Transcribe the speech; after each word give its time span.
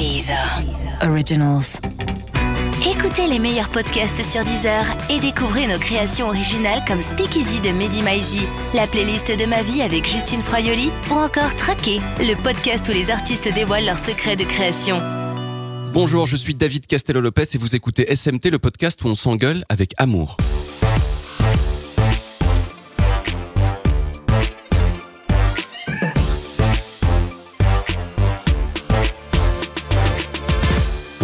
Deezer. 0.00 0.62
Originals. 1.02 1.78
Écoutez 2.90 3.26
les 3.26 3.38
meilleurs 3.38 3.68
podcasts 3.68 4.24
sur 4.24 4.42
Deezer 4.44 4.86
et 5.10 5.20
découvrez 5.20 5.66
nos 5.66 5.78
créations 5.78 6.28
originales 6.28 6.82
comme 6.88 7.02
Speakeasy 7.02 7.60
de 7.60 7.68
Mehdi 7.68 8.00
Maizi, 8.00 8.46
la 8.72 8.86
playlist 8.86 9.30
de 9.30 9.44
ma 9.44 9.62
vie 9.62 9.82
avec 9.82 10.08
Justine 10.08 10.40
Froyoli 10.40 10.90
ou 11.10 11.16
encore 11.16 11.54
Traqué, 11.54 12.00
le 12.18 12.34
podcast 12.42 12.88
où 12.88 12.92
les 12.92 13.10
artistes 13.10 13.52
dévoilent 13.52 13.84
leurs 13.84 13.98
secrets 13.98 14.36
de 14.36 14.44
création. 14.44 15.02
Bonjour, 15.92 16.26
je 16.26 16.36
suis 16.36 16.54
David 16.54 16.86
Castello-Lopez 16.86 17.48
et 17.52 17.58
vous 17.58 17.76
écoutez 17.76 18.16
SMT, 18.16 18.46
le 18.50 18.58
podcast 18.58 19.04
où 19.04 19.08
on 19.08 19.14
s'engueule 19.14 19.66
avec 19.68 19.92
amour. 19.98 20.38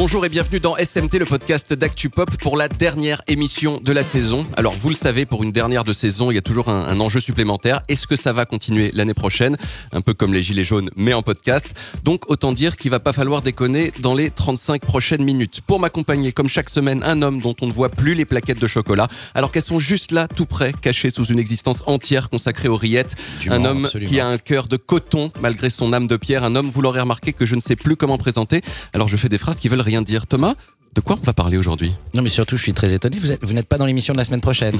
Bonjour 0.09 0.25
et 0.25 0.29
bienvenue 0.29 0.61
dans 0.61 0.77
SMT, 0.77 1.19
le 1.19 1.25
podcast 1.25 1.73
d'ActuPop 1.73 2.31
pour 2.37 2.57
la 2.57 2.69
dernière 2.69 3.23
émission 3.27 3.81
de 3.81 3.91
la 3.91 4.05
saison. 4.05 4.45
Alors 4.57 4.73
vous 4.73 4.91
le 4.91 4.95
savez, 4.95 5.27
pour 5.27 5.43
une 5.43 5.51
dernière 5.51 5.83
de 5.83 5.93
saison, 5.93 6.31
il 6.31 6.37
y 6.37 6.39
a 6.39 6.43
toujours 6.43 6.69
un, 6.69 6.85
un 6.85 7.01
enjeu 7.01 7.19
supplémentaire. 7.19 7.83
Est-ce 7.89 8.07
que 8.07 8.15
ça 8.15 8.33
va 8.33 8.47
continuer 8.47 8.93
l'année 8.95 9.15
prochaine? 9.15 9.57
Un 9.91 10.03
peu 10.03 10.15
comme 10.15 10.33
les 10.33 10.45
Gilets 10.45 10.63
jaunes, 10.63 10.91
mais 10.95 11.13
en 11.13 11.25
podcast. 11.25 11.75
Donc 12.05 12.31
autant 12.31 12.53
dire 12.53 12.77
qu'il 12.77 12.93
va 12.93 13.01
pas 13.01 13.13
falloir 13.13 13.43
déconner 13.43 13.93
dans 13.99 14.15
les 14.15 14.31
35 14.31 14.81
prochaines 14.81 15.25
minutes. 15.25 15.61
Pour 15.67 15.81
m'accompagner, 15.81 16.31
comme 16.31 16.49
chaque 16.49 16.71
semaine, 16.71 17.03
un 17.03 17.21
homme 17.21 17.41
dont 17.41 17.57
on 17.61 17.67
ne 17.67 17.73
voit 17.73 17.89
plus 17.89 18.15
les 18.15 18.25
plaquettes 18.25 18.61
de 18.61 18.69
chocolat, 18.69 19.09
alors 19.35 19.51
qu'elles 19.51 19.63
sont 19.63 19.81
juste 19.81 20.13
là, 20.13 20.29
tout 20.29 20.47
près, 20.47 20.73
cachées 20.73 21.11
sous 21.11 21.25
une 21.25 21.41
existence 21.41 21.83
entière 21.87 22.31
consacrée 22.31 22.69
aux 22.69 22.77
rillettes. 22.77 23.17
Du 23.41 23.51
un 23.51 23.65
homme 23.65 23.87
absolument. 23.87 24.09
qui 24.09 24.21
a 24.21 24.29
un 24.29 24.39
cœur 24.39 24.69
de 24.69 24.77
coton 24.77 25.33
malgré 25.41 25.69
son 25.69 25.93
âme 25.93 26.07
de 26.07 26.17
pierre. 26.17 26.45
Un 26.45 26.55
homme, 26.55 26.71
vous 26.73 26.81
l'aurez 26.81 27.01
remarqué, 27.01 27.33
que 27.33 27.45
je 27.45 27.57
ne 27.57 27.61
sais 27.61 27.75
plus 27.75 27.97
comment 27.97 28.19
présenter. 28.19 28.61
Alors 28.93 29.09
je 29.09 29.17
fais 29.17 29.29
des 29.29 29.39
phrases 29.39 29.57
qui 29.57 29.69
veulent 29.69 29.81
rien 29.81 29.96
dire. 30.03 30.27
Thomas, 30.27 30.55
de 30.95 31.01
quoi 31.01 31.17
on 31.21 31.25
va 31.25 31.33
parler 31.33 31.57
aujourd'hui? 31.59 31.93
Non, 32.15 32.23
mais 32.23 32.29
surtout, 32.29 32.57
je 32.57 32.63
suis 32.63 32.75
très 32.75 32.93
étonné. 32.95 33.19
Vous, 33.19 33.31
êtes- 33.33 33.45
vous 33.45 33.53
n'êtes 33.53 33.69
pas 33.69 33.77
dans 33.79 33.87
l'émission 33.87 34.13
de 34.15 34.19
la 34.19 34.25
semaine 34.25 34.41
prochaine. 34.41 34.77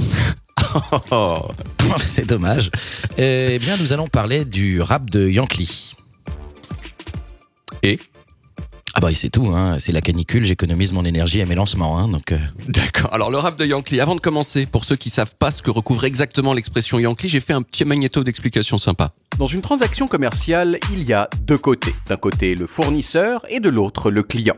Oh, 1.11 1.43
C'est 2.07 2.27
dommage. 2.27 2.71
Eh 3.19 3.59
bien, 3.59 3.77
nous 3.77 3.93
allons 3.93 4.09
parler 4.09 4.45
du 4.45 4.81
rap 4.81 5.11
de 5.11 5.29
Yankee. 5.29 5.95
Et? 7.83 7.99
Ah 8.95 9.01
bah, 9.01 9.09
c'est 9.15 9.29
tout. 9.29 9.53
Hein. 9.55 9.77
C'est 9.79 9.93
la 9.93 10.01
canicule. 10.01 10.45
J'économise 10.45 10.93
mon 10.93 11.05
énergie 11.05 11.43
à 11.43 11.45
mes 11.45 11.55
lancements. 11.55 11.99
Hein, 11.99 12.09
donc, 12.09 12.33
euh, 12.33 12.39
D'accord. 12.69 13.13
Alors 13.13 13.31
le 13.31 13.37
rap 13.37 13.59
de 13.59 13.67
Yankee. 13.67 14.01
Avant 14.01 14.15
de 14.15 14.21
commencer, 14.21 14.65
pour 14.65 14.87
ceux 14.87 14.97
qui 14.97 15.11
savent 15.11 15.35
pas 15.39 15.51
ce 15.51 15.61
que 15.61 15.71
recouvre 15.71 16.05
exactement 16.05 16.55
l'expression 16.55 16.99
Yankee, 16.99 17.29
j'ai 17.29 17.41
fait 17.41 17.53
un 17.53 17.61
petit 17.63 17.85
magnéto 17.85 18.25
d'explication 18.25 18.79
sympa. 18.79 19.13
Dans 19.39 19.47
une 19.47 19.61
transaction 19.61 20.07
commerciale, 20.07 20.79
il 20.91 21.03
y 21.03 21.13
a 21.13 21.29
deux 21.43 21.59
côtés. 21.59 21.93
D'un 22.07 22.17
côté 22.17 22.55
le 22.55 22.67
fournisseur 22.67 23.45
et 23.51 23.61
de 23.61 23.69
l'autre 23.69 24.11
le 24.11 24.23
client. 24.23 24.57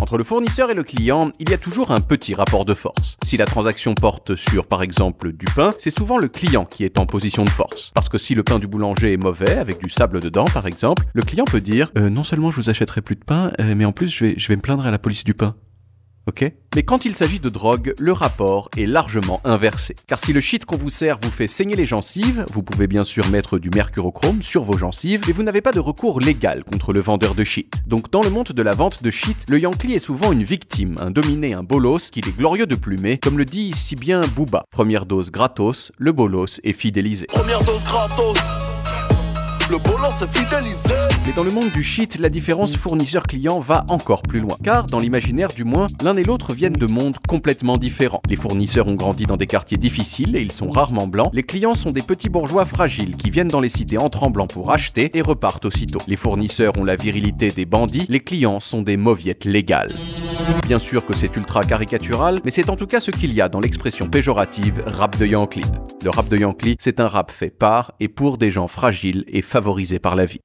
Entre 0.00 0.18
le 0.18 0.24
fournisseur 0.24 0.70
et 0.70 0.74
le 0.74 0.82
client, 0.82 1.30
il 1.38 1.50
y 1.50 1.54
a 1.54 1.58
toujours 1.58 1.92
un 1.92 2.00
petit 2.00 2.34
rapport 2.34 2.64
de 2.64 2.74
force. 2.74 3.16
Si 3.22 3.36
la 3.36 3.46
transaction 3.46 3.94
porte 3.94 4.34
sur 4.34 4.66
par 4.66 4.82
exemple 4.82 5.30
du 5.32 5.46
pain, 5.54 5.70
c'est 5.78 5.96
souvent 5.96 6.18
le 6.18 6.26
client 6.26 6.64
qui 6.64 6.82
est 6.82 6.98
en 6.98 7.06
position 7.06 7.44
de 7.44 7.50
force. 7.50 7.92
Parce 7.94 8.08
que 8.08 8.18
si 8.18 8.34
le 8.34 8.42
pain 8.42 8.58
du 8.58 8.66
boulanger 8.66 9.12
est 9.12 9.18
mauvais, 9.18 9.56
avec 9.56 9.78
du 9.78 9.88
sable 9.88 10.18
dedans 10.18 10.46
par 10.46 10.66
exemple, 10.66 11.04
le 11.12 11.22
client 11.22 11.44
peut 11.44 11.60
dire 11.60 11.92
Euh, 11.96 12.10
non 12.10 12.24
seulement 12.24 12.50
je 12.50 12.56
vous 12.56 12.70
achèterai 12.70 13.02
plus 13.02 13.14
de 13.14 13.24
pain, 13.24 13.52
euh, 13.60 13.74
mais 13.76 13.84
en 13.84 13.92
plus 13.92 14.08
je 14.08 14.24
vais, 14.24 14.34
je 14.36 14.48
vais 14.48 14.56
me 14.56 14.62
plaindre 14.62 14.84
à 14.84 14.90
la 14.90 14.98
police 14.98 15.22
du 15.22 15.34
pain. 15.34 15.54
Mais 16.74 16.82
quand 16.82 17.04
il 17.04 17.14
s'agit 17.14 17.40
de 17.40 17.48
drogue, 17.48 17.94
le 17.98 18.12
rapport 18.12 18.70
est 18.76 18.86
largement 18.86 19.40
inversé. 19.44 19.94
Car 20.06 20.18
si 20.18 20.32
le 20.32 20.40
shit 20.40 20.64
qu'on 20.64 20.76
vous 20.76 20.90
sert 20.90 21.18
vous 21.20 21.30
fait 21.30 21.48
saigner 21.48 21.76
les 21.76 21.84
gencives, 21.84 22.46
vous 22.50 22.62
pouvez 22.62 22.86
bien 22.86 23.04
sûr 23.04 23.28
mettre 23.28 23.58
du 23.58 23.70
mercurochrome 23.70 24.42
sur 24.42 24.64
vos 24.64 24.78
gencives, 24.78 25.22
mais 25.26 25.32
vous 25.32 25.42
n'avez 25.42 25.60
pas 25.60 25.72
de 25.72 25.80
recours 25.80 26.20
légal 26.20 26.64
contre 26.64 26.92
le 26.92 27.00
vendeur 27.00 27.34
de 27.34 27.44
shit. 27.44 27.74
Donc 27.86 28.10
dans 28.10 28.22
le 28.22 28.30
monde 28.30 28.48
de 28.48 28.62
la 28.62 28.74
vente 28.74 29.02
de 29.02 29.10
shit, 29.10 29.44
le 29.48 29.58
Yankee 29.58 29.94
est 29.94 29.98
souvent 29.98 30.32
une 30.32 30.44
victime, 30.44 30.96
un 31.00 31.10
dominé, 31.10 31.54
un 31.54 31.62
bolos 31.62 32.10
qu'il 32.10 32.26
est 32.26 32.36
glorieux 32.36 32.66
de 32.66 32.74
plumer, 32.74 33.18
comme 33.18 33.38
le 33.38 33.44
dit 33.44 33.72
si 33.74 33.96
bien 33.96 34.22
Booba. 34.34 34.64
Première 34.70 35.06
dose 35.06 35.30
gratos, 35.30 35.92
le 35.98 36.12
bolos 36.12 36.60
est 36.64 36.72
fidélisé. 36.72 37.26
Première 37.26 37.62
dose 37.64 37.84
gratos. 37.84 38.38
Le. 39.72 39.78
Mais 41.24 41.32
dans 41.32 41.44
le 41.44 41.50
monde 41.50 41.70
du 41.70 41.82
shit, 41.82 42.18
la 42.18 42.28
différence 42.28 42.76
fournisseur-client 42.76 43.58
va 43.58 43.86
encore 43.88 44.20
plus 44.20 44.40
loin. 44.40 44.54
Car, 44.62 44.86
dans 44.86 44.98
l'imaginaire 44.98 45.48
du 45.48 45.64
moins, 45.64 45.86
l'un 46.04 46.14
et 46.16 46.24
l'autre 46.24 46.52
viennent 46.52 46.74
de 46.74 46.86
mondes 46.86 47.16
complètement 47.26 47.78
différents. 47.78 48.20
Les 48.28 48.36
fournisseurs 48.36 48.86
ont 48.88 48.96
grandi 48.96 49.24
dans 49.24 49.38
des 49.38 49.46
quartiers 49.46 49.78
difficiles 49.78 50.36
et 50.36 50.42
ils 50.42 50.52
sont 50.52 50.68
rarement 50.68 51.06
blancs. 51.06 51.30
Les 51.32 51.42
clients 51.42 51.74
sont 51.74 51.90
des 51.90 52.02
petits 52.02 52.28
bourgeois 52.28 52.66
fragiles 52.66 53.16
qui 53.16 53.30
viennent 53.30 53.48
dans 53.48 53.60
les 53.60 53.70
cités 53.70 53.96
en 53.96 54.10
tremblant 54.10 54.46
pour 54.46 54.72
acheter 54.72 55.16
et 55.16 55.22
repartent 55.22 55.64
aussitôt. 55.64 56.00
Les 56.06 56.16
fournisseurs 56.16 56.76
ont 56.76 56.84
la 56.84 56.96
virilité 56.96 57.48
des 57.48 57.64
bandits, 57.64 58.04
les 58.10 58.20
clients 58.20 58.60
sont 58.60 58.82
des 58.82 58.98
mauviettes 58.98 59.46
légales. 59.46 59.94
Bien 60.66 60.78
sûr 60.78 61.06
que 61.06 61.14
c'est 61.14 61.34
ultra 61.36 61.64
caricatural, 61.64 62.40
mais 62.44 62.50
c'est 62.50 62.68
en 62.68 62.76
tout 62.76 62.86
cas 62.86 63.00
ce 63.00 63.10
qu'il 63.10 63.32
y 63.32 63.40
a 63.40 63.48
dans 63.48 63.60
l'expression 63.60 64.08
péjorative 64.08 64.82
rap 64.86 65.18
de 65.18 65.26
Yankee. 65.26 65.64
Le 66.02 66.10
rap 66.10 66.28
de 66.28 66.36
Yankee, 66.36 66.76
c'est 66.80 66.98
un 66.98 67.06
rap 67.06 67.30
fait 67.30 67.50
par 67.50 67.92
et 68.00 68.08
pour 68.08 68.38
des 68.38 68.50
gens 68.50 68.66
fragiles 68.66 69.24
et 69.28 69.42
favorisés 69.62 70.00
par 70.00 70.16
la 70.16 70.24
vie. 70.24 70.40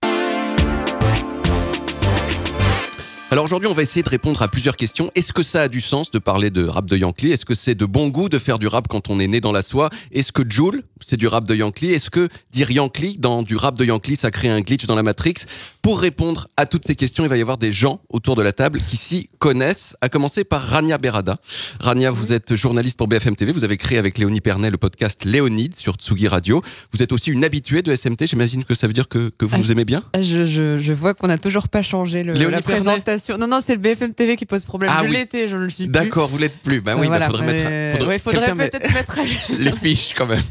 Alors 3.29 3.43
aujourd'hui, 3.43 3.67
on 3.67 3.73
va 3.73 3.81
essayer 3.81 4.03
de 4.03 4.09
répondre 4.09 4.41
à 4.41 4.47
plusieurs 4.47 4.77
questions. 4.77 5.11
Est-ce 5.13 5.33
que 5.33 5.43
ça 5.43 5.63
a 5.63 5.67
du 5.67 5.81
sens 5.81 6.11
de 6.11 6.17
parler 6.17 6.49
de 6.49 6.65
rap 6.65 6.85
de 6.85 6.95
Yankee? 6.95 7.29
Est-ce 7.33 7.43
que 7.43 7.55
c'est 7.55 7.75
de 7.75 7.83
bon 7.85 8.07
goût 8.07 8.29
de 8.29 8.39
faire 8.39 8.57
du 8.57 8.67
rap 8.67 8.87
quand 8.87 9.09
on 9.09 9.19
est 9.19 9.27
né 9.27 9.41
dans 9.41 9.51
la 9.51 9.63
soie? 9.63 9.89
Est-ce 10.13 10.31
que 10.31 10.43
Joule, 10.49 10.81
c'est 11.05 11.17
du 11.17 11.27
rap 11.27 11.45
de 11.45 11.53
Yankee? 11.53 11.91
Est-ce 11.91 12.09
que 12.09 12.29
dire 12.51 12.71
Yankee 12.71 13.17
dans 13.19 13.43
du 13.43 13.57
rap 13.57 13.77
de 13.77 13.83
Yankee, 13.83 14.15
ça 14.15 14.31
crée 14.31 14.47
un 14.47 14.61
glitch 14.61 14.85
dans 14.85 14.95
la 14.95 15.03
Matrix? 15.03 15.33
Pour 15.81 15.99
répondre 15.99 16.47
à 16.55 16.65
toutes 16.65 16.87
ces 16.87 16.95
questions, 16.95 17.25
il 17.25 17.29
va 17.29 17.35
y 17.35 17.41
avoir 17.41 17.57
des 17.57 17.73
gens 17.73 17.99
autour 18.07 18.37
de 18.37 18.41
la 18.41 18.53
table 18.53 18.79
qui 18.79 18.95
s'y 18.95 19.29
connaissent, 19.39 19.97
à 19.99 20.07
commencer 20.07 20.45
par 20.45 20.61
Rania 20.61 20.97
Berada. 20.97 21.35
Rania, 21.81 22.11
vous 22.11 22.31
êtes 22.31 22.55
journaliste 22.55 22.97
pour 22.97 23.09
BFM 23.09 23.35
TV, 23.35 23.51
vous 23.51 23.65
avez 23.65 23.75
créé 23.75 23.97
avec 23.97 24.17
Léonie 24.19 24.39
Pernet 24.39 24.69
le 24.71 24.77
podcast 24.77 25.25
Léonide 25.25 25.75
sur 25.75 25.95
Tsugi 25.95 26.29
Radio. 26.29 26.61
Vous 26.93 27.03
êtes 27.03 27.11
aussi 27.11 27.31
une 27.31 27.43
habituée 27.43 27.81
de 27.81 27.93
SMT, 27.93 28.25
j'imagine 28.25 28.63
que 28.63 28.73
ça 28.73 28.87
veut 28.87 28.93
dire 28.93 29.09
que, 29.09 29.33
que 29.37 29.45
vous 29.45 29.55
Ah, 29.55 29.57
nous 29.59 29.71
aimez 29.73 29.83
bien. 29.85 30.01
Je, 30.15 30.45
je, 30.45 30.77
je 30.77 30.93
vois 30.93 31.13
qu'on 31.13 31.27
n'a 31.27 31.37
toujours 31.37 31.67
pas 31.67 31.81
changé 31.81 32.23
le, 32.23 32.31
Léonie 32.31 32.53
la 32.53 32.61
Pernet 32.61 33.01
Non, 33.37 33.47
non, 33.47 33.59
c'est 33.65 33.73
le 33.73 33.79
BFM 33.81 34.13
TV 34.13 34.35
qui 34.35 34.45
pose 34.45 34.63
problème. 34.65 34.91
Ah 34.93 35.01
je 35.03 35.09
oui. 35.09 35.15
l'étais, 35.17 35.47
je 35.47 35.55
ne 35.55 35.63
le 35.63 35.69
suis 35.69 35.85
plus. 35.85 35.91
D'accord, 35.91 36.27
vous 36.27 36.37
l'êtes 36.37 36.57
plus. 36.59 36.81
Bah 36.81 36.93
oui, 36.95 37.01
Euh, 37.07 37.09
bah 37.09 37.17
voilà, 37.17 37.25
faudrait 37.27 37.45
mettre, 37.45 37.69
mais- 37.69 37.91
faudrait, 37.93 38.07
ouais, 38.07 38.19
faudrait 38.19 38.39
quelqu'un 38.39 38.55
met- 38.55 38.69
peut-être 38.69 38.93
mettre 38.93 39.17
les 39.59 39.71
fiches 39.71 40.13
quand 40.17 40.25
même. 40.27 40.41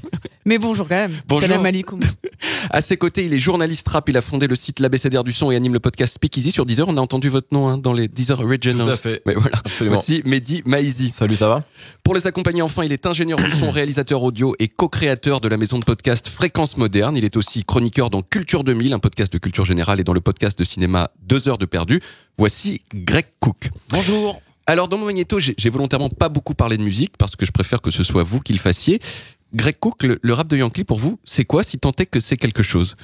Mais 0.44 0.58
bonjour 0.58 0.86
quand 0.88 0.94
même. 0.94 1.12
Bonjour. 1.26 1.48
Salam 1.48 1.66
alaikum. 1.66 2.00
À 2.70 2.80
ses 2.80 2.96
côtés, 2.96 3.24
il 3.24 3.32
est 3.32 3.38
journaliste 3.38 3.88
rap. 3.88 4.08
Il 4.08 4.16
a 4.16 4.20
fondé 4.20 4.46
le 4.46 4.54
site 4.56 4.78
L'ABCDR 4.80 5.24
du 5.24 5.32
son 5.32 5.50
et 5.50 5.56
anime 5.56 5.72
le 5.72 5.80
podcast 5.80 6.14
Speakeasy 6.14 6.50
sur 6.50 6.66
Deezer. 6.66 6.86
On 6.86 6.96
a 6.96 7.00
entendu 7.00 7.28
votre 7.28 7.48
nom 7.52 7.66
hein, 7.68 7.78
dans 7.78 7.92
les 7.94 8.08
Deezer 8.08 8.38
Originals. 8.40 8.86
Tout 8.86 8.92
à 8.92 8.96
fait. 8.96 9.22
Mais 9.26 9.34
voilà. 9.34 9.56
Absolument. 9.64 9.98
Aussi, 9.98 10.22
Mehdi 10.26 10.62
Maizi. 10.66 11.10
Salut, 11.12 11.34
ça 11.36 11.48
va? 11.48 11.64
Pour 12.04 12.14
les 12.14 12.26
accompagner, 12.26 12.62
enfin, 12.62 12.84
il 12.84 12.92
est 12.92 13.06
ingénieur 13.06 13.38
du 13.42 13.50
son, 13.52 13.70
réalisateur 13.70 14.22
audio 14.22 14.54
et 14.58 14.68
co-créateur 14.68 15.40
de 15.40 15.48
la 15.48 15.56
maison 15.56 15.78
de 15.78 15.84
podcast 15.84 16.28
Fréquence 16.28 16.76
Moderne. 16.76 17.16
Il 17.16 17.24
est 17.24 17.36
aussi 17.36 17.64
chroniqueur 17.64 18.10
dans 18.10 18.20
Culture 18.22 18.62
2000, 18.64 18.92
un 18.92 18.98
podcast 18.98 19.32
de 19.32 19.38
culture 19.38 19.64
générale, 19.64 19.98
et 20.00 20.04
dans 20.04 20.12
le 20.12 20.20
podcast 20.20 20.58
de 20.58 20.64
cinéma 20.64 21.10
Deux 21.22 21.48
heures 21.48 21.58
de 21.58 21.66
perdu. 21.66 22.00
Voici 22.38 22.82
Greg 22.94 23.26
Cook. 23.40 23.70
bonjour. 23.88 24.42
Alors, 24.66 24.88
dans 24.88 24.98
mon 24.98 25.06
magnéto, 25.06 25.38
j'ai 25.38 25.70
volontairement 25.70 26.10
pas 26.10 26.28
beaucoup 26.28 26.54
parlé 26.54 26.76
de 26.76 26.82
musique 26.82 27.16
parce 27.16 27.36
que 27.36 27.46
je 27.46 27.52
préfère 27.52 27.80
que 27.80 27.90
ce 27.90 28.02
soit 28.02 28.24
vous 28.24 28.40
qui 28.40 28.52
le 28.52 28.58
fassiez. 28.58 29.00
Greg 29.54 29.76
Cook, 29.78 30.02
le, 30.02 30.18
le 30.20 30.32
rap 30.34 30.48
de 30.48 30.56
Yankee, 30.56 30.84
pour 30.84 30.98
vous, 30.98 31.18
c'est 31.24 31.44
quoi 31.44 31.62
si 31.62 31.78
tant 31.78 31.92
est 31.98 32.06
que 32.06 32.20
c'est 32.20 32.36
quelque 32.36 32.62
chose? 32.62 32.96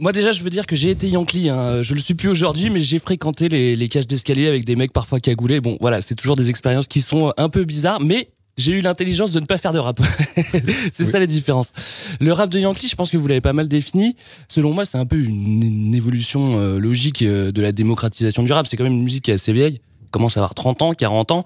Moi 0.00 0.10
déjà, 0.12 0.32
je 0.32 0.42
veux 0.42 0.50
dire 0.50 0.66
que 0.66 0.74
j'ai 0.74 0.90
été 0.90 1.08
Yankee. 1.08 1.48
Hein. 1.48 1.82
Je 1.82 1.94
le 1.94 2.00
suis 2.00 2.14
plus 2.14 2.28
aujourd'hui, 2.28 2.68
mais 2.68 2.80
j'ai 2.80 2.98
fréquenté 2.98 3.48
les, 3.48 3.76
les 3.76 3.88
cages 3.88 4.08
d'escalier 4.08 4.48
avec 4.48 4.64
des 4.64 4.74
mecs 4.76 4.92
parfois 4.92 5.20
cagoulés. 5.20 5.60
Bon, 5.60 5.78
voilà, 5.80 6.00
c'est 6.00 6.16
toujours 6.16 6.36
des 6.36 6.50
expériences 6.50 6.88
qui 6.88 7.00
sont 7.00 7.32
un 7.36 7.48
peu 7.48 7.64
bizarres, 7.64 8.00
mais 8.00 8.30
j'ai 8.56 8.72
eu 8.72 8.80
l'intelligence 8.80 9.30
de 9.30 9.40
ne 9.40 9.46
pas 9.46 9.58
faire 9.58 9.72
de 9.72 9.78
rap. 9.78 10.00
c'est 10.92 11.04
ça 11.04 11.18
la 11.18 11.26
différence. 11.26 11.72
Le 12.20 12.32
rap 12.32 12.50
de 12.50 12.58
Yankee, 12.58 12.88
je 12.88 12.96
pense 12.96 13.10
que 13.10 13.16
vous 13.16 13.26
l'avez 13.26 13.40
pas 13.40 13.52
mal 13.52 13.68
défini. 13.68 14.16
Selon 14.48 14.72
moi, 14.72 14.84
c'est 14.84 14.98
un 14.98 15.06
peu 15.06 15.16
une, 15.16 15.62
une 15.62 15.94
évolution 15.94 16.58
euh, 16.58 16.78
logique 16.78 17.22
euh, 17.22 17.52
de 17.52 17.62
la 17.62 17.72
démocratisation 17.72 18.42
du 18.42 18.52
rap. 18.52 18.66
C'est 18.66 18.76
quand 18.76 18.84
même 18.84 18.92
une 18.92 19.04
musique 19.04 19.24
qui 19.24 19.30
est 19.30 19.34
assez 19.34 19.52
vieille. 19.52 19.80
Commence 20.10 20.36
à 20.36 20.40
avoir 20.40 20.54
30 20.54 20.82
ans, 20.82 20.92
40 20.92 21.30
ans. 21.30 21.44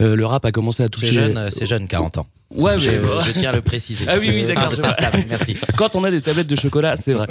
Euh, 0.00 0.14
le 0.14 0.24
rap 0.24 0.44
a 0.44 0.52
commencé 0.52 0.82
à 0.82 0.88
toucher. 0.88 1.06
C'est 1.06 1.12
jeune, 1.12 1.50
c'est 1.50 1.66
jeune, 1.66 1.88
40 1.88 2.18
ans. 2.18 2.26
Ouais, 2.54 2.78
Je, 2.78 2.88
mais 2.88 2.96
je 3.26 3.32
tiens 3.32 3.50
à 3.50 3.52
le 3.52 3.60
préciser. 3.62 4.04
Ah 4.08 4.16
oui, 4.18 4.30
oui, 4.32 4.44
d'accord, 4.46 4.72
Ah, 4.82 5.10
merci. 5.28 5.56
quand 5.76 5.96
on 5.96 6.04
a 6.04 6.10
des 6.10 6.20
tablettes 6.20 6.46
de 6.46 6.56
chocolat, 6.56 6.96
c'est 6.96 7.12
vrai. 7.12 7.26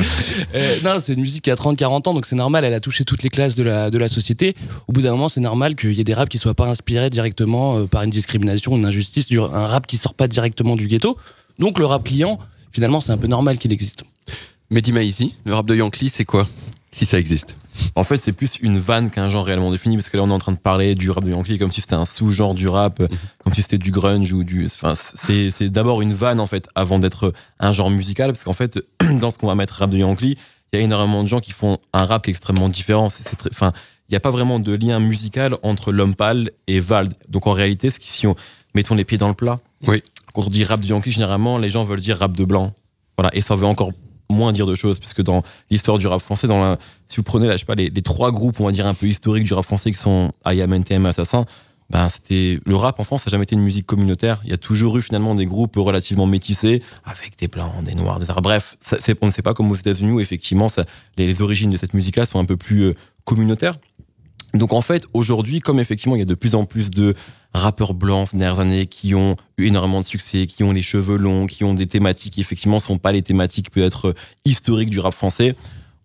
Euh, 0.53 0.77
non, 0.83 0.99
c'est 0.99 1.13
une 1.13 1.21
musique 1.21 1.43
qui 1.43 1.51
a 1.51 1.55
30-40 1.55 2.09
ans, 2.09 2.13
donc 2.13 2.25
c'est 2.25 2.35
normal, 2.35 2.65
elle 2.65 2.73
a 2.73 2.79
touché 2.79 3.05
toutes 3.05 3.23
les 3.23 3.29
classes 3.29 3.55
de 3.55 3.63
la, 3.63 3.89
de 3.89 3.97
la 3.97 4.09
société. 4.09 4.55
Au 4.87 4.91
bout 4.91 5.01
d'un 5.01 5.11
moment, 5.11 5.29
c'est 5.29 5.39
normal 5.41 5.75
qu'il 5.75 5.93
y 5.93 6.01
ait 6.01 6.03
des 6.03 6.13
raps 6.13 6.29
qui 6.29 6.37
soient 6.37 6.53
pas 6.53 6.67
inspirés 6.67 7.09
directement 7.09 7.79
euh, 7.79 7.85
par 7.85 8.03
une 8.03 8.09
discrimination, 8.09 8.75
une 8.75 8.85
injustice, 8.85 9.27
un 9.31 9.67
rap 9.67 9.87
qui 9.87 9.97
sort 9.97 10.13
pas 10.13 10.27
directement 10.27 10.75
du 10.75 10.87
ghetto. 10.87 11.17
Donc 11.59 11.79
le 11.79 11.85
rap 11.85 12.03
client, 12.03 12.39
finalement, 12.71 12.99
c'est 12.99 13.11
un 13.11 13.17
peu 13.17 13.27
normal 13.27 13.57
qu'il 13.57 13.71
existe. 13.71 14.03
Mehdi 14.69 14.91
Maizi, 14.91 15.35
le 15.45 15.53
rap 15.53 15.65
de 15.67 15.75
Yankee, 15.75 16.09
c'est 16.09 16.25
quoi 16.25 16.47
Si 16.91 17.05
ça 17.05 17.19
existe? 17.19 17.55
En 17.95 18.03
fait, 18.03 18.17
c'est 18.17 18.31
plus 18.33 18.57
une 18.61 18.77
vanne 18.77 19.09
qu'un 19.09 19.29
genre 19.29 19.45
réellement 19.45 19.71
défini, 19.71 19.95
parce 19.97 20.09
que 20.09 20.17
là, 20.17 20.23
on 20.23 20.29
est 20.29 20.33
en 20.33 20.37
train 20.39 20.51
de 20.51 20.57
parler 20.57 20.95
du 20.95 21.09
rap 21.11 21.23
de 21.23 21.31
Yankee 21.31 21.57
comme 21.57 21.71
si 21.71 21.81
c'était 21.81 21.93
un 21.95 22.05
sous-genre 22.05 22.53
du 22.53 22.67
rap, 22.67 22.99
Mhm. 22.99 23.07
comme 23.43 23.53
si 23.53 23.61
c'était 23.61 23.77
du 23.77 23.91
grunge 23.91 24.31
ou 24.33 24.43
du. 24.43 24.65
Enfin, 24.65 24.93
c'est 24.95 25.69
d'abord 25.69 26.01
une 26.01 26.13
vanne, 26.13 26.39
en 26.39 26.45
fait, 26.47 26.67
avant 26.75 26.99
d'être 26.99 27.33
un 27.59 27.71
genre 27.71 27.89
musical, 27.89 28.31
parce 28.33 28.43
qu'en 28.43 28.53
fait, 28.53 28.79
dans 29.19 29.31
ce 29.31 29.37
qu'on 29.37 29.47
va 29.47 29.55
mettre 29.55 29.73
rap 29.75 29.89
de 29.89 29.97
Yankee, 29.97 30.37
il 30.71 30.79
y 30.79 30.81
a 30.81 30.85
énormément 30.85 31.21
de 31.23 31.27
gens 31.27 31.39
qui 31.39 31.51
font 31.51 31.77
un 31.93 32.05
rap 32.05 32.23
qui 32.23 32.29
est 32.29 32.33
extrêmement 32.33 32.69
différent. 32.69 33.09
C'est 33.09 33.35
très. 33.35 33.49
Enfin, 33.51 33.73
il 34.09 34.13
n'y 34.13 34.17
a 34.17 34.19
pas 34.19 34.31
vraiment 34.31 34.59
de 34.59 34.73
lien 34.75 34.99
musical 34.99 35.55
entre 35.63 35.91
l'homme 35.91 36.15
pâle 36.15 36.51
et 36.67 36.79
Vald. 36.79 37.13
Donc 37.29 37.47
en 37.47 37.53
réalité, 37.53 37.89
ce 37.89 37.99
qui, 37.99 38.09
si 38.09 38.27
on 38.27 38.35
mettons 38.75 38.95
les 38.95 39.05
pieds 39.05 39.17
dans 39.19 39.27
le 39.27 39.33
plat, 39.35 39.59
Oui. 39.87 40.03
quand 40.33 40.43
on 40.45 40.49
dit 40.49 40.63
rap 40.63 40.79
de 40.81 40.87
Yankee, 40.87 41.11
généralement, 41.11 41.57
les 41.59 41.69
gens 41.69 41.83
veulent 41.83 41.99
dire 41.99 42.17
rap 42.17 42.35
de 42.35 42.43
blanc. 42.43 42.73
Voilà, 43.17 43.29
et 43.35 43.41
ça 43.41 43.53
veut 43.55 43.65
encore 43.67 43.91
moins 44.33 44.51
dire 44.51 44.65
de 44.65 44.75
choses, 44.75 44.99
parce 44.99 45.13
que 45.13 45.21
dans 45.21 45.43
l'histoire 45.69 45.97
du 45.97 46.07
rap 46.07 46.21
français, 46.21 46.47
dans 46.47 46.59
la, 46.59 46.77
si 47.07 47.17
vous 47.17 47.23
prenez 47.23 47.47
là, 47.47 47.53
je 47.53 47.59
sais 47.59 47.65
pas, 47.65 47.75
les, 47.75 47.91
trois 48.01 48.31
groupes, 48.31 48.59
on 48.59 48.65
va 48.65 48.71
dire 48.71 48.87
un 48.87 48.93
peu 48.93 49.05
historiques 49.05 49.45
du 49.45 49.53
rap 49.53 49.65
français 49.65 49.91
qui 49.91 49.97
sont 49.97 50.31
IAM, 50.45 50.73
NTM, 50.73 51.05
Assassin, 51.05 51.45
ben 51.89 52.09
c'était 52.09 52.59
le 52.65 52.75
rap 52.75 52.99
en 52.99 53.03
France, 53.03 53.23
ça 53.23 53.29
n'a 53.29 53.33
jamais 53.33 53.43
été 53.43 53.55
une 53.55 53.61
musique 53.61 53.85
communautaire. 53.85 54.41
Il 54.45 54.49
y 54.49 54.53
a 54.53 54.57
toujours 54.57 54.97
eu 54.97 55.01
finalement 55.01 55.35
des 55.35 55.45
groupes 55.45 55.75
relativement 55.75 56.25
métissés, 56.25 56.81
avec 57.05 57.37
des 57.37 57.47
blancs, 57.47 57.71
des 57.83 57.93
noirs, 57.93 58.19
des 58.19 58.29
arabes. 58.29 58.43
Bref, 58.43 58.77
ça, 58.79 58.97
on 59.21 59.27
ne 59.27 59.31
sait 59.31 59.41
pas 59.41 59.53
comme 59.53 59.69
aux 59.69 59.75
États-Unis 59.75 60.11
où 60.11 60.19
effectivement 60.19 60.69
ça, 60.69 60.85
les, 61.17 61.27
les 61.27 61.41
origines 61.41 61.69
de 61.69 61.77
cette 61.77 61.93
musique-là 61.93 62.25
sont 62.25 62.39
un 62.39 62.45
peu 62.45 62.57
plus 62.57 62.81
euh, 62.81 62.93
communautaires. 63.25 63.75
Donc 64.53 64.71
en 64.71 64.81
fait, 64.81 65.05
aujourd'hui, 65.13 65.59
comme 65.61 65.79
effectivement 65.79 66.15
il 66.15 66.19
y 66.19 66.23
a 66.23 66.25
de 66.25 66.35
plus 66.35 66.53
en 66.53 66.65
plus 66.65 66.91
de 66.91 67.15
rappeurs 67.53 67.93
blancs 67.93 68.29
ces 68.29 68.37
dernières 68.37 68.59
années 68.59 68.85
qui 68.85 69.15
ont 69.15 69.35
eu 69.57 69.65
énormément 69.65 69.99
de 69.99 70.05
succès, 70.05 70.45
qui 70.45 70.63
ont 70.63 70.71
les 70.71 70.81
cheveux 70.81 71.17
longs, 71.17 71.47
qui 71.47 71.63
ont 71.63 71.73
des 71.73 71.87
thématiques 71.87 72.35
qui 72.35 72.41
effectivement 72.41 72.79
sont 72.79 72.97
pas 72.97 73.11
les 73.11 73.23
thématiques 73.23 73.71
peut-être 73.71 74.09
euh, 74.09 74.13
historiques 74.45 74.89
du 74.89 74.99
rap 74.99 75.13
français, 75.13 75.55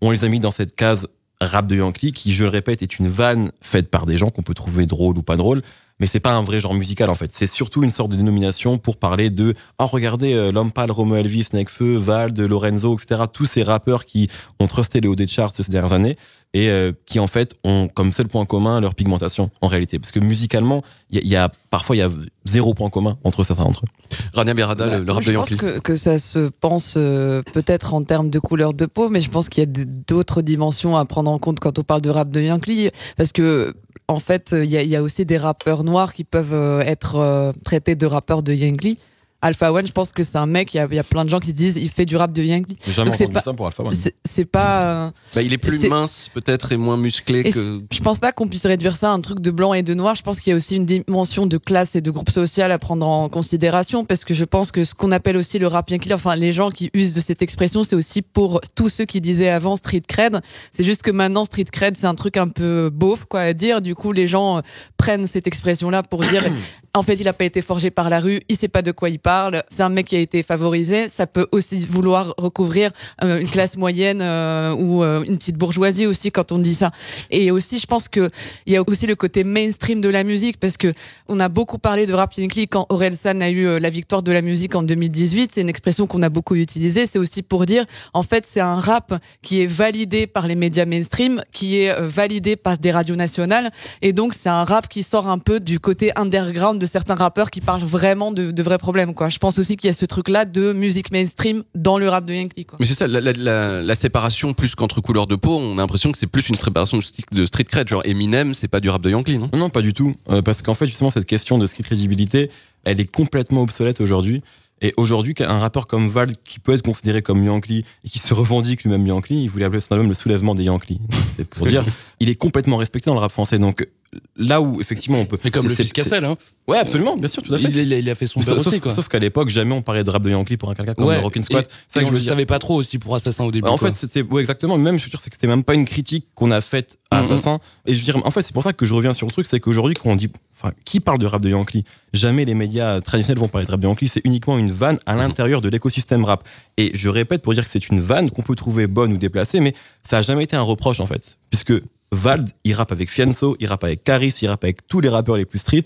on 0.00 0.10
les 0.10 0.24
a 0.24 0.28
mis 0.28 0.40
dans 0.40 0.50
cette 0.50 0.74
case 0.74 1.08
rap 1.40 1.66
de 1.66 1.76
Yankee 1.76 2.12
qui, 2.12 2.32
je 2.32 2.44
le 2.44 2.50
répète, 2.50 2.82
est 2.82 2.98
une 2.98 3.08
vanne 3.08 3.52
faite 3.60 3.90
par 3.90 4.06
des 4.06 4.18
gens 4.18 4.30
qu'on 4.30 4.42
peut 4.42 4.54
trouver 4.54 4.86
drôle 4.86 5.16
ou 5.18 5.22
pas 5.22 5.36
drôle, 5.36 5.62
mais 6.00 6.06
c'est 6.06 6.20
pas 6.20 6.32
un 6.32 6.42
vrai 6.42 6.60
genre 6.60 6.74
musical 6.74 7.10
en 7.10 7.14
fait. 7.14 7.30
C'est 7.32 7.46
surtout 7.46 7.82
une 7.82 7.90
sorte 7.90 8.10
de 8.10 8.16
dénomination 8.16 8.78
pour 8.78 8.96
parler 8.96 9.30
de 9.30 9.54
oh 9.78 9.86
regardez 9.86 10.34
euh, 10.34 10.52
Romo 10.88 11.16
Elvis, 11.16 11.48
Nekfeu, 11.52 11.96
Vald, 11.96 12.38
Lorenzo, 12.38 12.96
etc. 12.96 13.22
Tous 13.32 13.46
ces 13.46 13.62
rappeurs 13.62 14.04
qui 14.04 14.28
ont 14.60 14.66
trusté 14.66 15.00
les 15.00 15.08
hauts 15.08 15.16
des 15.16 15.28
charts 15.28 15.54
ces 15.54 15.70
dernières 15.70 15.92
années 15.92 16.16
et 16.54 16.70
euh, 16.70 16.92
qui 17.06 17.20
en 17.20 17.26
fait 17.26 17.54
ont 17.62 17.88
comme 17.88 18.10
seul 18.10 18.26
point 18.28 18.46
commun 18.46 18.80
leur 18.80 18.94
pigmentation 18.94 19.50
en 19.60 19.66
réalité. 19.66 19.98
Parce 19.98 20.12
que 20.12 20.18
musicalement, 20.20 20.82
il 21.10 21.16
y, 21.16 21.18
a- 21.18 21.22
il 21.24 21.28
y 21.28 21.36
a 21.36 21.50
parfois 21.70 21.94
il 21.94 21.98
y 21.98 22.02
a 22.02 22.08
zéro 22.46 22.72
point 22.74 22.88
commun 22.88 23.18
entre 23.24 23.44
certains 23.44 23.64
d'entre 23.64 23.84
eux. 23.84 24.16
Rania 24.32 24.54
Berada, 24.54 24.98
le, 24.98 25.04
le 25.04 25.12
rap 25.12 25.22
je 25.22 25.30
de 25.30 25.36
pense 25.36 25.50
Yankee. 25.50 25.62
que, 25.62 25.78
que 25.80 25.96
ça 25.96 26.18
se 26.18 26.48
pense 26.48 26.94
euh, 26.96 27.42
peut-être 27.52 27.92
en 27.92 28.02
termes 28.02 28.30
de 28.30 28.38
couleur 28.38 28.72
de 28.72 28.86
peau, 28.86 29.10
mais 29.10 29.20
je 29.20 29.28
pense 29.30 29.48
qu'il 29.50 29.62
y 29.62 29.66
a 29.66 29.84
d'autres 30.06 30.40
dimensions 30.42 30.96
à 30.96 31.04
prendre 31.04 31.30
en 31.30 31.38
compte 31.38 31.60
quand 31.60 31.78
on 31.78 31.82
parle 31.82 32.00
de 32.00 32.10
rap 32.10 32.30
de 32.30 32.40
Yankee, 32.40 32.90
parce 33.16 33.32
que 33.32 33.74
en 34.10 34.20
fait, 34.20 34.54
il 34.58 34.70
y 34.70 34.78
a, 34.78 34.82
il 34.82 34.88
y 34.88 34.96
a 34.96 35.02
aussi 35.02 35.26
des 35.26 35.36
rappeurs 35.36 35.84
noirs 35.84 36.14
qui 36.14 36.24
peuvent 36.24 36.54
euh, 36.54 36.80
être 36.80 37.16
euh, 37.16 37.52
traités 37.62 37.94
de 37.94 38.06
rappeurs 38.06 38.42
de 38.42 38.54
Yankee. 38.54 38.98
Alpha 39.40 39.72
One, 39.72 39.86
je 39.86 39.92
pense 39.92 40.10
que 40.10 40.24
c'est 40.24 40.36
un 40.36 40.46
mec, 40.46 40.74
il 40.74 40.78
y, 40.78 40.80
a, 40.80 40.88
il 40.90 40.96
y 40.96 40.98
a 40.98 41.04
plein 41.04 41.24
de 41.24 41.30
gens 41.30 41.38
qui 41.38 41.52
disent 41.52 41.76
il 41.76 41.90
fait 41.90 42.04
du 42.04 42.16
rap 42.16 42.32
de 42.32 42.42
Yankee. 42.42 42.76
J'ai 42.84 42.92
jamais 42.92 43.12
entendu 43.14 43.32
pas- 43.34 43.40
ça 43.40 43.52
pour 43.52 43.66
Alpha 43.66 43.84
One. 43.84 43.94
C'est 44.24 44.44
pas. 44.44 44.82
euh, 44.82 45.10
Bah, 45.34 45.42
il 45.42 45.52
est 45.52 45.58
plus 45.58 45.88
mince 45.88 46.28
peut-être 46.34 46.72
et 46.72 46.76
moins 46.76 46.96
musclé 46.96 47.40
Et 47.44 47.50
que. 47.52 47.82
Je 47.92 48.00
pense 48.00 48.18
pas 48.18 48.32
qu'on 48.32 48.48
puisse 48.48 48.66
réduire 48.66 48.96
ça 48.96 49.10
à 49.10 49.14
un 49.14 49.20
truc 49.20 49.38
de 49.38 49.52
blanc 49.52 49.74
et 49.74 49.84
de 49.84 49.94
noir. 49.94 50.16
Je 50.16 50.22
pense 50.22 50.40
qu'il 50.40 50.50
y 50.50 50.54
a 50.54 50.56
aussi 50.56 50.74
une 50.74 50.86
dimension 50.86 51.46
de 51.46 51.56
classe 51.56 51.94
et 51.94 52.00
de 52.00 52.10
groupe 52.10 52.30
social 52.30 52.72
à 52.72 52.78
prendre 52.80 53.06
en 53.06 53.28
considération 53.28 54.04
parce 54.04 54.24
que 54.24 54.34
je 54.34 54.44
pense 54.44 54.72
que 54.72 54.82
ce 54.82 54.92
qu'on 54.94 55.12
appelle 55.12 55.36
aussi 55.36 55.60
le 55.60 55.68
rap 55.68 55.88
yankee, 55.88 56.12
enfin 56.12 56.34
les 56.34 56.52
gens 56.52 56.70
qui 56.70 56.90
usent 56.92 57.12
de 57.12 57.20
cette 57.20 57.40
expression, 57.40 57.84
c'est 57.84 57.94
aussi 57.94 58.22
pour 58.22 58.60
tous 58.74 58.88
ceux 58.88 59.04
qui 59.04 59.20
disaient 59.20 59.50
avant 59.50 59.76
street 59.76 60.02
cred. 60.08 60.40
C'est 60.72 60.82
juste 60.84 61.02
que 61.02 61.12
maintenant 61.12 61.44
street 61.44 61.66
cred, 61.70 61.96
c'est 61.96 62.06
un 62.06 62.16
truc 62.16 62.36
un 62.38 62.48
peu 62.48 62.90
beauf 62.92 63.24
quoi 63.24 63.42
à 63.42 63.52
dire. 63.52 63.82
Du 63.82 63.94
coup, 63.94 64.10
les 64.10 64.26
gens 64.26 64.58
euh, 64.58 64.60
prennent 64.96 65.28
cette 65.28 65.46
expression-là 65.46 66.02
pour 66.02 66.24
dire 66.24 66.42
en 66.94 67.02
fait, 67.04 67.14
il 67.14 67.28
a 67.28 67.32
pas 67.32 67.44
été 67.44 67.62
forgé 67.62 67.92
par 67.92 68.10
la 68.10 68.18
rue, 68.18 68.40
il 68.48 68.56
sait 68.56 68.66
pas 68.66 68.82
de 68.82 68.90
quoi 68.90 69.08
il 69.10 69.18
parle. 69.20 69.27
C'est 69.68 69.82
un 69.82 69.90
mec 69.90 70.06
qui 70.06 70.16
a 70.16 70.20
été 70.20 70.42
favorisé. 70.42 71.08
Ça 71.08 71.26
peut 71.26 71.46
aussi 71.52 71.80
vouloir 71.80 72.34
recouvrir 72.38 72.92
euh, 73.22 73.40
une 73.40 73.50
classe 73.50 73.76
moyenne 73.76 74.20
euh, 74.22 74.72
ou 74.72 75.02
euh, 75.02 75.22
une 75.22 75.36
petite 75.36 75.56
bourgeoisie 75.56 76.06
aussi 76.06 76.32
quand 76.32 76.50
on 76.50 76.58
dit 76.58 76.74
ça. 76.74 76.92
Et 77.30 77.50
aussi, 77.50 77.78
je 77.78 77.86
pense 77.86 78.08
que 78.08 78.30
il 78.64 78.72
y 78.72 78.76
a 78.76 78.82
aussi 78.86 79.06
le 79.06 79.16
côté 79.16 79.44
mainstream 79.44 80.00
de 80.00 80.08
la 80.08 80.24
musique 80.24 80.58
parce 80.58 80.78
que 80.78 80.94
on 81.28 81.40
a 81.40 81.50
beaucoup 81.50 81.76
parlé 81.78 82.06
de 82.06 82.14
rap 82.14 82.32
Yankee 82.34 82.68
quand 82.68 82.86
Orelsan 82.88 83.42
a 83.42 83.50
eu 83.50 83.78
la 83.78 83.90
victoire 83.90 84.22
de 84.22 84.32
la 84.32 84.40
musique 84.40 84.74
en 84.74 84.82
2018. 84.82 85.50
C'est 85.52 85.60
une 85.60 85.68
expression 85.68 86.06
qu'on 86.06 86.22
a 86.22 86.30
beaucoup 86.30 86.54
utilisée. 86.54 87.04
C'est 87.04 87.18
aussi 87.18 87.42
pour 87.42 87.66
dire, 87.66 87.84
en 88.14 88.22
fait, 88.22 88.46
c'est 88.48 88.60
un 88.60 88.76
rap 88.76 89.12
qui 89.42 89.60
est 89.62 89.66
validé 89.66 90.26
par 90.26 90.46
les 90.46 90.54
médias 90.54 90.86
mainstream, 90.86 91.42
qui 91.52 91.80
est 91.80 92.00
validé 92.00 92.56
par 92.56 92.78
des 92.78 92.90
radios 92.90 93.16
nationales. 93.16 93.72
Et 94.00 94.14
donc, 94.14 94.32
c'est 94.32 94.48
un 94.48 94.64
rap 94.64 94.88
qui 94.88 95.02
sort 95.02 95.28
un 95.28 95.38
peu 95.38 95.60
du 95.60 95.80
côté 95.80 96.12
underground 96.16 96.80
de 96.80 96.86
certains 96.86 97.14
rappeurs 97.14 97.50
qui 97.50 97.60
parlent 97.60 97.82
vraiment 97.82 98.32
de 98.32 98.62
vrais 98.62 98.78
problèmes, 98.78 99.14
quoi. 99.18 99.28
Je 99.28 99.38
pense 99.38 99.58
aussi 99.58 99.76
qu'il 99.76 99.88
y 99.88 99.90
a 99.90 99.92
ce 99.92 100.06
truc-là 100.06 100.44
de 100.44 100.72
musique 100.72 101.10
mainstream 101.12 101.64
dans 101.74 101.98
le 101.98 102.08
rap 102.08 102.24
de 102.24 102.34
Yankee, 102.34 102.64
quoi. 102.64 102.78
Mais 102.80 102.86
c'est 102.86 102.94
ça, 102.94 103.06
la, 103.06 103.20
la, 103.20 103.32
la, 103.32 103.82
la 103.82 103.94
séparation 103.94 104.54
plus 104.54 104.74
qu'entre 104.74 105.00
couleurs 105.02 105.26
de 105.26 105.36
peau, 105.36 105.58
on 105.58 105.74
a 105.74 105.82
l'impression 105.82 106.12
que 106.12 106.18
c'est 106.18 106.28
plus 106.28 106.48
une 106.48 106.54
séparation 106.54 106.98
de, 107.32 107.46
street 107.46 107.64
cred. 107.64 107.88
Genre 107.88 108.02
Eminem, 108.04 108.54
c'est 108.54 108.68
pas 108.68 108.80
du 108.80 108.88
rap 108.88 109.02
de 109.02 109.10
Yankee, 109.10 109.36
non? 109.38 109.50
Non, 109.52 109.68
pas 109.68 109.82
du 109.82 109.92
tout. 109.92 110.14
Euh, 110.30 110.40
parce 110.40 110.62
qu'en 110.62 110.74
fait, 110.74 110.86
justement, 110.86 111.10
cette 111.10 111.26
question 111.26 111.58
de 111.58 111.66
street 111.66 111.82
crédibilité, 111.82 112.50
elle 112.84 113.00
est 113.00 113.10
complètement 113.10 113.62
obsolète 113.62 114.00
aujourd'hui. 114.00 114.42
Et 114.80 114.94
aujourd'hui, 114.96 115.34
un 115.40 115.58
rappeur 115.58 115.88
comme 115.88 116.08
Val, 116.08 116.30
qui 116.44 116.60
peut 116.60 116.72
être 116.72 116.82
considéré 116.82 117.20
comme 117.20 117.44
Yankee, 117.44 117.84
et 118.04 118.08
qui 118.08 118.20
se 118.20 118.32
revendique 118.32 118.84
lui-même 118.84 119.06
Yankee, 119.06 119.42
il 119.42 119.50
voulait 119.50 119.64
appeler 119.64 119.80
son 119.80 119.92
album 119.92 120.08
le 120.08 120.14
soulèvement 120.14 120.54
des 120.54 120.64
Yankees. 120.64 121.00
C'est 121.36 121.48
pour 121.48 121.66
dire, 121.66 121.84
il 122.20 122.28
est 122.28 122.36
complètement 122.36 122.76
respecté 122.76 123.10
dans 123.10 123.14
le 123.14 123.20
rap 123.20 123.32
français. 123.32 123.58
Donc 123.58 123.88
là 124.36 124.60
où, 124.60 124.80
effectivement, 124.80 125.18
on 125.18 125.26
peut... 125.26 125.38
Mais 125.44 125.50
comme 125.50 125.68
le 125.68 125.74
fils 125.74 125.92
Cassel, 125.92 126.24
hein. 126.24 126.36
Ouais, 126.66 126.78
absolument, 126.78 127.16
bien 127.16 127.28
sûr, 127.28 127.42
tout 127.42 127.52
à 127.54 127.58
fait. 127.58 127.64
Il, 127.68 127.76
il 127.76 127.92
a- 127.92 127.98
il 127.98 128.10
a 128.10 128.14
fait 128.14 128.26
son 128.26 128.40
Sauf, 128.42 128.66
aussi, 128.66 128.80
quoi. 128.80 128.92
sauf 128.92 129.08
qu'à 129.08 129.18
l'époque, 129.18 129.48
jamais 129.50 129.74
on 129.74 129.82
parlait 129.82 130.04
de 130.04 130.10
rap 130.10 130.22
de 130.22 130.30
Yankee 130.30 130.56
pour 130.56 130.70
un 130.70 130.74
quelqu'un 130.74 130.94
comme 130.94 131.06
Ouais, 131.06 131.18
Rockin' 131.18 131.42
C'est 131.42 131.52
ça 131.54 132.04
je 132.04 132.10
le 132.10 132.18
dire. 132.18 132.28
savait 132.28 132.46
pas 132.46 132.58
trop 132.58 132.74
aussi 132.76 132.98
pour 132.98 133.14
Assassin 133.14 133.44
au 133.44 133.50
début. 133.50 133.68
En 133.68 133.76
quoi. 133.76 133.88
fait, 133.88 133.94
c'était 133.94 134.22
ouais, 134.22 134.40
exactement. 134.40 134.76
Même, 134.78 134.96
je 134.96 135.02
suis 135.02 135.10
sûr, 135.10 135.20
c'est 135.22 135.30
que 135.30 135.36
c'était 135.36 135.46
même 135.46 135.64
pas 135.64 135.74
une 135.74 135.84
critique 135.84 136.26
qu'on 136.34 136.50
a 136.50 136.60
faite 136.60 136.98
à 137.10 137.20
Mhm. 137.22 137.32
Assassin. 137.32 137.58
Et 137.86 137.94
je 137.94 137.98
veux 137.98 138.04
dire, 138.04 138.26
en 138.26 138.30
fait, 138.30 138.42
c'est 138.42 138.52
pour 138.52 138.62
ça 138.62 138.72
que 138.72 138.84
je 138.86 138.94
reviens 138.94 139.12
sur 139.14 139.26
le 139.26 139.32
truc, 139.32 139.46
c'est 139.46 139.60
qu'aujourd'hui, 139.60 139.94
quand 139.94 140.10
on 140.10 140.16
dit, 140.16 140.30
enfin, 140.56 140.72
qui 140.84 141.00
parle 141.00 141.18
de 141.18 141.26
rap 141.26 141.42
de 141.42 141.48
Yankee? 141.50 141.84
Jamais 142.14 142.44
les 142.44 142.54
médias 142.54 143.00
traditionnels 143.00 143.38
vont 143.40 143.48
parler 143.48 143.66
de 143.66 143.70
rap 143.70 143.80
de 143.80 143.86
Yankee. 143.86 144.08
C'est 144.08 144.22
uniquement 144.24 144.56
une 144.58 144.70
vanne 144.70 144.98
à 145.06 145.14
l'intérieur 145.16 145.60
de 145.60 145.68
l'écosystème 145.68 146.24
rap. 146.24 146.44
Et 146.78 146.90
je 146.94 147.08
répète 147.08 147.42
pour 147.42 147.52
dire 147.54 147.64
que 147.64 147.70
c'est 147.70 147.88
une 147.88 148.00
vanne 148.00 148.30
qu'on 148.30 148.42
peut 148.42 148.54
trouver 148.56 148.86
bonne 148.86 149.12
ou 149.12 149.16
déplacée, 149.18 149.60
mais 149.60 149.74
ça 150.02 150.18
a 150.18 150.22
jamais 150.22 150.44
été 150.44 150.56
un 150.56 150.62
reproche 150.62 151.00
en 151.00 151.06
fait, 151.06 151.36
puisque 151.50 151.72
Vald, 152.12 152.48
il 152.64 152.72
rappe 152.74 152.92
avec 152.92 153.10
Fianso, 153.10 153.56
il 153.60 153.66
rappe 153.66 153.84
avec 153.84 154.02
Caris, 154.04 154.34
il 154.42 154.48
rappe 154.48 154.64
avec 154.64 154.86
tous 154.86 155.00
les 155.00 155.08
rappeurs 155.08 155.36
les 155.36 155.44
plus 155.44 155.58
street, 155.58 155.84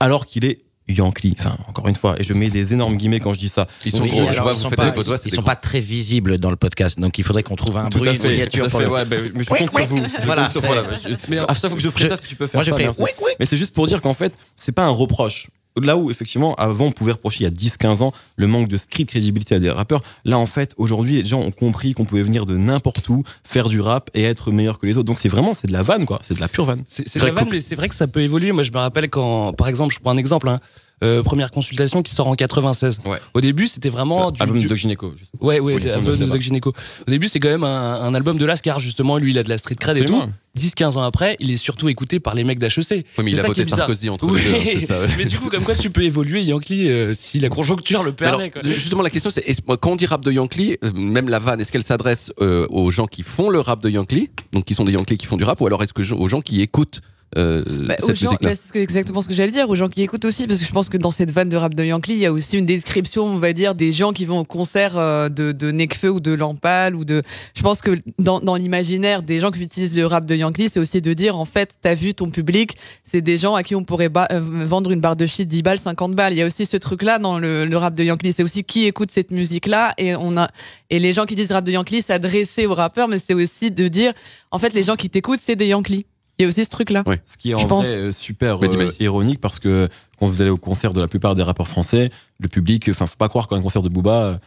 alors 0.00 0.26
qu'il 0.26 0.44
est 0.44 0.62
Yankee. 0.88 1.34
Enfin, 1.38 1.56
encore 1.68 1.88
une 1.88 1.94
fois, 1.94 2.14
et 2.18 2.22
je 2.24 2.32
mets 2.32 2.48
des 2.48 2.72
énormes 2.72 2.96
guillemets 2.96 3.20
quand 3.20 3.32
je 3.32 3.38
dis 3.40 3.48
ça. 3.48 3.66
Ils 3.84 3.92
sont 3.92 4.00
Oui, 4.02 4.08
gros, 4.10 4.28
je 4.32 4.40
vois, 4.40 4.52
ils 4.52 4.56
vous 4.56 4.62
sont 4.62 4.68
faites 4.70 4.76
pas, 4.78 4.90
vos 4.90 5.02
doigts, 5.02 5.18
ils 5.24 5.30
des 5.30 5.36
sont 5.36 5.42
gros. 5.42 5.46
pas 5.46 5.56
très 5.56 5.80
visibles 5.80 6.38
dans 6.38 6.50
le 6.50 6.56
podcast, 6.56 6.98
donc 6.98 7.18
il 7.18 7.24
faudrait 7.24 7.42
qu'on 7.42 7.56
trouve 7.56 7.76
un 7.76 7.88
Tout 7.90 7.98
bruit, 7.98 8.10
une 8.10 8.42
à 8.42 8.68
pour 8.68 8.80
fait, 8.80 8.86
le. 8.86 8.90
ouais, 8.92 9.04
bah, 9.04 9.16
mais 9.34 9.42
je 9.42 9.48
compte 9.48 9.70
sur 9.70 9.86
vous. 9.86 9.96
Je 9.98 10.26
Voilà. 10.26 10.42
compte 10.44 10.52
sur- 10.52 10.60
voilà, 10.62 10.84
je- 10.96 11.08
Mais 11.28 11.38
à 11.38 11.46
chaque 11.54 11.58
fois 11.60 11.70
que 11.70 11.80
je 11.80 11.90
ferai 11.90 12.04
Je- 12.04 12.08
ça, 12.08 12.16
si 12.16 12.26
tu 12.28 12.36
peux 12.36 12.46
faire 12.46 12.58
Moi, 12.58 12.64
je 12.64 12.70
ça, 12.70 12.76
merci. 12.76 13.02
oui, 13.02 13.10
oui. 13.22 13.30
Mais 13.40 13.46
c'est 13.46 13.56
juste 13.56 13.74
pour 13.74 13.86
dire 13.86 14.00
qu'en 14.00 14.12
fait, 14.14 14.32
c'est 14.56 14.72
pas 14.72 14.84
un 14.84 14.90
reproche. 14.90 15.48
Là 15.82 15.96
où, 15.96 16.10
effectivement, 16.10 16.54
avant, 16.54 16.86
on 16.86 16.92
pouvait 16.92 17.12
reprocher 17.12 17.40
il 17.40 17.44
y 17.44 17.46
a 17.46 17.50
10-15 17.50 18.02
ans 18.02 18.12
le 18.36 18.46
manque 18.46 18.68
de 18.68 18.76
street 18.76 19.04
crédibilité 19.04 19.54
à 19.54 19.58
des 19.58 19.70
rappeurs. 19.70 20.02
Là, 20.24 20.38
en 20.38 20.46
fait, 20.46 20.74
aujourd'hui, 20.76 21.16
les 21.16 21.24
gens 21.24 21.40
ont 21.40 21.50
compris 21.50 21.92
qu'on 21.92 22.04
pouvait 22.04 22.22
venir 22.22 22.46
de 22.46 22.56
n'importe 22.56 23.08
où, 23.08 23.24
faire 23.44 23.68
du 23.68 23.80
rap 23.80 24.10
et 24.14 24.24
être 24.24 24.52
meilleur 24.52 24.78
que 24.78 24.86
les 24.86 24.96
autres. 24.96 25.06
Donc, 25.06 25.20
c'est 25.20 25.28
vraiment, 25.28 25.54
c'est 25.54 25.66
de 25.66 25.72
la 25.72 25.82
vanne, 25.82 26.06
quoi. 26.06 26.20
C'est 26.22 26.34
de 26.34 26.40
la 26.40 26.48
pure 26.48 26.64
vanne. 26.64 26.82
C'est 26.86 27.08
c'est 27.08 27.18
de 27.18 27.24
la 27.24 27.30
Greg 27.30 27.34
vanne, 27.34 27.44
Cook. 27.44 27.54
mais 27.54 27.60
c'est 27.60 27.74
vrai 27.74 27.88
que 27.88 27.94
ça 27.94 28.06
peut 28.06 28.22
évoluer. 28.22 28.52
Moi, 28.52 28.62
je 28.62 28.72
me 28.72 28.78
rappelle 28.78 29.10
quand, 29.10 29.52
par 29.52 29.68
exemple, 29.68 29.94
je 29.94 30.00
prends 30.00 30.12
un 30.12 30.16
exemple, 30.16 30.48
hein, 30.48 30.60
euh, 31.04 31.22
première 31.22 31.50
consultation 31.50 32.02
qui 32.02 32.14
sort 32.14 32.26
en 32.28 32.34
96. 32.34 33.00
Ouais. 33.04 33.18
Au 33.34 33.40
début, 33.42 33.66
c'était 33.68 33.90
vraiment 33.90 34.30
du, 34.30 34.40
Album 34.40 34.58
du- 34.58 34.64
de 34.64 34.68
Doc 34.70 34.78
Gynéco. 34.78 35.12
juste. 35.16 35.32
Ouais, 35.40 35.60
ouais, 35.60 35.74
Oui, 35.74 35.82
le 35.82 36.16
de 36.16 36.24
Doc 36.24 36.40
Gynéco. 36.40 36.72
Au 37.06 37.10
début, 37.10 37.28
c'est 37.28 37.38
quand 37.38 37.48
même 37.50 37.64
un, 37.64 38.00
un 38.00 38.14
album 38.14 38.38
de 38.38 38.46
Lascar, 38.46 38.78
justement. 38.78 39.18
Lui, 39.18 39.32
il 39.32 39.38
a 39.38 39.42
de 39.42 39.48
la 39.50 39.58
street 39.58 39.74
cred 39.74 39.98
et 39.98 40.04
tout. 40.06 40.14
Absolument. 40.14 40.32
10-15 40.56 40.96
ans 40.96 41.02
après, 41.02 41.36
il 41.38 41.50
est 41.50 41.58
surtout 41.58 41.90
écouté 41.90 42.18
par 42.18 42.34
les 42.34 42.42
mecs 42.42 42.58
d'HEC. 42.58 43.04
Oui, 43.18 43.24
mais 43.24 43.30
il 43.32 43.38
a 43.40 43.42
voté. 43.42 43.66
Sarkozy 43.66 44.08
entre 44.08 44.24
Oui. 44.26 44.40
les 44.42 44.74
deux, 44.76 44.78
hein, 44.78 44.86
ça. 44.86 45.00
ouais. 45.02 45.08
Mais 45.18 45.26
du 45.26 45.38
coup, 45.38 45.50
comme 45.50 45.64
quoi 45.64 45.74
tu 45.74 45.90
peux 45.90 46.00
évoluer, 46.02 46.42
Yankee, 46.44 46.88
euh, 46.88 47.12
si 47.12 47.40
la 47.40 47.50
conjoncture 47.50 48.02
le 48.02 48.14
Mais 48.18 48.26
alors, 48.26 48.38
permet. 48.40 48.50
quoi. 48.50 48.62
justement, 48.64 49.02
la 49.02 49.10
question, 49.10 49.28
c'est 49.28 49.44
quand 49.66 49.90
on 49.92 49.96
dit 49.96 50.06
rap 50.06 50.24
de 50.24 50.32
Yankee, 50.32 50.78
euh, 50.82 50.92
même 50.94 51.28
la 51.28 51.40
vanne, 51.40 51.60
est-ce 51.60 51.70
qu'elle 51.70 51.82
s'adresse 51.84 52.32
euh, 52.40 52.66
aux 52.70 52.90
gens 52.90 53.06
qui 53.06 53.22
font 53.22 53.50
le 53.50 53.60
rap 53.60 53.82
de 53.82 53.90
Yankee, 53.90 54.30
donc 54.52 54.64
qui 54.64 54.72
sont 54.72 54.84
des 54.86 54.92
Yankees 54.92 55.18
qui 55.18 55.26
font 55.26 55.36
du 55.36 55.44
rap, 55.44 55.60
ou 55.60 55.66
alors 55.66 55.82
est-ce 55.82 55.92
que 55.92 56.10
aux 56.14 56.28
gens 56.28 56.40
qui 56.40 56.62
écoutent 56.62 57.02
euh, 57.36 57.62
Bah, 57.86 57.96
aux 58.02 58.06
cette 58.06 58.16
gens, 58.16 58.26
musique-là. 58.30 58.50
bah, 58.50 58.54
c'est 58.72 58.78
exactement 58.80 59.20
ce 59.20 59.28
que 59.28 59.34
j'allais 59.34 59.50
dire 59.52 59.68
aux 59.68 59.74
gens 59.74 59.88
qui 59.88 60.02
écoutent 60.02 60.24
aussi 60.24 60.46
parce 60.46 60.60
que 60.60 60.66
je 60.66 60.72
pense 60.72 60.88
que 60.88 60.96
dans 60.96 61.10
cette 61.10 61.30
vanne 61.32 61.48
de 61.48 61.56
rap 61.56 61.74
de 61.74 61.84
Yankee 61.84 62.12
il 62.12 62.18
y 62.18 62.26
a 62.26 62.32
aussi 62.32 62.56
une 62.58 62.66
description 62.66 63.24
on 63.24 63.38
va 63.38 63.52
dire 63.52 63.74
des 63.74 63.90
gens 63.92 64.12
qui 64.12 64.24
vont 64.24 64.38
au 64.40 64.44
concert 64.44 64.96
euh, 64.96 65.28
de, 65.28 65.52
de 65.52 65.70
Nekfeu 65.70 66.10
ou 66.10 66.20
de 66.20 66.32
Lampal 66.32 66.94
ou 66.94 67.04
de 67.04 67.22
je 67.54 67.62
pense 67.62 67.80
que 67.82 67.96
dans, 68.18 68.40
dans 68.40 68.54
l'imaginaire 68.56 69.22
des 69.22 69.40
gens 69.40 69.50
qui 69.50 69.60
utilisent 69.60 69.96
le 69.96 70.06
rap 70.06 70.24
de 70.26 70.34
Yankee 70.36 70.68
c'est 70.68 70.80
aussi 70.80 71.00
de 71.00 71.12
dire 71.12 71.36
en 71.36 71.44
fait 71.44 71.70
t'as 71.82 71.94
vu 71.94 72.14
ton 72.14 72.30
public 72.30 72.76
c'est 73.02 73.20
des 73.22 73.38
gens 73.38 73.54
à 73.54 73.62
qui 73.62 73.74
on 73.74 73.82
pourrait 73.84 74.08
ba- 74.08 74.28
euh, 74.30 74.40
vendre 74.40 74.90
une 74.92 75.00
barre 75.00 75.16
de 75.16 75.26
shit 75.26 75.48
10 75.48 75.62
balles 75.62 75.78
50 75.78 76.14
balles. 76.14 76.32
Il 76.32 76.38
y 76.38 76.42
a 76.42 76.46
aussi 76.46 76.64
ce 76.66 76.76
truc 76.76 77.02
là 77.02 77.18
dans 77.18 77.38
le, 77.38 77.64
le 77.66 77.76
rap 77.76 77.94
de 77.94 78.04
Yankee 78.04 78.32
c'est 78.32 78.42
aussi 78.44 78.62
qui 78.64 78.84
écoute 78.86 79.10
cette 79.10 79.30
musique 79.30 79.66
là 79.66 79.94
et 79.98 80.14
on 80.16 80.36
a 80.36 80.48
et 80.90 80.98
les 81.00 81.12
gens 81.12 81.26
qui 81.26 81.34
disent 81.34 81.50
rap 81.52 81.64
de 81.64 81.72
Yankee 81.72 82.02
s'adresser 82.02 82.66
aux 82.66 82.74
rappeurs 82.74 83.08
mais 83.08 83.18
c'est 83.18 83.34
aussi 83.34 83.70
de 83.70 83.88
dire 83.88 84.12
en 84.52 84.58
fait 84.58 84.72
les 84.74 84.82
gens 84.84 84.96
qui 84.96 85.10
t'écoutent 85.10 85.40
c'est 85.42 85.56
des 85.56 85.66
Yankees 85.66 86.06
il 86.38 86.42
y 86.42 86.44
a 86.44 86.48
aussi 86.48 86.64
ce 86.64 86.70
truc 86.70 86.90
là 86.90 87.02
Ce 87.24 87.36
qui 87.36 87.50
est 87.50 87.54
en 87.54 87.58
Je 87.58 87.64
vrai 87.64 87.68
pense. 87.70 87.86
euh, 87.86 88.12
super 88.12 88.62
euh, 88.62 88.90
ironique 89.00 89.40
parce 89.40 89.58
que 89.58 89.88
quand 90.18 90.26
vous 90.26 90.40
allez 90.42 90.50
au 90.50 90.56
concert 90.58 90.92
de 90.92 91.00
la 91.00 91.08
plupart 91.08 91.34
des 91.34 91.42
rappeurs 91.42 91.68
français, 91.68 92.10
le 92.40 92.48
public, 92.48 92.88
enfin, 92.90 93.06
faut 93.06 93.16
pas 93.16 93.28
croire 93.28 93.48
qu'un 93.48 93.60
concert 93.62 93.82
de 93.82 93.88
Booba, 93.88 94.22
euh, 94.22 94.38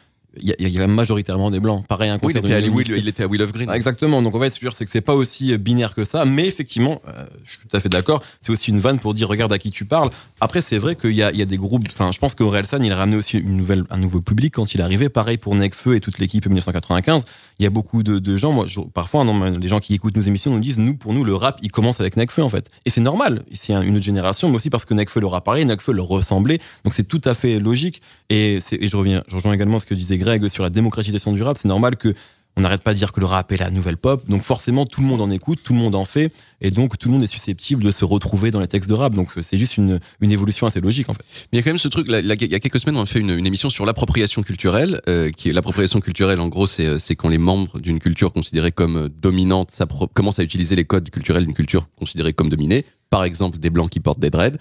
il 0.41 0.55
y, 0.60 0.77
a- 0.79 0.84
y 0.84 0.88
majoritairement 0.88 1.51
des 1.51 1.60
blancs. 1.60 1.86
Pareil, 1.88 2.10
un 2.10 2.15
Oui, 2.15 2.34
il 2.34 2.39
concert 2.41 2.58
était, 2.60 2.67
à 2.67 2.72
Music. 2.72 2.93
il 2.98 3.08
était 3.08 3.24
à 3.24 3.27
Will 3.27 3.41
of 3.41 3.51
Green. 3.51 3.67
Ah, 3.69 3.75
Exactement. 3.75 4.22
Donc 4.22 4.36
en 4.36 4.39
fait, 4.39 4.50
c'est 4.50 4.86
que 4.86 4.91
c'est 4.91 5.01
pas 5.01 5.15
aussi 5.15 5.53
euh, 5.53 5.58
binaire 5.58 5.93
que 5.96 6.03
ça, 6.05 6.25
mais 6.25 6.46
effectivement, 6.48 7.01
euh, 7.08 7.25
je 7.46 7.51
suis 7.58 7.67
tout 7.67 7.75
à 7.75 7.79
fait 7.79 7.89
d'accord. 7.89 8.22
C'est 8.41 8.51
aussi 8.51 8.72
une 8.72 8.79
vanne 8.79 9.00
pour 9.00 9.13
dire 9.13 9.27
regarde 9.27 9.51
à 9.53 9.58
qui 9.58 9.72
tu 9.72 9.86
parles. 9.86 10.10
Après, 10.41 10.62
c'est 10.62 10.77
vrai 10.77 10.96
qu'il 10.96 11.12
y 11.12 11.15
y 11.17 11.24
a 11.24 11.46
des 11.46 11.58
groupes. 11.58 11.86
Enfin, 11.91 12.12
je 12.12 12.19
pense 12.19 12.36
qu'Orelsan, 12.36 12.79
il 12.84 12.91
a 12.91 12.96
ramené 12.96 13.17
aussi 13.17 13.38
une 13.38 13.55
nouvelle, 13.58 13.84
un 13.89 13.98
nouveau 13.98 14.22
public 14.22 14.53
quand 14.55 14.74
il 14.74 14.79
est 14.79 14.84
arrivé. 14.84 15.10
Pareil 15.10 15.38
pour 15.38 15.55
Necfeu 15.55 15.96
et 15.96 16.00
toute 16.00 16.19
l'équipe 16.19 16.46
1995. 16.46 17.25
Il 17.60 17.63
y 17.63 17.67
a 17.67 17.69
beaucoup 17.69 18.03
de, 18.03 18.19
de 18.19 18.38
gens. 18.38 18.51
Moi, 18.53 18.65
je- 18.67 18.79
parfois, 18.81 19.24
non, 19.24 19.38
les 19.51 19.67
gens 19.67 19.79
qui 19.79 19.93
écoutent 19.93 20.15
nos 20.15 20.22
émissions 20.22 20.51
nous 20.51 20.60
disent 20.60 20.79
nous, 20.79 20.96
pour 20.96 21.13
nous, 21.13 21.24
le 21.24 21.36
rap, 21.36 21.60
il 21.62 21.72
commence 21.72 22.00
avec 22.00 22.15
Necfeu 22.17 22.41
en 22.43 22.50
fait. 22.50 22.69
Et 22.86 22.89
c'est 22.89 23.01
normal. 23.01 23.43
C'est 23.53 23.74
un- 23.74 23.81
une 23.81 23.96
autre 23.96 24.05
génération, 24.05 24.50
mais 24.50 24.55
aussi 24.55 24.69
parce 24.69 24.86
que 24.86 24.93
Necfeu 24.93 25.19
leur 25.19 25.36
a 25.36 25.43
parlé, 25.43 25.65
Necfeu 25.65 25.91
leur 25.93 26.08
ressemblait. 26.08 26.60
Donc 26.84 26.93
c'est 26.93 27.03
tout 27.08 27.22
à 27.25 27.34
fait 27.34 27.60
logique. 27.60 28.01
Et 28.29 28.60
je 28.81 28.96
reviens, 28.96 29.24
je 29.27 29.36
rejoins 29.36 29.53
également 29.53 29.79
ce 29.79 29.86
que 29.88 29.96
disait 29.96 30.17
Greg 30.17 30.28
sur 30.50 30.63
la 30.63 30.69
démocratisation 30.69 31.33
du 31.33 31.43
rap. 31.43 31.57
C'est 31.59 31.67
normal 31.67 31.95
que 31.95 32.13
on 32.57 32.62
n'arrête 32.62 32.81
pas 32.81 32.93
de 32.93 32.98
dire 32.98 33.12
que 33.13 33.19
le 33.19 33.25
rap 33.25 33.51
est 33.51 33.57
la 33.57 33.71
nouvelle 33.71 33.95
pop, 33.95 34.27
donc 34.27 34.41
forcément 34.41 34.86
tout 34.86 35.01
le 35.01 35.07
monde 35.07 35.21
en 35.21 35.29
écoute, 35.29 35.59
tout 35.63 35.74
le 35.74 35.79
monde 35.79 35.95
en 35.95 36.03
fait, 36.03 36.33
et 36.59 36.71
donc 36.71 36.98
tout 36.98 37.07
le 37.07 37.13
monde 37.13 37.24
est 37.24 37.27
susceptible 37.27 37.83
de 37.83 37.91
se 37.91 38.03
retrouver 38.03 38.51
dans 38.51 38.59
les 38.59 38.67
textes 38.67 38.89
de 38.89 38.95
rap. 38.95 39.13
Donc 39.13 39.29
c'est 39.41 39.57
juste 39.57 39.77
une, 39.77 40.00
une 40.19 40.31
évolution 40.31 40.67
assez 40.67 40.81
logique 40.81 41.09
en 41.09 41.13
fait. 41.13 41.24
Mais 41.29 41.48
il 41.53 41.57
y 41.57 41.59
a 41.59 41.63
quand 41.63 41.69
même 41.69 41.77
ce 41.77 41.88
truc, 41.88 42.07
il 42.09 42.25
y 42.25 42.55
a 42.55 42.59
quelques 42.59 42.79
semaines, 42.79 42.98
on 42.98 43.03
a 43.03 43.05
fait 43.05 43.19
une, 43.19 43.45
émission 43.45 43.69
sur 43.69 43.86
l'appropriation 43.86 44.43
culturelle, 44.43 45.01
euh, 45.07 45.31
qui 45.31 45.50
est 45.50 45.53
l'appropriation 45.53 46.01
culturelle, 46.01 46.41
en 46.41 46.50
gros, 46.50 46.67
c'est 46.67 46.86
euh, 46.86 47.00
c'est 47.00 47.15
quand 47.15 47.29
les 47.29 47.38
membres 47.38 47.79
d'une 47.79 48.00
culture 48.00 48.33
considérée 48.33 48.71
comme 48.71 48.98
euh, 48.98 49.09
dominante 49.09 49.74
commencent 50.13 50.39
à 50.39 50.43
utiliser 50.43 50.75
les 50.75 50.83
codes 50.83 51.09
culturels 51.09 51.45
d'une 51.45 51.55
culture 51.55 51.88
considérée 51.98 52.33
comme 52.33 52.50
dominée. 52.50 52.83
Par 53.10 53.24
exemple, 53.24 53.58
des 53.58 53.72
blancs 53.72 53.89
qui 53.89 54.00
portent 54.00 54.20
des 54.20 54.30
dreads. 54.30 54.58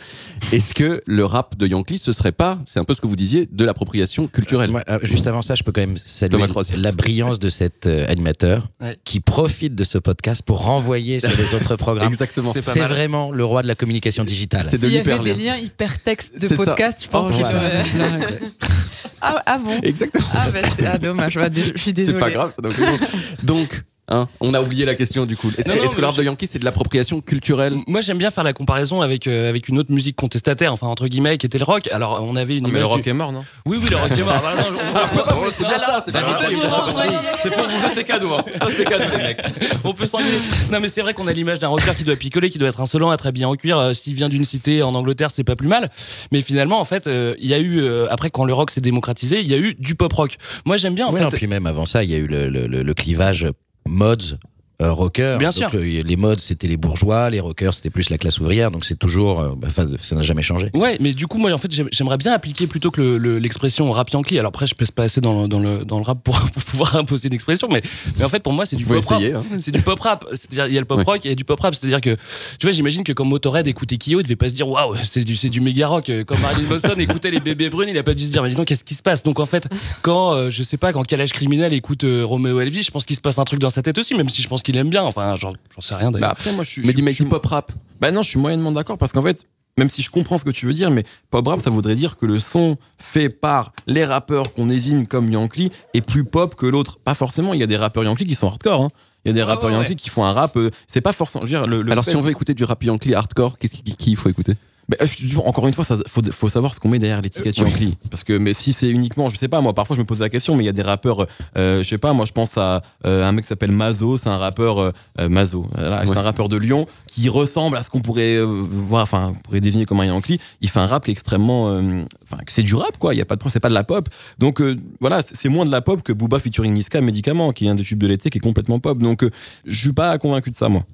Est-ce 0.53 0.73
que 0.73 1.03
le 1.07 1.25
rap 1.27 1.57
de 1.59 1.67
Yankee, 1.67 1.99
ce 1.99 2.13
serait 2.13 2.33
pas, 2.33 2.59
c'est 2.67 2.81
un 2.81 2.85
peu 2.85 2.95
ce 2.95 3.01
que 3.03 3.07
vous 3.07 3.15
disiez, 3.17 3.47
de 3.53 3.63
l'appropriation 3.67 4.27
culturelle 4.27 4.71
Moi, 4.71 4.83
euh, 4.89 4.99
juste 5.03 5.27
avant 5.27 5.43
ça, 5.43 5.55
je 5.55 5.63
peux 5.63 5.71
quand 5.73 5.83
même 5.83 5.99
saluer 5.99 6.47
la 6.79 6.93
brillance 6.93 7.39
de 7.39 7.51
cet 7.51 7.85
euh, 7.87 8.07
animateur 8.09 8.69
Ouais. 8.81 8.97
qui 9.05 9.21
profite 9.21 9.75
de 9.75 9.85
ce 9.85 9.99
podcast 9.99 10.41
pour 10.41 10.63
renvoyer 10.63 11.21
sur 11.21 11.29
les 11.29 11.55
autres 11.55 11.77
programmes. 11.77 12.09
Exactement. 12.13 12.55
C'est 12.55 12.81
vraiment 12.81 13.31
le 13.33 13.45
roi 13.45 13.61
de 13.63 13.69
la 13.69 13.75
communication 13.75 14.25
digitale. 14.25 14.63
C'est 14.67 14.79
de 14.79 14.87
S'il 14.87 14.95
y 14.97 14.99
avait 14.99 15.11
l'hyperlien. 15.13 15.35
des 15.35 15.43
liens 15.43 15.57
hypertextes 15.59 16.41
de 16.41 16.49
ça. 16.49 16.57
podcast, 16.57 17.01
je 17.03 17.09
pense 17.09 17.27
Oh, 17.29 17.31
qu'il 17.33 17.41
voilà. 17.41 17.59
aurait- 17.59 17.85
ah, 19.21 19.43
ah 19.45 19.59
bon 19.59 19.79
Exactement. 19.83 20.25
Ah, 20.33 20.47
bah, 20.51 20.61
c'est- 20.75 20.87
ah, 20.87 20.97
dommage, 20.97 21.39
je 21.55 21.79
suis 21.79 21.93
désolée. 21.93 22.17
C'est 22.17 22.25
pas 22.25 22.31
grave, 22.31 22.53
ça. 22.57 22.63
Donc, 22.63 22.75
hein, 24.09 24.29
on 24.41 24.55
a 24.55 24.61
oublié 24.61 24.85
la 24.85 24.95
question 24.95 25.27
du 25.27 25.37
coup. 25.37 25.51
Est-ce 25.57 25.67
que, 25.69 26.01
mais 26.01 26.07
rap 26.07 26.17
de 26.17 26.23
Yankee, 26.23 26.47
c'est 26.47 26.59
de 26.59 26.65
l'appropriation 26.65 27.21
culturelle 27.21 27.75
Moi, 27.87 28.01
j'aime 28.01 28.19
bien 28.19 28.31
faire 28.31 28.45
la 28.45 28.53
comparaison 28.53 29.01
avec 29.03 29.27
euh, 29.27 29.49
avec 29.49 29.69
une 29.69 29.79
autre 29.79 29.93
musique 29.93 30.17
contestataire, 30.17 30.73
enfin 30.73 30.87
entre 30.87 31.09
guillemets, 31.09 31.39
qui 31.39 31.47
était 31.47 31.59
le 31.59 31.65
rock. 31.65 31.89
Alors, 31.93 32.23
on 32.27 32.37
avait 32.37 32.57
une 32.57 32.65
Non, 32.65 32.69
mais 32.69 32.79
image. 32.79 32.83
le 32.83 32.87
rock 32.89 33.03
du- 33.03 33.09
est 33.11 33.13
mort, 33.13 33.33
non? 33.33 33.45
Oui, 33.67 33.79
oui, 33.83 33.89
le 33.91 33.97
rock 33.97 34.11
est 34.11 34.23
mort. 34.23 34.35
Non, 34.35 34.77
pas- 34.95 35.35
c'est 35.53 35.65
bien 35.67 35.79
ça, 35.79 36.03
c'est 36.05 36.13
Bah, 36.13 36.21
renvoyez- 36.23 37.13
C'est 37.43 37.53
pour 37.53 37.65
vous, 37.65 37.81
ça, 37.81 37.91
c'est 37.95 38.05
cadeau. 38.05 38.33
Hein. 38.35 38.45
C'est 38.77 38.85
cadeau, 38.85 39.05
les 39.17 39.23
mecs. 39.23 39.41
on 39.85 39.93
peut 39.95 40.07
s'engueuler. 40.07 40.39
Non, 40.73 40.81
mais 40.81 40.89
c'est 40.89 41.01
vrai 41.03 41.15
qu'on 41.15 41.27
a 41.27 41.33
l'image 41.33 41.59
d'un 41.59 41.69
rocker 41.69 41.95
qui 41.97 42.05
doit 42.05 42.17
picoler, 42.17 42.51
qui 42.51 42.59
doit 42.59 42.69
être 42.69 42.81
insolent, 42.81 43.13
être 43.13 43.27
habillé 43.27 43.45
en 43.45 43.55
cuir. 43.55 43.79
Euh, 43.79 43.93
S'il 43.95 44.15
vient 44.15 44.29
d'une 44.29 44.45
cité 44.45 44.83
en 44.83 44.95
Angleterre, 44.95 45.31
c'est 45.31 45.45
pas 45.45 45.57
plus 45.57 45.69
mal. 45.69 45.91
Mais 46.33 46.41
finalement, 46.41 46.81
en 46.81 46.85
fait, 46.85 47.07
euh, 47.07 47.35
il 47.39 47.49
y 47.49 47.55
a 47.55 47.59
eu 47.59 47.81
euh, 47.81 48.07
après 48.11 48.31
quand 48.31 48.45
le 48.45 48.53
rock 48.55 48.71
s'est 48.71 48.81
démocratisé, 48.81 49.41
il 49.41 49.47
y 49.49 49.55
a 49.55 49.59
eu 49.59 49.75
du 49.79 49.95
pop 49.95 50.13
rock. 50.13 50.37
Moi, 50.65 50.77
j'aime 50.77 50.95
bien 50.95 51.07
en 51.07 51.13
Oui, 51.13 51.21
fait. 51.21 51.37
puis 51.37 51.47
même 51.47 51.67
avant 51.67 51.85
ça, 51.87 52.03
il 52.05 52.11
y 52.11 52.15
a 52.15 52.19
eu 52.19 52.27
le, 52.27 52.49
le- 52.49 52.67
le- 52.67 52.83
le 52.83 52.95
clivage 52.95 53.47
mods. 53.89 54.35
Euh, 54.81 54.93
rocker. 54.93 55.37
Bien 55.39 55.49
Donc, 55.49 55.59
sûr. 55.59 55.71
euh, 55.75 55.83
les 56.05 56.17
mods 56.17 56.39
c'était 56.39 56.69
les 56.69 56.77
bourgeois, 56.77 57.31
les 57.31 57.41
rockers 57.41 57.75
c'était 57.75 57.91
plus 57.91 58.11
la 58.11 58.19
classe 58.19 58.39
ouvrière, 58.39 58.71
donc 58.71 58.85
c'est 58.85 58.99
toujours, 58.99 59.41
euh, 59.41 59.53
bah, 59.57 59.69
enfin, 59.71 59.87
ça 60.01 60.15
n'a 60.15 60.23
jamais 60.23 60.43
changé. 60.43 60.71
Ouais, 60.75 60.99
mais 61.01 61.13
du 61.15 61.27
coup, 61.27 61.39
moi, 61.39 61.53
en 61.53 61.59
fait, 61.59 61.71
j'aime- 61.73 61.89
j'aimerais 61.91 62.17
bien 62.17 62.33
appliquer 62.33 62.67
plutôt 62.67 62.91
que 62.91 63.01
le- 63.01 63.19
le- 63.19 63.39
l'expression 63.39 63.91
rap 63.91 64.11
yankee. 64.11 64.39
Alors 64.39 64.51
après, 64.51 64.67
je 64.67 64.75
pèse 64.75 64.91
pas 64.91 65.05
assez 65.05 65.21
dans 65.21 65.43
le, 65.43 65.49
dans 65.49 65.59
le, 65.61 65.85
dans 65.85 65.99
le 65.99 66.05
rap 66.05 66.23
pour, 66.23 66.39
pour 66.53 66.63
pouvoir 66.63 66.97
imposer 66.97 67.29
une 67.29 67.35
expression, 67.35 67.69
mais, 67.73 67.83
mais 68.17 68.25
en 68.25 68.29
fait, 68.29 68.43
pour 68.43 68.53
moi, 68.53 68.67
c'est 68.67 68.77
du 68.77 68.85
pop 68.85 69.05
rap. 69.05 69.21
hein. 69.23 69.43
C'est 69.59 69.73
du 69.73 69.83
pop 69.83 69.99
rap. 70.01 70.25
C'est-à-dire, 70.33 70.67
il 70.69 70.75
y 70.75 70.77
a 70.77 70.81
le 70.81 70.87
pop 70.87 70.99
Ouais. 70.99 71.05
rock 71.05 71.17
et 71.25 71.29
il 71.29 71.31
y 71.31 71.33
a 71.33 71.37
du 71.37 71.45
pop 71.45 71.59
rap. 71.61 71.75
C'est-à-dire 71.75 72.01
que, 72.01 72.15
tu 72.59 72.67
vois, 72.67 72.73
j'imagine 72.73 73.03
que 73.05 73.13
quand 73.13 73.25
Motorhead 73.25 73.67
écoutait 73.67 73.97
Kyo, 73.99 74.21
il 74.21 74.23
devait 74.23 74.37
pas 74.37 74.49
se 74.49 74.55
dire, 74.55 74.69
waouh, 74.69 74.95
c'est 75.05 75.25
du, 75.25 75.35
c'est 75.37 75.49
du 75.51 75.61
méga 75.61 75.89
rock. 75.89 76.11
Comme 76.27 76.41
Marilyn 76.41 76.69
Manson 76.71 76.95
écoutait 76.99 77.31
les 77.31 77.41
bébés 77.41 77.69
brunes, 77.69 77.89
il 77.89 77.99
a 77.99 78.03
pas 78.05 78.15
dû 78.15 78.25
se 78.25 78.31
dire, 78.31 78.43
mais 78.43 78.49
dis 78.51 78.55
donc, 78.55 78.67
qu'est-ce 78.67 78.85
qui 78.85 78.95
se 78.95 79.03
passe? 79.03 79.23
Donc, 79.25 79.41
en 79.41 79.47
fait, 79.47 79.69
quand, 80.03 80.35
euh, 80.35 80.51
je 80.51 80.63
sais 80.63 80.77
pas, 80.77 80.93
quand 80.93 81.05
Calage 81.05 81.33
Criminel 81.33 81.73
écoute 81.73 82.05
euh, 82.05 82.25
Romeo 82.25 82.61
Elvis, 82.61 82.85
je 82.85 82.91
pense 82.91 83.05
qu'il 83.05 83.17
se 83.17 83.21
passe 83.21 83.39
un 83.39 83.45
truc 83.45 83.61
dans 83.61 83.71
sa 83.71 83.83
tête 83.83 83.99
aussi, 83.99 84.15
même 84.15 84.29
si 84.29 84.41
je 84.43 84.49
pense 84.49 84.63
qu'il 84.73 84.77
aime 84.79 84.91
bien. 84.91 85.03
Enfin, 85.05 85.35
j'en 85.37 85.53
sais 85.81 85.95
rien 85.95 86.11
Bah 86.11 86.19
d'ailleurs. 86.21 86.33
après, 86.33 86.53
moi, 86.53 86.65
je 86.65 86.71
suis. 86.71 86.83
Mais 86.83 86.89
suis- 86.89 87.25
dis 87.25 87.31
pop 87.31 87.45
rap. 87.47 87.73
Bah 88.01 88.11
non, 88.13 88.23
je 88.23 88.29
suis 88.31 88.39
moyennement 88.39 88.71
d'accord 88.73 88.99
parce 88.99 89.13
qu'en 89.13 89.23
fait, 89.23 89.47
même 89.77 89.89
si 89.89 90.03
je 90.03 90.11
comprends 90.11 90.39
ce 90.39 90.45
que 90.45 90.51
tu 90.51 90.67
veux 90.67 90.75
dire, 90.75 90.91
mais 90.91 91.05
pop 91.31 91.47
rap, 91.47 91.61
ça 91.61 91.71
voudrait 91.71 91.95
dire 91.97 92.17
que 92.17 92.27
le 92.27 92.39
son 92.39 92.77
fait 92.99 93.29
par 93.29 93.73
les 93.87 94.05
rappeurs 94.05 94.53
qu'on 94.53 94.67
désigne 94.67 95.07
comme 95.07 95.31
Yankee 95.31 95.71
est 95.95 96.01
plus 96.01 96.25
pop 96.25 96.55
que 96.55 96.67
l'autre. 96.67 96.99
Pas 96.99 97.15
forcément, 97.15 97.55
il 97.55 97.61
y 97.61 97.63
a 97.63 97.67
des 97.67 97.77
rappeurs 97.77 98.05
Yankee 98.05 98.27
qui 98.27 98.35
sont 98.35 98.47
hardcore. 98.49 98.83
Hein. 98.83 98.89
Il 99.25 99.29
y 99.29 99.31
a 99.31 99.35
des 99.35 99.41
Ouais, 99.41 99.45
rappeurs 99.47 99.71
ouais, 99.71 99.75
Yankee 99.77 99.91
ouais. 99.91 99.95
qui 99.97 100.11
font 100.11 100.25
un 100.25 100.33
rap. 100.33 100.57
euh, 100.57 100.71
c'est 100.87 101.01
pas 101.01 101.13
forcément. 101.13 101.45
Je 101.47 101.55
veux 101.57 101.61
dire, 101.61 101.67
le, 101.69 101.83
le 101.83 101.91
Alors, 101.93 102.05
fait- 102.05 102.13
si 102.13 102.17
on 102.17 102.21
veut 102.21 102.31
écouter 102.31 102.55
du 102.55 102.65
rap 102.65 102.83
Yankee 102.85 103.15
hardcore, 103.15 103.59
qu'est-ce 103.59 103.75
qui, 103.75 103.83
qui 103.97 104.11
il 104.13 104.17
faut 104.17 104.29
écouter? 104.29 104.55
Euh, 105.01 105.07
encore 105.45 105.69
une 105.69 105.75
fois, 105.75 105.85
ça, 105.85 105.99
faut, 106.07 106.23
faut 106.31 106.49
savoir 106.49 106.73
ce 106.75 106.81
qu'on 106.81 106.89
met 106.89 106.99
derrière 106.99 107.21
l'étiquette 107.21 107.59
Euh, 107.59 107.65
oui. 107.79 107.97
Parce 108.11 108.25
que 108.25 108.33
mais 108.39 108.55
si 108.55 108.73
c'est 108.73 108.89
uniquement, 108.89 109.29
je 109.29 109.37
sais 109.37 109.49
pas, 109.49 109.61
moi 109.61 109.75
parfois 109.75 109.95
je 109.97 110.01
me 110.01 110.07
pose 110.07 110.21
la 110.21 110.31
question, 110.31 110.57
mais 110.57 110.63
il 110.63 110.67
y 110.67 110.71
a 110.71 110.73
des 110.73 110.83
rappeurs, 110.83 111.27
euh, 111.59 111.83
je 111.83 111.89
sais 111.89 111.99
pas, 111.99 112.15
moi 112.15 112.25
je 112.25 112.33
pense 112.33 112.57
à 112.57 112.83
euh, 113.05 113.27
un 113.27 113.33
mec 113.33 113.45
qui 113.45 113.49
s'appelle 113.49 113.73
Mazo, 113.73 114.17
c'est 114.17 114.31
un 114.31 114.39
rappeur 114.39 114.79
euh, 114.79 114.93
euh, 115.21 115.29
Mazo, 115.29 115.67
voilà, 115.75 116.07
c'est 116.07 116.17
un 116.17 116.23
rappeur 116.23 116.49
de 116.49 116.57
Lyon 116.57 116.87
qui 117.07 117.29
ressemble 117.29 117.77
à 117.77 117.83
ce 117.83 117.91
qu'on 117.91 118.01
pourrait 118.01 118.37
euh, 118.37 118.45
voir, 118.47 119.03
enfin 119.03 119.35
on 119.37 119.41
pourrait 119.43 119.61
désigner 119.61 119.85
comme 119.85 120.01
un 120.01 120.07
Yankee. 120.07 120.41
Il 120.63 120.71
fait 120.71 120.81
un 120.81 120.87
rap 120.87 121.05
qui 121.05 121.11
est 121.11 121.13
extrêmement, 121.13 121.69
euh, 121.69 122.05
enfin 122.25 122.43
c'est 122.47 122.63
du 122.63 122.75
rap 122.75 122.97
quoi. 122.99 123.15
Il 123.15 123.19
y 123.19 123.21
a 123.21 123.27
pas 123.27 123.35
de 123.37 123.41
problème, 123.41 123.53
c'est 123.53 123.61
pas 123.61 123.69
de 123.69 123.75
la 123.75 123.85
pop. 123.85 124.09
Donc 124.39 124.61
euh, 124.63 124.75
voilà, 125.01 125.21
c'est 125.23 125.51
moins 125.51 125.67
de 125.67 125.71
la 125.71 125.83
pop 125.83 126.03
que 126.03 126.13
Booba 126.15 126.39
featuring 126.39 126.73
Niska 126.73 127.03
Médicament, 127.03 127.53
qui 127.53 127.67
est 127.67 127.69
un 127.69 127.75
des 127.75 127.85
tubes 127.85 127.99
de 128.03 128.07
l'été, 128.07 128.31
qui 128.31 128.39
est 128.39 128.41
complètement 128.41 128.79
pop. 128.79 128.99
Donc 128.99 129.23
euh, 129.23 129.31
je 129.67 129.79
suis 129.79 129.93
pas 129.93 130.17
convaincu 130.19 130.49
de 130.49 130.55
ça 130.55 130.71
moi. 130.71 130.85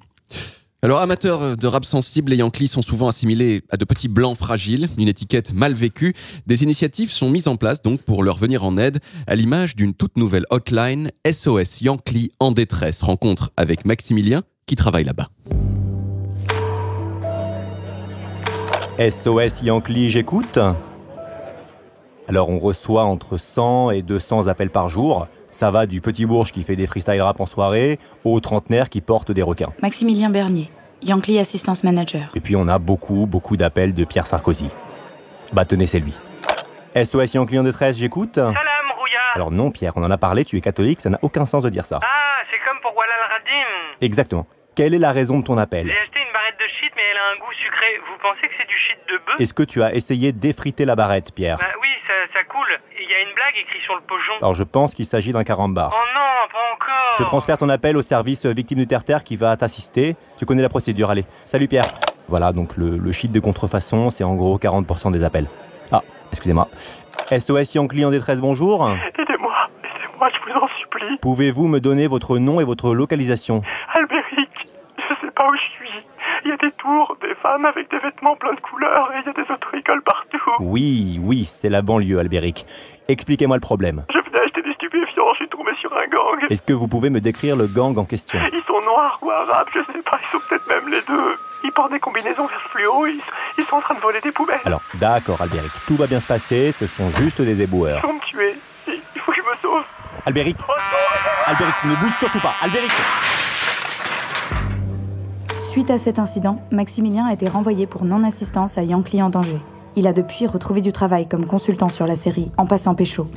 Alors, 0.85 1.00
amateurs 1.00 1.57
de 1.57 1.67
rap 1.67 1.87
sensible, 1.87 2.33
les 2.33 2.37
Yankees 2.37 2.69
sont 2.69 2.83
souvent 2.83 3.09
assimilés 3.09 3.62
à 3.71 3.79
de 3.79 3.87
petits 3.87 4.07
blancs 4.07 4.37
fragiles, 4.37 4.91
une 4.99 5.09
étiquette 5.09 5.55
mal 5.55 5.73
vécue. 5.73 6.14
Des 6.47 6.62
initiatives 6.62 7.11
sont 7.11 7.31
mises 7.31 7.49
en 7.49 7.57
place 7.57 7.81
donc 7.81 8.03
pour 8.03 8.23
leur 8.23 8.37
venir 8.37 8.64
en 8.64 8.76
aide, 8.76 8.99
à 9.26 9.35
l'image 9.35 9.76
d'une 9.76 9.95
toute 9.95 10.19
nouvelle 10.19 10.45
hotline 10.50 11.11
SOS 11.26 11.81
Yankee 11.81 12.33
en 12.38 12.53
détresse. 12.53 13.00
Rencontre 13.00 13.50
avec 13.57 13.87
Maximilien 13.87 14.43
qui 14.67 14.75
travaille 14.75 15.05
là-bas. 15.05 15.31
SOS 18.99 19.62
Yankee, 19.62 20.11
j'écoute. 20.11 20.59
Alors 22.29 22.50
on 22.50 22.59
reçoit 22.59 23.05
entre 23.05 23.38
100 23.38 23.93
et 23.93 24.03
200 24.03 24.49
appels 24.49 24.69
par 24.69 24.91
jour. 24.91 25.29
Ça 25.55 25.71
va 25.71 25.87
du 25.87 26.01
petit 26.01 26.27
bourge 26.27 26.51
qui 26.51 26.65
fait 26.65 26.75
des 26.75 26.89
freestyle 26.89 27.23
rap 27.23 27.41
en 27.41 27.47
soirée 27.47 28.01
au 28.25 28.41
trentenaire 28.41 28.89
qui 28.89 29.01
porte 29.01 29.31
des 29.31 29.41
requins. 29.43 29.73
Maximilien 29.83 30.29
Bernier, 30.29 30.69
Yankee 31.01 31.39
Assistance 31.39 31.85
Manager. 31.85 32.29
Et 32.35 32.41
puis 32.41 32.57
on 32.57 32.67
a 32.67 32.81
beaucoup, 32.81 33.27
beaucoup 33.27 33.57
d'appels 33.57 33.95
de 33.95 34.05
Pierre 34.05 34.27
Sarkozy. 34.27 34.69
Bah 35.53 35.65
tenez, 35.65 35.87
c'est 35.87 36.01
lui. 36.01 36.13
SOS 36.97 37.35
Yankee 37.35 37.57
en 37.61 37.63
détresse, 37.63 37.97
j'écoute. 37.97 38.35
Salam, 38.35 38.53
rouillard 38.99 39.33
Alors 39.37 39.53
non, 39.53 39.71
Pierre, 39.71 39.93
on 39.95 40.03
en 40.03 40.11
a 40.11 40.19
parlé, 40.19 40.45
tu 40.45 40.57
es 40.57 40.61
catholique, 40.61 41.01
ça 41.01 41.11
n'a 41.11 41.21
aucun 41.23 41.47
sens 41.47 41.63
de 41.63 41.71
dire 41.71 41.87
ça. 41.87 42.01
Ah, 42.03 42.43
c'est 42.51 42.59
comme 42.69 42.81
pour 42.83 42.97
Walal 42.97 43.15
Radim. 43.31 43.97
Exactement. 44.01 44.49
Quelle 44.75 44.93
est 44.93 44.99
la 44.99 45.13
raison 45.13 45.39
de 45.39 45.45
ton 45.45 45.57
appel? 45.57 45.87
J'ai 45.87 45.93
acheté 45.93 46.19
une 46.19 46.33
barrette 46.33 46.59
de 46.59 46.67
shit, 46.67 46.91
mais 46.97 47.03
elle 47.13 47.17
a 47.17 47.31
un 47.33 47.39
goût 47.39 47.53
sucré. 47.53 47.87
Vous 48.11 48.19
pensez 48.21 48.49
que 48.49 48.55
c'est 48.59 48.67
du 48.67 48.77
shit 48.77 48.97
de 49.09 49.19
bœuf? 49.25 49.37
Est-ce 49.41 49.55
que 49.55 49.63
tu 49.63 49.85
as 49.85 49.95
essayé 49.95 50.33
d'effriter 50.33 50.85
la 50.85 50.97
barrette, 50.97 51.33
Pierre? 51.33 51.59
Bah 51.59 51.67
oui, 51.81 51.91
ça, 52.09 52.13
ça 52.33 52.43
coule. 52.43 52.81
Blague 53.55 53.65
écrite 53.65 53.83
sur 53.83 53.95
le 53.95 54.01
pojon. 54.03 54.33
Alors 54.41 54.55
je 54.55 54.65
pense 54.65 54.95
qu'il 54.95 55.07
s'agit 55.07 55.33
d'un 55.33 55.45
carambar. 55.45 55.93
Oh 55.95 56.05
non, 56.15 56.21
pas 56.53 56.75
encore. 56.75 57.15
Je 57.19 57.25
transfère 57.25 57.59
ton 57.59 57.69
appel 57.69 57.97
au 57.97 58.03
service 58.03 58.45
victime 58.47 58.79
de 58.79 58.85
terre-terre 58.85 59.25
qui 59.25 59.37
va 59.37 59.57
t'assister. 59.57 60.17
Tu 60.39 60.47
connais 60.47 60.63
la 60.63 60.69
procédure, 60.69 61.11
allez. 61.11 61.25
Salut 61.45 61.69
Pierre. 61.69 61.87
Voilà, 62.29 62.53
donc 62.53 62.77
le, 62.77 62.97
le 62.97 63.13
shit 63.13 63.31
de 63.31 63.41
contrefaçon, 63.41 64.11
c'est 64.11 64.25
en 64.25 64.35
gros 64.35 64.59
40% 64.59 65.13
des 65.13 65.25
appels. 65.25 65.47
Ah, 65.93 66.03
excusez-moi. 66.33 66.69
SOS 67.31 67.75
Yankee 67.75 68.05
en 68.05 68.11
détresse, 68.11 68.41
bonjour. 68.41 68.89
Aidez-moi, 68.89 69.53
aidez-moi, 69.85 70.29
je 70.33 70.53
vous 70.53 70.59
en 70.59 70.67
supplie. 70.67 71.19
Pouvez-vous 71.21 71.69
me 71.69 71.81
donner 71.81 72.07
votre 72.07 72.39
nom 72.39 72.61
et 72.61 72.65
votre 72.65 72.95
localisation? 72.95 73.63
Où 75.51 75.57
je 75.57 75.61
suis. 75.63 75.91
Il 76.45 76.51
y 76.51 76.53
a 76.53 76.57
des 76.57 76.71
tours, 76.73 77.17
des 77.21 77.35
femmes 77.37 77.65
avec 77.65 77.91
des 77.91 77.99
vêtements 77.99 78.37
plein 78.37 78.55
de 78.55 78.61
couleurs 78.61 79.11
et 79.13 79.21
il 79.21 79.27
y 79.27 79.29
a 79.29 79.33
des 79.33 79.51
auto-écoles 79.51 80.03
partout. 80.03 80.41
Oui, 80.61 81.19
oui, 81.23 81.45
c'est 81.45 81.69
la 81.69 81.83
banlieue, 81.83 82.19
Albéric. 82.19 82.67
Expliquez-moi 83.09 83.57
le 83.57 83.61
problème. 83.61 84.05
Je 84.13 84.19
venais 84.19 84.41
acheter 84.45 84.63
des 84.63 84.73
stupéfiants, 84.73 85.33
je 85.33 85.37
suis 85.39 85.49
tombé 85.49 85.73
sur 85.75 85.93
un 85.93 86.07
gang. 86.07 86.51
Est-ce 86.51 86.63
que 86.63 86.73
vous 86.73 86.89
pouvez 86.89 87.11
me 87.11 87.21
décrire 87.21 87.57
le 87.57 87.67
gang 87.67 87.97
en 87.99 88.05
question? 88.05 88.39
Ils 88.53 88.61
sont 88.61 88.81
noirs 88.83 89.19
ou 89.23 89.31
arabes, 89.31 89.69
je 89.75 89.81
sais 89.83 90.03
pas, 90.05 90.19
ils 90.23 90.27
sont 90.29 90.39
peut-être 90.49 90.67
même 90.69 90.89
les 90.91 91.03
deux. 91.03 91.37
Ils 91.65 91.73
portent 91.73 91.93
des 91.93 92.01
combinaisons 92.01 92.47
vert 92.47 92.61
fluo, 92.71 93.07
ils, 93.07 93.21
ils 93.59 93.65
sont 93.65 93.77
en 93.77 93.81
train 93.81 93.95
de 93.95 94.01
voler 94.01 94.21
des 94.21 94.33
poubelles. 94.33 94.61
Alors, 94.65 94.83
d'accord, 94.95 95.41
Albéric, 95.41 95.73
tout 95.87 95.97
va 95.97 96.07
bien 96.07 96.21
se 96.21 96.27
passer, 96.27 96.73
ce 96.73 96.87
sont 96.87 97.11
juste 97.13 97.41
des 97.41 97.63
éboueurs. 97.63 98.01
Ils 98.03 98.07
vont 98.07 98.15
me 98.15 98.21
tuer. 98.21 98.55
Il 98.87 99.21
faut 99.21 99.33
que 99.33 99.39
je 99.39 99.43
me 99.43 99.57
sauve. 99.63 99.83
Albéric 100.27 100.57
Oh 100.69 100.73
non 100.73 101.53
Albéric, 101.53 101.75
ne 101.85 101.95
bouge 101.97 102.17
surtout 102.19 102.41
pas 102.41 102.55
Albéric 102.63 102.91
Suite 105.75 105.90
à 105.90 105.99
cet 105.99 106.21
incident, 106.21 106.62
Maximilien 106.71 107.26
a 107.26 107.33
été 107.33 107.49
renvoyé 107.49 107.88
pour 107.88 108.04
non-assistance 108.04 108.78
à 108.78 108.85
Yankee 108.85 109.21
en 109.21 109.28
danger. 109.28 109.59
Il 109.97 110.07
a 110.07 110.12
depuis 110.12 110.47
retrouvé 110.47 110.81
du 110.81 110.93
travail 110.93 111.28
comme 111.28 111.47
consultant 111.47 111.88
sur 111.88 112.07
la 112.07 112.14
série 112.14 112.52
En 112.57 112.64
passant 112.64 112.95
pécho. 112.95 113.28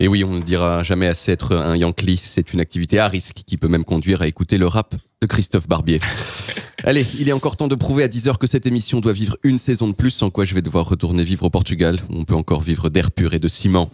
Et 0.00 0.08
oui, 0.08 0.24
on 0.24 0.32
ne 0.32 0.40
dira 0.40 0.82
jamais 0.82 1.06
assez 1.06 1.30
être 1.30 1.54
un 1.54 1.76
Yankee, 1.76 2.16
c'est 2.16 2.52
une 2.52 2.58
activité 2.58 2.98
à 2.98 3.06
risque 3.06 3.42
qui 3.46 3.56
peut 3.58 3.68
même 3.68 3.84
conduire 3.84 4.22
à 4.22 4.26
écouter 4.26 4.58
le 4.58 4.66
rap 4.66 4.96
de 5.20 5.26
Christophe 5.28 5.68
Barbier. 5.68 6.00
Allez, 6.82 7.06
il 7.16 7.28
est 7.28 7.32
encore 7.32 7.56
temps 7.56 7.68
de 7.68 7.76
prouver 7.76 8.02
à 8.02 8.08
10 8.08 8.26
heures 8.26 8.40
que 8.40 8.48
cette 8.48 8.66
émission 8.66 8.98
doit 8.98 9.12
vivre 9.12 9.36
une 9.44 9.60
saison 9.60 9.86
de 9.86 9.94
plus, 9.94 10.10
sans 10.10 10.30
quoi 10.30 10.44
je 10.44 10.52
vais 10.52 10.62
devoir 10.62 10.88
retourner 10.88 11.22
vivre 11.22 11.44
au 11.44 11.50
Portugal, 11.50 12.00
où 12.10 12.16
on 12.18 12.24
peut 12.24 12.34
encore 12.34 12.60
vivre 12.60 12.88
d'air 12.88 13.12
pur 13.12 13.34
et 13.34 13.38
de 13.38 13.46
ciment. 13.46 13.88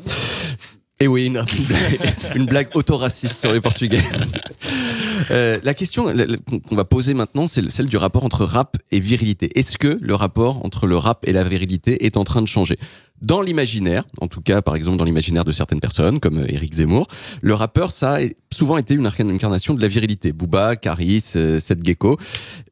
Et 1.01 1.07
oui, 1.07 1.27
une, 2.35 2.47
blague 2.47 2.69
auto-raciste 2.75 3.41
sur 3.41 3.53
les 3.53 3.61
Portugais. 3.61 4.03
Euh, 5.31 5.59
la 5.63 5.75
question 5.75 6.07
qu'on 6.69 6.77
va 6.77 6.85
poser 6.85 7.13
maintenant, 7.13 7.47
c'est 7.49 7.61
le- 7.61 7.69
celle 7.71 7.87
du 7.87 7.97
rapport 7.99 8.25
entre 8.25 8.45
rap 8.45 8.79
et 8.93 9.01
virilité. 9.01 9.51
Est-ce 9.59 9.77
que 9.77 9.99
le 10.01 10.15
rapport 10.15 10.65
entre 10.65 10.87
le 10.87 10.97
rap 10.97 11.27
et 11.27 11.33
la 11.33 11.43
virilité 11.45 12.07
est 12.07 12.17
en 12.17 12.25
train 12.25 12.41
de 12.41 12.47
changer? 12.49 12.79
Dans 13.21 13.43
l'imaginaire, 13.43 14.05
en 14.21 14.29
tout 14.29 14.41
cas 14.41 14.63
par 14.63 14.77
exemple 14.77 14.97
dans 14.97 15.05
l'imaginaire 15.05 15.45
de 15.45 15.53
certaines 15.53 15.81
personnes, 15.81 16.21
comme 16.21 16.39
euh, 16.39 16.53
Éric 16.53 16.75
Zemmour, 16.75 17.09
le 17.41 17.55
rappeur, 17.55 17.91
ça 17.91 18.17
a 18.17 18.21
souvent 18.53 18.77
été 18.77 18.95
une 18.95 19.07
incarn- 19.07 19.31
incarnation 19.35 19.75
de 19.75 19.83
la 19.83 19.89
virilité. 19.89 20.33
Booba, 20.33 20.77
Caris, 20.77 21.25
euh, 21.37 21.59
Seth 21.61 21.85
Gecko. 21.85 22.19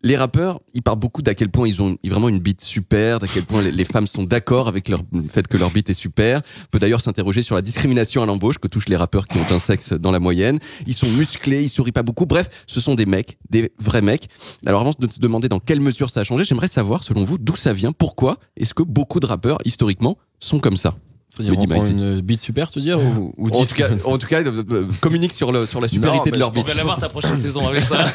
Les 0.02 0.16
rappeurs, 0.16 0.60
ils 0.72 0.82
parlent 0.82 1.00
beaucoup 1.00 1.20
d'à 1.20 1.34
quel 1.34 1.48
point 1.48 1.66
ils 1.66 1.82
ont 1.82 1.96
vraiment 2.04 2.28
une 2.28 2.38
beat 2.38 2.62
super, 2.62 3.18
d'à 3.18 3.26
quel 3.26 3.44
point 3.44 3.60
les, 3.62 3.84
femmes 3.84 4.06
sont 4.06 4.22
d'accord 4.22 4.68
avec 4.68 4.88
le 4.88 4.98
fait 5.28 5.48
que 5.48 5.56
leur 5.56 5.70
beat 5.70 5.90
est 5.90 5.94
super. 5.94 6.42
On 6.62 6.66
peut 6.70 6.78
d'ailleurs 6.78 7.00
s'interroger 7.00 7.42
sur 7.42 7.56
la 7.56 7.62
discrimination 7.62 8.22
à 8.22 8.26
l'embauche 8.26 8.58
que 8.58 8.68
touchent 8.68 8.88
les 8.88 8.96
rappeurs 8.96 9.26
qui 9.26 9.38
ont 9.38 9.46
un 9.50 9.58
sexe 9.58 9.92
dans 9.94 10.12
la 10.12 10.20
moyenne. 10.20 10.58
Ils 10.86 10.94
sont 10.94 11.10
musclés, 11.10 11.64
ils 11.64 11.68
sourient 11.68 11.92
pas 11.92 12.04
beaucoup. 12.04 12.26
Bref, 12.26 12.48
ce 12.68 12.80
sont 12.80 12.94
des 12.94 13.06
mecs, 13.06 13.36
des 13.50 13.72
vrais 13.78 14.02
mecs. 14.02 14.28
Alors 14.64 14.80
avant 14.80 14.92
de 14.96 15.08
se 15.08 15.18
demander 15.18 15.48
dans 15.48 15.60
quelle 15.60 15.80
mesure 15.80 16.10
ça 16.10 16.20
a 16.20 16.24
changé, 16.24 16.44
j'aimerais 16.44 16.68
savoir, 16.68 17.02
selon 17.02 17.24
vous, 17.24 17.36
d'où 17.36 17.56
ça 17.56 17.72
vient, 17.72 17.92
pourquoi 17.92 18.38
est-ce 18.56 18.74
que 18.74 18.84
beaucoup 18.84 19.18
de 19.18 19.26
rappeurs, 19.26 19.58
historiquement, 19.64 20.16
sont 20.40 20.58
comme 20.58 20.76
ça 20.76 20.94
on 21.38 21.86
une 21.86 22.20
bite 22.20 22.40
super, 22.40 22.70
tu 22.70 22.78
veux 22.78 22.84
dire 22.84 22.98
ou, 22.98 23.34
ou 23.36 23.50
en 23.50 23.64
tout 23.64 23.74
cas, 23.74 23.88
en 24.04 24.18
tout 24.18 24.26
cas, 24.26 24.42
euh, 24.42 24.86
communiquent 25.00 25.32
sur, 25.32 25.52
le, 25.52 25.66
sur 25.66 25.80
la 25.80 25.88
supériorité 25.88 26.30
Non, 26.30 26.34
de 26.34 26.40
leur 26.40 26.48
je 26.50 26.54
beat. 26.54 26.64
On 26.64 26.68
va 26.68 26.74
l'avoir 26.74 26.98
ta 26.98 27.08
prochaine 27.08 27.36
saison 27.38 27.66
avec 27.66 27.84
ça. 27.84 28.04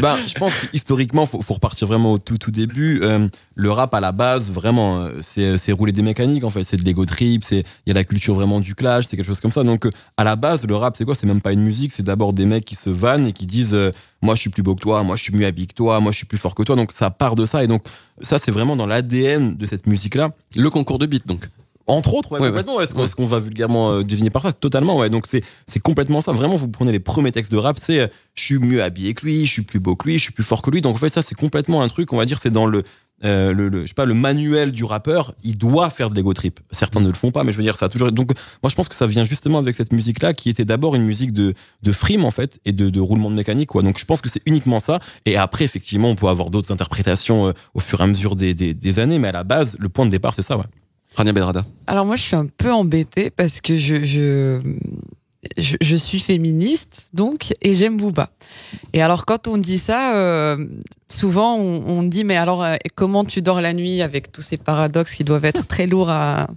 Ben, 0.00 0.16
je 0.26 0.34
pense 0.34 0.52
qu'historiquement, 0.54 1.26
faut, 1.26 1.40
faut 1.40 1.54
repartir 1.54 1.88
vraiment 1.88 2.12
au 2.12 2.18
tout 2.18 2.38
tout 2.38 2.52
début. 2.52 3.00
Euh, 3.02 3.28
le 3.56 3.70
rap 3.72 3.92
à 3.94 4.00
la 4.00 4.12
base, 4.12 4.50
vraiment, 4.52 5.00
euh, 5.00 5.18
c'est 5.22 5.58
c'est 5.58 5.72
rouler 5.72 5.90
des 5.90 6.02
mécaniques 6.02 6.44
en 6.44 6.50
fait. 6.50 6.62
C'est 6.62 6.76
de 6.76 6.84
l'ego 6.84 7.04
trip, 7.04 7.44
il 7.50 7.64
y 7.86 7.90
a 7.90 7.94
la 7.94 8.04
culture 8.04 8.34
vraiment 8.34 8.60
du 8.60 8.76
clash, 8.76 9.06
c'est 9.08 9.16
quelque 9.16 9.26
chose 9.26 9.40
comme 9.40 9.50
ça. 9.50 9.64
Donc 9.64 9.86
euh, 9.86 9.90
à 10.16 10.22
la 10.22 10.36
base, 10.36 10.64
le 10.66 10.76
rap, 10.76 10.96
c'est 10.96 11.04
quoi? 11.04 11.16
C'est 11.16 11.26
même 11.26 11.40
pas 11.40 11.52
une 11.52 11.62
musique, 11.62 11.90
c'est 11.90 12.04
d'abord 12.04 12.32
des 12.32 12.46
mecs 12.46 12.64
qui 12.64 12.76
se 12.76 12.90
vannent 12.90 13.26
et 13.26 13.32
qui 13.32 13.46
disent 13.46 13.74
euh, 13.74 13.90
moi 14.22 14.36
je 14.36 14.40
suis 14.42 14.50
plus 14.50 14.62
beau 14.62 14.76
que 14.76 14.80
toi, 14.80 15.02
moi 15.02 15.16
je 15.16 15.22
suis 15.24 15.34
mieux 15.34 15.46
habillé 15.46 15.66
que 15.66 15.74
toi, 15.74 15.98
moi 15.98 16.12
je 16.12 16.18
suis 16.18 16.26
plus 16.26 16.38
fort 16.38 16.54
que 16.54 16.62
toi. 16.62 16.76
Donc 16.76 16.92
ça 16.92 17.10
part 17.10 17.34
de 17.34 17.44
ça 17.44 17.64
et 17.64 17.66
donc 17.66 17.82
ça 18.20 18.38
c'est 18.38 18.52
vraiment 18.52 18.76
dans 18.76 18.86
l'ADN 18.86 19.56
de 19.56 19.66
cette 19.66 19.88
musique 19.88 20.14
là. 20.14 20.30
Le 20.54 20.70
concours 20.70 21.00
de 21.00 21.06
beat 21.06 21.26
donc. 21.26 21.48
Entre 21.88 22.14
autres, 22.14 22.30
ouais, 22.32 22.38
Ouais, 22.40 22.48
complètement. 22.48 22.76
ouais. 22.76 22.84
Est-ce 22.84 23.16
qu'on 23.16 23.26
va 23.26 23.38
vulgairement 23.40 23.90
euh, 23.92 24.02
deviner 24.04 24.30
par 24.30 24.42
ça 24.42 24.52
Totalement, 24.52 24.96
ouais. 24.98 25.10
Donc 25.10 25.26
c'est 25.26 25.42
c'est 25.66 25.80
complètement 25.80 26.20
ça. 26.20 26.32
Vraiment, 26.32 26.54
vous 26.56 26.68
prenez 26.68 26.92
les 26.92 27.00
premiers 27.00 27.32
textes 27.32 27.50
de 27.50 27.56
rap, 27.58 27.78
c'est 27.80 28.00
euh, 28.00 28.06
je 28.34 28.42
suis 28.44 28.58
mieux 28.58 28.82
habillé 28.82 29.14
que 29.14 29.24
lui, 29.26 29.46
je 29.46 29.50
suis 29.52 29.62
plus 29.62 29.80
beau 29.80 29.96
que 29.96 30.06
lui, 30.06 30.14
je 30.18 30.22
suis 30.22 30.32
plus 30.32 30.44
fort 30.44 30.62
que 30.62 30.70
lui. 30.70 30.82
Donc 30.82 30.94
en 30.94 30.98
fait, 30.98 31.08
ça 31.08 31.22
c'est 31.22 31.34
complètement 31.34 31.82
un 31.82 31.88
truc, 31.88 32.12
on 32.12 32.16
va 32.18 32.24
dire, 32.26 32.38
c'est 32.42 32.50
dans 32.52 32.66
le 32.66 32.82
euh, 33.24 33.52
le, 33.52 33.68
le- 33.68 33.80
je 33.82 33.86
sais 33.88 33.94
pas 33.94 34.04
le 34.04 34.14
manuel 34.14 34.70
du 34.70 34.84
rappeur. 34.84 35.34
Il 35.42 35.58
doit 35.58 35.90
faire 35.90 36.08
de 36.08 36.14
l'ego 36.14 36.32
trip. 36.34 36.60
Certains 36.70 37.00
ne 37.00 37.08
le 37.08 37.14
font 37.14 37.32
pas, 37.32 37.42
mais 37.42 37.50
je 37.50 37.56
veux 37.56 37.64
dire 37.64 37.76
ça 37.76 37.86
a 37.86 37.88
toujours. 37.88 38.12
Donc 38.12 38.30
moi 38.62 38.70
je 38.70 38.76
pense 38.76 38.88
que 38.88 38.94
ça 38.94 39.08
vient 39.08 39.24
justement 39.24 39.58
avec 39.58 39.74
cette 39.74 39.92
musique 39.92 40.22
là, 40.22 40.34
qui 40.34 40.50
était 40.50 40.64
d'abord 40.64 40.94
une 40.94 41.02
musique 41.04 41.32
de 41.32 41.54
de 41.82 41.92
frime 41.92 42.24
en 42.24 42.30
fait 42.30 42.60
et 42.64 42.70
de, 42.72 42.90
de 42.90 43.00
roulement 43.00 43.28
de 43.30 43.34
mécanique 43.34 43.70
quoi. 43.70 43.82
Donc 43.82 43.98
je 43.98 44.04
pense 44.04 44.20
que 44.20 44.28
c'est 44.28 44.42
uniquement 44.46 44.78
ça. 44.78 45.00
Et 45.26 45.36
après 45.36 45.64
effectivement, 45.64 46.08
on 46.10 46.14
peut 46.14 46.28
avoir 46.28 46.50
d'autres 46.50 46.70
interprétations 46.70 47.48
euh, 47.48 47.52
au 47.74 47.80
fur 47.80 48.00
et 48.00 48.04
à 48.04 48.06
mesure 48.06 48.36
des, 48.36 48.54
des 48.54 48.72
des 48.74 48.98
années, 49.00 49.18
mais 49.18 49.28
à 49.28 49.32
la 49.32 49.42
base, 49.42 49.74
le 49.80 49.88
point 49.88 50.04
de 50.06 50.10
départ 50.10 50.34
c'est 50.34 50.42
ça, 50.42 50.56
ouais. 50.56 50.64
Alors 51.86 52.06
moi, 52.06 52.16
je 52.16 52.22
suis 52.22 52.36
un 52.36 52.46
peu 52.46 52.72
embêtée 52.72 53.30
parce 53.30 53.60
que 53.60 53.76
je, 53.76 54.04
je, 54.04 54.60
je, 55.56 55.76
je 55.80 55.96
suis 55.96 56.20
féministe, 56.20 57.06
donc, 57.12 57.54
et 57.62 57.74
j'aime 57.74 57.96
Booba. 57.96 58.30
Et 58.92 59.02
alors, 59.02 59.24
quand 59.24 59.48
on 59.48 59.56
dit 59.56 59.78
ça, 59.78 60.16
euh, 60.16 60.64
souvent, 61.08 61.56
on, 61.56 61.84
on 61.86 62.02
dit, 62.02 62.24
mais 62.24 62.36
alors, 62.36 62.62
euh, 62.62 62.76
comment 62.94 63.24
tu 63.24 63.42
dors 63.42 63.60
la 63.60 63.72
nuit 63.72 64.02
avec 64.02 64.32
tous 64.32 64.42
ces 64.42 64.56
paradoxes 64.56 65.14
qui 65.14 65.24
doivent 65.24 65.44
être 65.44 65.66
très 65.66 65.86
lourds 65.86 66.10
à, 66.10 66.48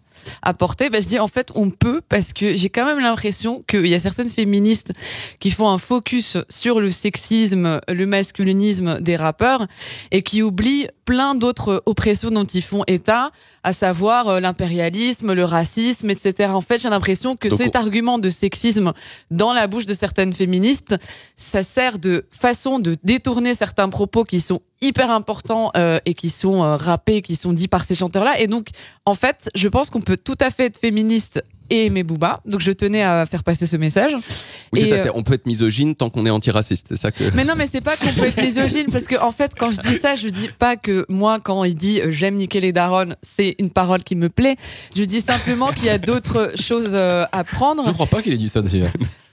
à 0.41 0.53
porter 0.53 0.89
ben, 0.89 1.01
Je 1.01 1.07
dis, 1.07 1.19
en 1.19 1.27
fait, 1.27 1.49
on 1.55 1.69
peut, 1.69 2.01
parce 2.07 2.34
que 2.34 2.55
j'ai 2.55 2.69
quand 2.69 2.86
même 2.86 2.99
l'impression 2.99 3.63
qu'il 3.67 3.88
y 3.88 3.93
a 3.95 3.99
certaines 3.99 4.29
féministes 4.29 4.93
qui 5.39 5.51
font 5.51 5.69
un 5.69 5.77
focus 5.77 6.38
sur 6.49 6.79
le 6.79 6.91
sexisme, 6.91 7.81
le 7.88 8.05
masculinisme 8.05 8.99
des 9.01 9.15
rappeurs, 9.15 9.67
et 10.12 10.21
qui 10.21 10.41
oublient 10.41 10.88
plein 11.05 11.36
d'autres 11.36 11.84
oppressions 11.86 12.29
dont 12.31 12.45
ils 12.45 12.62
font 12.62 12.84
état, 12.88 13.31
à 13.63 13.73
savoir 13.73 14.27
euh, 14.29 14.39
l'impérialisme, 14.39 15.34
le 15.34 15.43
racisme, 15.43 16.10
etc. 16.10 16.49
En 16.53 16.62
fait, 16.62 16.79
j'ai 16.81 16.89
l'impression 16.89 17.36
que 17.36 17.47
Donc, 17.47 17.60
cet 17.60 17.75
on- 17.75 17.79
argument 17.79 18.17
de 18.19 18.29
sexisme 18.29 18.93
dans 19.29 19.53
la 19.53 19.67
bouche 19.67 19.86
de 19.86 19.93
certaines 19.93 20.34
féministes, 20.34 20.95
ça 21.36 21.62
sert 21.63 21.99
de 21.99 22.25
façon 22.31 22.79
de 22.79 22.95
détourner 23.03 23.53
certains 23.53 23.89
propos 23.89 24.23
qui 24.23 24.39
sont 24.39 24.62
hyper 24.82 25.12
importants 25.12 25.72
euh, 25.78 26.00
et 26.06 26.13
qui 26.13 26.30
sont 26.30 26.63
euh, 26.63 26.76
rappés, 26.76 27.22
qui 27.22 27.36
sont 27.36 27.54
dits 27.54 27.67
par 27.67 27.84
ces 27.84 27.96
chanteurs-là. 27.96 28.39
Et 28.39 28.48
donc, 28.48 28.70
en 29.06 29.13
fait, 29.15 29.50
je 29.56 29.67
pense 29.67 29.89
qu'on 29.89 30.02
peut 30.02 30.17
tout 30.17 30.38
à 30.39 30.50
fait 30.50 30.65
être 30.65 30.78
féministe 30.78 31.44
et 31.70 31.86
aimer 31.86 32.04
Booba. 32.04 32.41
Donc, 32.46 32.60
je 32.60 32.72
tenais 32.72 33.02
à 33.02 33.26
faire 33.26 33.44
passer 33.44 33.65
ce 33.65 33.78
message. 33.78 34.13
Oui, 34.74 34.82
c'est 34.82 34.98
ça. 34.98 35.06
euh, 35.08 35.12
On 35.13 35.24
peut 35.24 35.36
être 35.36 35.46
misogyne 35.46 35.96
tant 35.96 36.10
qu'on 36.10 36.26
est 36.26 36.30
antiraciste. 36.30 36.88
C'est 36.89 36.98
ça 36.98 37.12
que. 37.12 37.24
mais 37.34 37.46
non, 37.46 37.54
mais 37.56 37.67
c'est 37.72 37.80
pas 37.80 37.96
qu'on 37.96 38.12
peut 38.12 38.26
être 38.26 38.41
misogyne 38.41 38.88
parce 38.91 39.06
que 39.06 39.15
en 39.22 39.32
fait, 39.32 39.54
quand 39.58 39.72
je 39.72 39.78
dis 39.80 39.96
ça, 39.96 40.15
je 40.15 40.28
dis 40.28 40.50
pas 40.50 40.76
que 40.76 41.06
moi, 41.08 41.39
quand 41.39 41.63
il 41.63 41.76
dit 41.76 42.02
euh, 42.02 42.12
j'aime 42.12 42.36
niquer 42.36 42.60
les 42.60 42.74
darons, 42.74 43.15
c'est 43.22 43.56
une 43.60 43.72
parole 43.72 44.04
qui 44.04 44.15
me 44.15 44.28
plaît. 44.28 44.58
Je 44.98 45.04
dis 45.04 45.22
simplement 45.22 45.72
qu'il 45.72 45.86
y 45.86 45.89
a 45.89 45.98
d'autres 45.98 46.52
choses 46.60 46.94
à 46.96 47.44
prendre. 47.46 47.86
Je 47.86 47.91
crois 47.91 48.08
pas 48.08 48.22
qu'il 48.22 48.34
ait 48.34 48.38
dit 48.38 48.50
ça 48.50 48.62
d'ailleurs. 48.62 48.91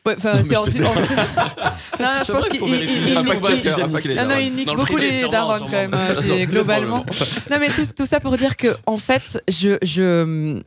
Ouais, 0.09 0.15
enfin, 0.17 0.43
c'est 0.43 0.57
en- 0.57 0.63
en- 0.63 0.67
non, 2.01 2.07
non, 2.07 2.25
je 2.27 2.33
pense 2.33 2.49
qu'il 2.49 2.63
il- 2.63 4.55
nique 4.55 4.67
beaucoup 4.75 4.97
les 4.97 5.29
darons 5.29 5.59
quand 5.59 5.69
même, 5.71 5.95
j'ai- 6.27 6.47
globalement. 6.47 7.05
Non, 7.51 7.59
mais 7.61 7.69
tout, 7.69 7.85
tout 7.95 8.07
ça 8.07 8.21
pour 8.21 8.37
dire 8.39 8.57
que, 8.57 8.69
en 8.87 8.97
fait, 8.97 9.43
je, 9.49 9.77
je, 9.83 10.63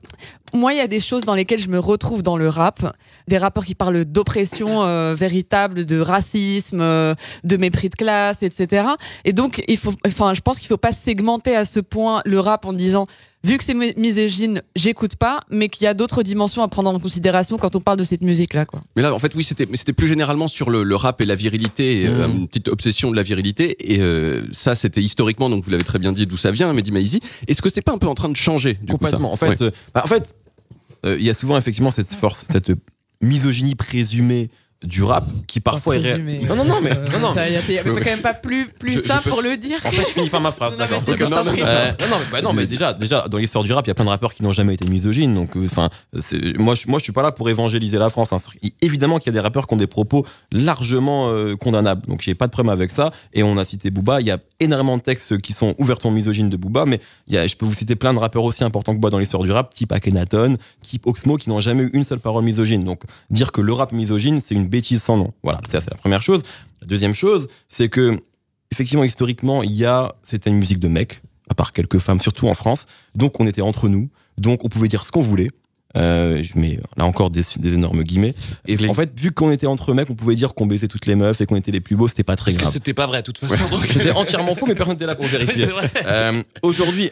moi, 0.54 0.74
il 0.74 0.78
y 0.78 0.82
a 0.82 0.88
des 0.88 1.00
choses 1.00 1.24
dans 1.24 1.34
lesquelles 1.34 1.60
je 1.60 1.70
me 1.70 1.80
retrouve 1.80 2.22
dans 2.22 2.38
le 2.38 2.50
rap, 2.50 2.96
des 3.28 3.38
rappeurs 3.40 3.66
qui 3.66 3.74
parlent 3.74 4.06
d'oppression 4.06 4.84
euh, 4.84 5.16
véritable, 5.16 5.86
de 5.86 6.00
racisme, 6.00 6.82
euh, 6.82 7.16
de 7.44 7.58
mépris 7.58 7.90
de 7.90 7.96
classe, 7.96 8.44
etc. 8.44 8.86
Et 9.26 9.34
donc, 9.34 9.64
il 9.68 9.78
faut, 9.78 9.94
enfin, 10.06 10.34
je 10.36 10.42
pense 10.42 10.60
qu'il 10.60 10.68
faut 10.68 10.78
pas 10.78 10.92
segmenter 10.92 11.56
à 11.56 11.66
ce 11.66 11.80
point 11.80 12.22
le 12.26 12.40
rap 12.40 12.66
en 12.66 12.74
disant 12.74 13.06
vu 13.44 13.58
que 13.58 13.64
c'est 13.64 13.74
mi- 13.74 13.94
misogyne, 13.98 14.62
j'écoute 14.76 15.16
pas, 15.16 15.42
mais 15.50 15.68
qu'il 15.70 15.84
y 15.84 15.88
a 15.88 15.94
d'autres 15.94 16.22
dimensions 16.24 16.62
à 16.62 16.68
prendre 16.68 16.90
en 16.90 17.00
considération 17.00 17.58
quand 17.58 17.76
on 17.76 17.82
parle 17.82 17.98
de 17.98 18.04
cette 18.04 18.22
musique-là, 18.22 18.66
quoi. 18.66 18.82
Mais 18.96 19.02
là, 19.02 19.14
en 19.14 19.20
fait, 19.20 19.34
oui, 19.36 19.44
c'était, 19.44 19.66
mais 19.66 19.78
c'était 19.78 19.94
plus 19.94 20.08
généralement 20.08 20.48
sur 20.48 20.70
le, 20.70 20.84
le 20.84 20.96
rap 20.96 21.22
et 21.22 21.26
la 21.26 21.36
virilité, 21.36 22.02
et, 22.04 22.08
euh, 22.08 22.28
Mhm. 22.28 22.36
une 22.42 22.48
petite 22.48 22.68
obsession 22.68 23.10
de 23.12 23.16
la 23.16 23.24
virilité. 23.24 23.94
Et 23.94 24.00
euh, 24.02 24.44
ça, 24.52 24.76
c'était 24.76 25.02
historiquement, 25.02 25.50
donc 25.50 25.64
vous 25.64 25.72
l'avez 25.72 25.84
très 25.84 25.98
bien 26.00 26.12
dit 26.14 26.28
d'où 26.28 26.38
ça 26.38 26.52
vient, 26.52 26.72
Mehdi 26.74 26.92
Maizi. 26.92 27.20
Est-ce 27.48 27.62
que 27.62 27.70
c'est 27.70 27.82
pas 27.82 27.94
un 27.94 27.98
peu 27.98 28.08
en 28.08 28.16
train 28.16 28.30
de 28.30 28.38
changer 28.38 28.74
du 28.76 28.80
coup, 28.88 28.98
Complètement. 28.98 29.32
en 29.34 29.36
fait, 29.36 29.48
Ouais. 29.50 29.62
euh, 29.64 29.72
bah, 29.94 30.02
en 30.06 30.08
fait, 30.08 30.36
euh, 31.06 31.18
il 31.20 31.26
y 31.26 31.30
a 31.30 31.34
souvent 31.34 31.58
effectivement 31.58 31.92
cette 31.92 32.14
force, 32.14 32.46
cette 32.50 32.72
misogynie 33.22 33.76
présumée 33.76 34.50
du 34.84 35.04
rap 35.04 35.26
qui 35.48 35.60
parfois 35.60 35.96
est. 35.98 36.00
Présumé. 36.02 36.42
Non, 36.48 36.56
non, 36.56 36.66
non, 36.66 36.82
mais 36.82 36.92
Euh, 36.92 37.08
non, 37.14 37.20
non. 37.20 37.34
ça, 37.34 37.48
Il 37.48 37.54
y 37.54 37.58
a, 37.58 37.62
il 37.68 37.74
y 37.76 37.80
a 37.80 37.84
quand 37.84 37.94
même 38.04 38.22
pas 38.22 38.34
plus, 38.34 38.68
plus 38.68 38.94
Je- 38.94 39.00
je 39.02 39.08
simple 39.08 39.24
peux- 39.26 39.30
pour 39.30 39.42
le 39.44 39.56
dire. 39.58 39.78
En 39.86 39.92
fait, 39.92 40.02
je 40.02 40.14
finis 40.14 40.30
par 40.30 40.42
ma 40.42 40.52
phrase, 40.52 40.74
Non, 40.74 40.86
non, 40.86 40.98
d'accord. 41.06 41.16
je 41.18 41.26
t'en 41.26 41.44
prie. 41.46 41.62
euh, 41.64 41.92
non, 42.00 42.08
non, 42.10 42.16
mais, 42.20 42.26
bah, 42.32 42.42
non, 42.42 42.54
mais 42.54 42.66
déjà, 42.66 42.94
déjà, 42.94 43.28
dans 43.30 43.38
l'histoire 43.38 43.64
du 43.64 43.72
rap, 43.74 43.86
il 43.86 43.90
y 43.90 43.92
a 43.92 43.94
plein 43.94 44.06
de 44.06 44.10
rappeurs 44.10 44.34
qui 44.34 44.42
n'ont 44.44 44.52
jamais 44.52 44.74
été 44.74 44.86
misogynes. 44.86 45.36
Donc, 45.36 45.56
euh, 45.56 45.66
enfin, 45.66 45.90
moi, 46.58 46.74
je, 46.76 46.88
moi, 46.88 46.98
je 47.00 47.04
suis 47.04 47.12
pas 47.14 47.22
là 47.22 47.32
pour 47.32 47.50
évangéliser 47.50 47.98
la 48.00 48.10
France. 48.10 48.34
hein. 48.34 48.38
Évidemment 48.82 49.20
qu'il 49.20 49.28
y 49.28 49.30
a 49.30 49.40
des 49.40 49.44
rappeurs 49.44 49.68
qui 49.68 49.74
ont 49.74 49.78
des 49.78 49.88
propos 49.88 50.26
largement 50.52 51.30
euh, 51.30 51.56
condamnables. 51.56 52.08
Donc, 52.08 52.22
j'ai 52.22 52.36
pas 52.36 52.48
de 52.48 52.52
problème 52.52 52.72
avec 52.74 52.92
ça. 52.92 53.12
Et 53.34 53.44
on 53.44 53.58
a 53.58 53.66
cité 53.66 53.90
Booba. 53.92 54.22
Il 54.22 54.28
y 54.28 54.32
a 54.32 54.38
énormément 54.60 54.98
de 54.98 55.02
textes 55.02 55.40
qui 55.42 55.54
sont 55.54 55.76
ouvertement 55.78 56.14
misogynes 56.14 56.50
de 56.50 56.58
Booba, 56.58 56.86
mais 56.86 57.00
il 57.28 57.34
y 57.34 57.38
a, 57.38 57.48
je 57.48 57.56
peux 57.56 57.66
vous 57.66 57.74
citer 57.74 57.96
plein 57.96 58.14
de 58.14 58.20
rappeurs 58.20 58.44
aussi 58.44 58.64
importants 58.64 58.94
que 58.94 58.98
Booba 58.98 59.10
dans 59.10 59.20
l'histoire 59.20 59.44
du 59.44 59.52
rap, 59.52 59.74
type 59.74 59.92
Akhenaton, 59.92 60.58
type 60.82 61.06
Oxmo, 61.08 61.38
qui 61.38 61.50
n'ont 61.50 61.60
jamais 61.60 61.84
eu 61.84 61.90
une 61.94 62.04
seule 62.04 62.20
parole 62.20 62.44
misogyne. 62.44 62.84
Donc, 62.84 63.02
dire 63.30 63.52
que 63.52 63.62
le 63.62 63.74
rap 63.74 63.92
misogyne, 63.92 64.40
c'est 64.46 64.56
une 64.56 64.68
bêtise 64.72 65.04
sans 65.04 65.18
nom. 65.18 65.32
Voilà, 65.44 65.62
c'est 65.68 65.78
la 65.90 65.98
première 65.98 66.24
chose. 66.24 66.42
La 66.82 66.88
deuxième 66.88 67.14
chose, 67.14 67.48
c'est 67.70 67.90
que 67.90 68.20
effectivement, 68.72 69.04
historiquement, 69.04 69.62
il 69.62 69.72
y 69.74 69.86
a, 69.86 70.16
c'était 70.24 70.50
une 70.50 70.58
musique 70.58 70.80
de 70.80 70.88
mecs, 70.88 71.22
à 71.50 71.54
part 71.54 71.74
quelques 71.74 72.00
femmes, 72.00 72.20
surtout 72.20 72.48
en 72.48 72.54
France. 72.56 72.88
Donc, 73.14 73.40
on 73.40 73.46
était 73.46 73.62
entre 73.62 73.88
nous. 73.90 74.10
Donc, 74.38 74.66
on 74.66 74.70
pouvait 74.70 74.88
dire 74.88 75.06
ce 75.06 75.12
qu'on 75.12 75.22
voulait. 75.22 75.50
Euh, 75.98 76.42
je 76.42 76.58
mets 76.58 76.80
là 76.96 77.04
encore 77.06 77.30
des, 77.32 77.44
des 77.58 77.74
énormes 77.74 78.04
guillemets. 78.04 78.34
Et 78.66 78.78
en 78.88 78.94
fait, 78.94 79.12
vu 79.20 79.32
qu'on 79.32 79.52
était 79.52 79.68
entre 79.68 79.94
mecs, 79.94 80.10
on 80.10 80.16
pouvait 80.16 80.36
dire 80.36 80.54
qu'on 80.54 80.66
baisait 80.66 80.88
toutes 80.88 81.06
les 81.06 81.16
meufs 81.16 81.42
et 81.42 81.46
qu'on 81.46 81.58
était 81.58 81.72
les 81.72 81.82
plus 81.82 81.98
beaux. 81.98 82.08
C'était 82.08 82.24
pas 82.24 82.38
très 82.38 82.52
Parce 82.52 82.58
que 82.58 82.62
grave. 82.62 82.74
c'était 82.74 82.94
pas 82.94 83.06
vrai, 83.08 83.22
de 83.22 83.26
toute 83.26 83.38
façon. 83.40 83.66
C'était 83.90 84.12
entièrement 84.12 84.56
faux, 84.56 84.66
mais 84.68 84.76
personne 84.76 84.94
n'était 84.94 85.06
là 85.06 85.16
pour 85.16 85.26
vérifier. 85.28 85.68
Euh, 86.06 86.42
Aujourd'hui, 86.64 87.12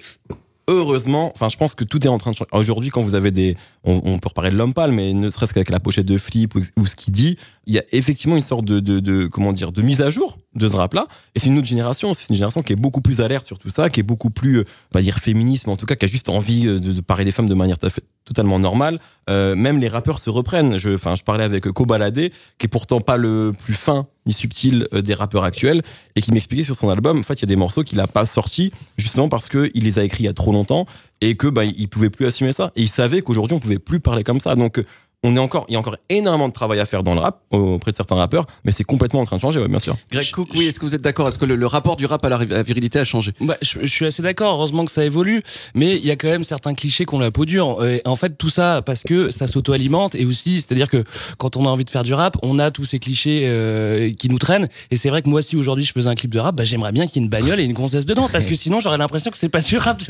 heureusement, 0.70 1.32
enfin, 1.34 1.50
je 1.50 1.58
pense 1.58 1.76
que 1.76 1.84
tout 1.84 2.06
est 2.06 2.10
en 2.10 2.18
train 2.18 2.32
de 2.32 2.36
changer. 2.36 2.50
Aujourd'hui, 2.54 2.90
quand 2.90 3.02
vous 3.02 3.16
avez 3.16 3.32
des, 3.32 3.58
on, 3.84 4.20
peut 4.20 4.30
reparler 4.30 4.52
de 4.52 4.56
l'homme 4.56 4.74
pâle, 4.74 4.92
mais 4.92 5.14
ne 5.14 5.30
serait-ce 5.30 5.54
qu'avec 5.54 5.70
la 5.70 5.80
pochette 5.80 6.06
de 6.06 6.18
Flip 6.18 6.54
ou 6.56 6.86
ce 6.86 6.96
qu'il 6.96 7.14
dit, 7.14 7.38
il 7.70 7.76
y 7.76 7.78
a 7.78 7.84
effectivement 7.92 8.36
une 8.36 8.42
sorte 8.42 8.66
de, 8.66 8.80
de, 8.80 9.28
comment 9.28 9.54
dire, 9.54 9.72
de 9.72 9.84
mise 9.84 10.02
à 10.02 10.10
jour 10.10 10.40
de 10.56 10.68
ce 10.68 10.76
rap-là. 10.76 11.08
Et 11.36 11.40
c'est 11.40 11.48
une 11.48 11.58
autre 11.60 11.68
génération, 11.68 12.16
c'est 12.16 12.28
une 12.30 12.36
génération 12.36 12.64
qui 12.64 12.74
est 12.74 12.76
beaucoup 12.76 13.00
plus 13.00 13.22
alerte 13.22 13.46
sur 13.46 13.60
tout 13.60 13.70
ça, 13.70 13.92
qui 13.92 14.00
est 14.00 14.04
beaucoup 14.04 14.32
plus, 14.32 14.58
euh, 14.58 15.02
dire 15.02 15.20
féministe, 15.20 15.68
mais 15.68 15.74
en 15.74 15.76
tout 15.76 15.86
cas 15.86 15.96
qui 15.96 16.04
a 16.04 16.08
juste 16.08 16.30
envie 16.30 16.66
euh, 16.66 16.80
de, 16.80 17.00
parler 17.02 17.26
des 17.26 17.32
femmes 17.32 17.48
de 17.48 17.54
manière 17.54 17.78
totalement 18.26 18.58
normale. 18.58 18.98
Euh, 19.30 19.56
même 19.56 19.78
les 19.78 19.88
rappeurs 19.88 20.18
se 20.18 20.32
reprennent. 20.32 20.78
Je, 20.78 20.96
enfin, 20.96 21.16
je 21.16 21.24
parlais 21.24 21.44
avec 21.44 21.66
Kobalade, 21.66 22.16
qui 22.16 22.66
est 22.66 22.68
pourtant 22.68 23.02
pas 23.02 23.18
le 23.18 23.54
plus 23.64 23.76
fin 23.76 24.08
ni 24.26 24.34
subtil 24.34 24.88
des 24.92 25.14
rappeurs 25.14 25.44
actuels, 25.44 25.84
et 26.16 26.22
qui 26.22 26.32
m'expliquait 26.32 26.64
sur 26.64 26.76
son 26.76 26.90
album, 26.90 27.20
en 27.20 27.24
fait, 27.24 27.36
il 27.36 27.42
y 27.42 27.46
a 27.46 27.48
des 27.48 27.56
morceaux 27.56 27.84
qu'il 27.84 28.00
a 28.00 28.08
pas 28.08 28.26
sortis 28.26 28.72
justement 28.98 29.30
parce 29.30 29.48
que 29.48 29.72
il 29.76 29.84
les 29.84 29.98
a 29.98 30.04
écrits 30.04 30.24
il 30.24 30.26
y 30.28 30.30
a 30.30 30.34
trop 30.34 30.52
longtemps 30.52 30.86
et 31.22 31.36
que 31.36 31.48
bah, 31.48 31.66
il 31.66 31.88
pouvait 31.88 32.10
plus 32.10 32.26
assumer 32.26 32.54
ça. 32.54 32.72
Et 32.76 32.82
il 32.82 32.90
savait 32.90 33.22
qu'aujourd'hui 33.22 33.56
on 33.56 33.60
pouvait 33.60 33.80
plus 33.80 34.00
parler 34.00 34.24
comme 34.24 34.40
ça. 34.40 34.56
Donc 34.56 34.84
on 35.24 35.36
est 35.36 35.40
encore, 35.40 35.66
il 35.68 35.74
y 35.74 35.76
a 35.76 35.80
encore 35.80 35.98
énormément 36.10 36.48
de 36.48 36.54
travail 36.54 36.80
à 36.80 36.86
faire 36.86 37.04
dans 37.04 37.14
le 37.14 37.20
rap 37.20 37.42
auprès 37.52 37.92
de 37.92 37.96
certains 37.96 38.16
rappeurs, 38.16 38.46
mais 38.64 38.72
c'est 38.72 38.86
complètement 38.86 39.20
en 39.20 39.26
train 39.26 39.36
de 39.36 39.42
changer, 39.42 39.60
ouais, 39.60 39.68
bien 39.68 39.80
sûr. 39.80 39.98
Greg 40.12 40.32
Cook, 40.32 40.50
oui, 40.56 40.68
est-ce 40.68 40.80
que 40.80 40.86
vous 40.86 40.96
êtes 40.96 41.02
d'accord? 41.02 41.28
Est-ce 41.28 41.38
que 41.38 41.46
le, 41.46 41.56
le 41.58 41.66
rapport 41.68 41.98
du 41.98 42.06
rap 42.06 42.24
à 42.24 42.30
la, 42.30 42.38
ri- 42.38 42.52
à 42.52 42.56
la 42.58 42.64
virilité 42.64 43.00
a 43.00 43.04
changé? 43.04 43.34
Bah, 43.42 43.58
je, 43.62 43.80
je 43.82 43.86
suis 43.88 44.06
assez 44.06 44.22
d'accord. 44.22 44.54
Heureusement 44.54 44.86
que 44.86 44.92
ça 44.92 45.04
évolue, 45.04 45.44
mais 45.76 45.98
il 45.98 46.06
y 46.06 46.12
a 46.12 46.16
quand 46.16 46.30
même 46.30 46.44
certains 46.44 46.74
clichés 46.74 47.04
qu'on 47.06 47.20
la 47.20 47.32
peau 47.32 47.44
dure. 47.46 47.86
Et 47.86 48.02
en 48.06 48.16
fait, 48.16 48.38
tout 48.38 48.50
ça 48.50 48.82
parce 48.86 49.04
que 49.04 49.30
ça 49.30 49.46
s'auto-alimente 49.48 50.16
et 50.16 50.26
aussi, 50.26 50.62
c'est-à-dire 50.62 50.90
que 50.90 51.04
quand 51.38 51.58
on 51.58 51.66
a 51.66 51.70
envie 51.70 51.84
de 51.86 51.90
faire 51.90 52.04
du 52.04 52.14
rap, 52.14 52.38
on 52.42 52.58
a 52.58 52.72
tous 52.72 52.86
ces 52.86 53.00
clichés 53.00 53.44
euh, 53.46 54.14
qui 54.14 54.30
nous 54.30 54.40
traînent. 54.40 54.70
Et 54.90 54.96
c'est 54.96 55.10
vrai 55.10 55.22
que 55.22 55.28
moi, 55.30 55.42
si 55.42 55.58
aujourd'hui 55.58 55.84
je 55.84 55.92
faisais 55.92 56.08
un 56.10 56.16
clip 56.16 56.32
de 56.32 56.40
rap, 56.40 56.56
bah, 56.56 56.64
j'aimerais 56.64 56.94
bien 56.94 57.08
qu'il 57.08 57.18
y 57.18 57.20
ait 57.20 57.26
une 57.26 57.30
bagnole 57.30 57.60
et 57.60 57.64
une 57.66 57.74
gonzesse 57.74 58.06
dedans, 58.06 58.30
parce 58.32 58.46
que 58.46 58.56
sinon 58.60 58.80
j'aurais 58.80 58.98
l'impression 58.98 59.32
que 59.32 59.38
c'est 59.38 59.50
pas 59.50 59.62
du 59.62 59.78
rap, 59.78 60.02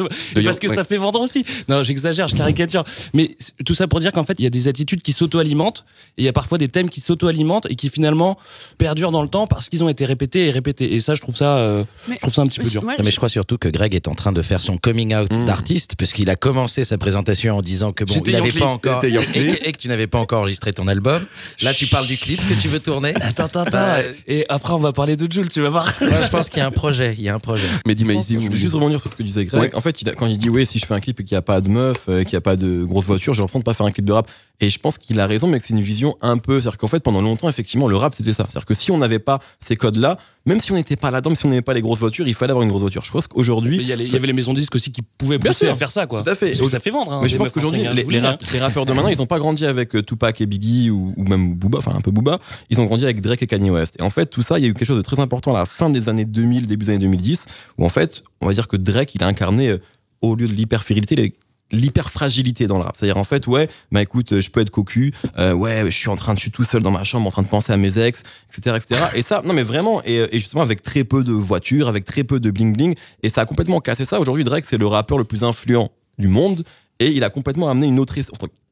parce 0.43 0.59
que 0.59 0.67
ouais. 0.67 0.75
ça 0.75 0.83
fait 0.83 0.97
vendre 0.97 1.19
aussi. 1.19 1.45
Non, 1.67 1.81
j'exagère, 1.81 2.27
je 2.27 2.35
caricature. 2.35 2.83
Mais 3.15 3.35
tout 3.65 3.73
ça 3.73 3.87
pour 3.87 3.99
dire 3.99 4.11
qu'en 4.11 4.23
fait, 4.23 4.35
il 4.37 4.43
y 4.43 4.47
a 4.47 4.51
des 4.51 4.67
attitudes 4.67 4.98
qui 5.01 5.13
s'auto-alimentent 5.13 5.85
et 6.17 6.21
il 6.23 6.25
y 6.25 6.27
a 6.27 6.33
parfois 6.33 6.57
des 6.57 6.67
thèmes 6.67 6.89
qui 6.89 7.01
s'auto-alimentent 7.01 7.67
et 7.69 7.75
qui 7.75 7.89
finalement 7.89 8.37
perdurent 8.77 9.11
dans 9.11 9.21
le 9.23 9.29
temps 9.29 9.47
parce 9.47 9.69
qu'ils 9.69 9.83
ont 9.83 9.89
été 9.89 10.05
répétés 10.05 10.47
et 10.47 10.51
répétés. 10.51 10.93
Et 10.93 10.99
ça, 10.99 11.15
je 11.15 11.21
trouve 11.21 11.35
ça, 11.35 11.57
euh, 11.57 11.83
Mais- 12.07 12.15
je 12.15 12.19
trouve 12.21 12.33
ça 12.33 12.41
un 12.41 12.47
petit 12.47 12.59
peu 12.59 12.69
dur. 12.69 12.83
Moi, 12.83 12.93
Non, 12.97 13.03
mais 13.03 13.11
je 13.11 13.15
crois 13.17 13.29
surtout 13.29 13.57
que 13.57 13.67
Greg 13.69 13.95
est 13.95 14.07
en 14.07 14.15
train 14.15 14.31
de 14.31 14.41
faire 14.41 14.59
son 14.61 14.77
coming 14.77 15.15
out 15.15 15.31
Mm. 15.31 15.45
d'artiste, 15.45 15.95
parce 15.97 16.13
qu'il 16.13 16.29
a 16.29 16.35
commencé 16.35 16.83
sa 16.83 16.97
présentation 16.97 17.57
en 17.57 17.61
disant 17.61 17.91
que 17.93 18.03
bon, 18.03 18.21
il 18.25 18.31
n'avait 18.33 18.51
pas 18.51 18.65
encore 18.65 19.03
et 19.05 19.11
que, 19.11 19.67
et 19.67 19.71
que 19.71 19.77
tu 19.77 19.87
n'avais 19.87 20.07
pas 20.07 20.19
encore 20.19 20.41
enregistré 20.41 20.73
ton 20.73 20.87
album. 20.87 21.21
Là, 21.61 21.73
tu 21.73 21.87
parles 21.87 22.07
du 22.07 22.17
clip 22.17 22.39
que 22.47 22.59
tu 22.61 22.67
veux 22.67 22.79
tourner. 22.79 23.13
Attends, 23.21 23.45
attends, 23.45 23.61
attends. 23.61 23.71
Bah, 23.71 23.99
Et 24.27 24.45
après, 24.49 24.73
on 24.73 24.77
va 24.79 24.91
parler 24.91 25.15
de 25.15 25.31
Jules, 25.31 25.49
tu 25.49 25.61
vas 25.61 25.69
voir. 25.69 25.87
Je 25.99 26.29
pense 26.29 26.49
qu'il 26.49 26.59
y 26.59 26.61
a 26.61 26.65
un 26.67 26.71
projet. 26.71 27.15
Il 27.17 27.23
y 27.23 27.29
a 27.29 27.35
un 27.35 27.39
projet. 27.39 27.67
Mehdi 27.85 28.05
Maizi, 28.05 28.33
Je 28.35 28.39
voulais 28.39 28.57
juste 28.57 28.73
rebondir 28.75 28.99
sur 28.99 29.09
ce 29.11 29.15
que 29.15 29.23
disait 29.23 29.45
Greg. 29.45 29.61
Ouais. 29.61 29.75
En 29.75 29.81
fait, 29.81 30.01
il 30.01 30.09
a- 30.09 30.13
quand 30.13 30.25
il 30.27 30.37
dit 30.37 30.49
oui, 30.49 30.65
si 30.65 30.79
je 30.79 30.85
fais 30.85 30.93
un 30.93 30.99
clip 30.99 31.19
et 31.19 31.23
qu'il 31.23 31.35
n'y 31.35 31.39
a 31.39 31.41
pas 31.41 31.61
de 31.61 31.69
meuf, 31.69 31.97
euh, 32.09 32.23
qu'il 32.23 32.33
n'y 32.33 32.37
a 32.37 32.41
pas 32.41 32.55
de 32.55 32.83
grosse 32.83 33.05
voiture, 33.05 33.33
j'ai 33.33 33.41
l'impression 33.41 33.59
de 33.59 33.63
pas 33.63 33.73
faire 33.73 33.85
un 33.85 33.91
clip 33.91 34.05
de 34.05 34.11
rap. 34.13 34.27
Et 34.61 34.69
je 34.69 34.77
pense 34.77 34.97
qu'il 34.97 35.19
a 35.21 35.25
raison, 35.25 35.47
mais 35.47 35.57
que 35.59 35.65
c'est 35.65 35.73
une 35.73 35.79
vision 35.81 36.17
un 36.21 36.37
peu. 36.37 36.55
C'est-à-dire 36.59 36.77
qu'en 36.77 36.87
fait, 36.87 36.99
pendant 37.01 37.21
longtemps, 37.21 37.47
effectivement, 37.47 37.87
le 37.87 37.95
rap 37.95 38.13
c'était 38.17 38.33
ça. 38.33 38.43
C'est-à-dire 38.49 38.65
que 38.65 38.73
si 38.73 38.91
on 38.91 38.97
n'avait 38.97 39.19
pas 39.19 39.39
ces 39.61 39.77
codes-là, 39.77 40.17
même 40.45 40.59
si 40.59 40.73
on 40.73 40.75
n'était 40.75 40.97
pas 40.97 41.11
là-dedans, 41.11 41.29
même 41.29 41.37
si 41.37 41.45
on 41.45 41.49
n'avait 41.49 41.61
pas 41.61 41.73
les 41.73 41.81
grosses 41.81 41.99
voitures, 41.99 42.27
il 42.27 42.33
fallait 42.33 42.51
avoir 42.51 42.63
une 42.63 42.69
grosse 42.69 42.81
voiture. 42.81 43.05
Je 43.05 43.11
pense 43.11 43.27
qu'aujourd'hui, 43.27 43.77
Il 43.81 43.87
y, 43.87 44.15
avait 44.15 44.27
les 44.27 44.33
maisons 44.33 44.53
de 44.53 44.59
disques 44.59 44.75
aussi 44.75 44.91
qui 44.91 45.01
pouvaient 45.01 45.37
pousser 45.39 45.67
à 45.67 45.75
faire 45.75 45.91
ça, 45.91 46.07
quoi. 46.07 46.23
Tout 46.23 46.29
à 46.29 46.35
fait. 46.35 46.53
Ça 46.71 46.79
fait 46.79 46.89
vendre. 46.89 47.13
Hein, 47.13 47.19
Mais 47.21 47.29
je 47.29 47.37
pense 47.37 47.47
qu'aujourd'hui, 47.53 47.81
les, 47.93 48.17
hein, 48.19 48.21
rap- 48.31 48.43
les 48.51 48.59
rappeurs 48.59 48.85
de 48.85 48.91
maintenant, 48.91 49.09
ils 49.09 49.17
n'ont 49.19 49.27
pas 49.27 49.39
grandi 49.39 49.65
avec 49.65 49.95
euh, 49.95 50.03
Tupac 50.03 50.41
et 50.41 50.45
Biggie 50.45 50.89
ou, 50.89 51.13
ou 51.15 51.23
même 51.23 51.53
Booba, 51.55 51.77
enfin 51.77 51.93
un 51.95 52.01
peu 52.01 52.11
Booba. 52.11 52.39
Ils 52.69 52.81
ont 52.81 52.85
grandi 52.85 53.05
avec 53.05 53.21
Drake 53.21 53.41
et 53.41 53.47
Kanye 53.47 53.69
West. 53.71 53.95
Et 53.99 54.03
en 54.03 54.09
fait, 54.09 54.25
tout 54.25 54.41
ça, 54.41 54.59
il 54.59 54.63
y 54.63 54.65
a 54.65 54.69
eu 54.69 54.73
quelque 54.73 54.87
chose 54.87 54.97
de 54.97 55.01
très 55.03 55.21
important 55.21 55.51
à 55.51 55.59
la 55.59 55.65
fin 55.65 55.89
des 55.89 56.09
années 56.09 56.25
2000, 56.25 56.67
début 56.67 56.85
des 56.85 56.91
années 56.91 56.99
2010, 56.99 57.45
où 57.77 57.85
en 57.85 57.89
fait, 57.89 58.23
on 58.41 58.47
va 58.47 58.53
dire 58.53 58.67
que 58.67 58.75
Drake, 58.75 59.15
il 59.15 59.23
a 59.23 59.27
incarné, 59.27 59.69
euh, 59.69 59.77
au 60.21 60.35
lieu 60.35 60.47
de 60.49 60.53
l'hyperférité, 60.53 61.15
les- 61.15 61.33
l'hyperfragilité 61.71 62.67
dans 62.67 62.77
le 62.77 62.83
rap. 62.83 62.95
C'est-à-dire 62.97 63.17
en 63.17 63.23
fait, 63.23 63.47
ouais, 63.47 63.69
bah 63.91 64.01
écoute, 64.01 64.39
je 64.39 64.49
peux 64.49 64.61
être 64.61 64.69
cocu, 64.69 65.13
euh, 65.37 65.53
ouais, 65.53 65.83
je 65.85 65.95
suis 65.95 66.09
en 66.09 66.15
train 66.15 66.33
de, 66.33 66.37
je 66.37 66.43
suis 66.43 66.51
tout 66.51 66.63
seul 66.63 66.81
dans 66.81 66.91
ma 66.91 67.03
chambre 67.03 67.27
en 67.27 67.31
train 67.31 67.43
de 67.43 67.47
penser 67.47 67.71
à 67.71 67.77
mes 67.77 67.99
ex, 67.99 68.23
etc., 68.49 68.77
etc. 68.77 69.01
Et 69.15 69.21
ça, 69.21 69.41
non 69.45 69.53
mais 69.53 69.63
vraiment, 69.63 70.01
et, 70.03 70.19
euh, 70.19 70.27
et 70.31 70.39
justement 70.39 70.61
avec 70.61 70.81
très 70.81 71.03
peu 71.03 71.23
de 71.23 71.31
voitures, 71.31 71.87
avec 71.87 72.05
très 72.05 72.23
peu 72.23 72.39
de 72.39 72.51
bling 72.51 72.75
bling, 72.75 72.95
et 73.23 73.29
ça 73.29 73.41
a 73.41 73.45
complètement 73.45 73.79
cassé 73.79 74.05
ça. 74.05 74.19
Aujourd'hui, 74.19 74.43
Drake, 74.43 74.65
c'est 74.65 74.77
le 74.77 74.87
rappeur 74.87 75.17
le 75.17 75.23
plus 75.23 75.43
influent 75.43 75.91
du 76.17 76.27
monde, 76.27 76.63
et 76.99 77.11
il 77.11 77.23
a 77.23 77.29
complètement 77.29 77.69
amené 77.69 77.87
une 77.87 77.99
autre 77.99 78.15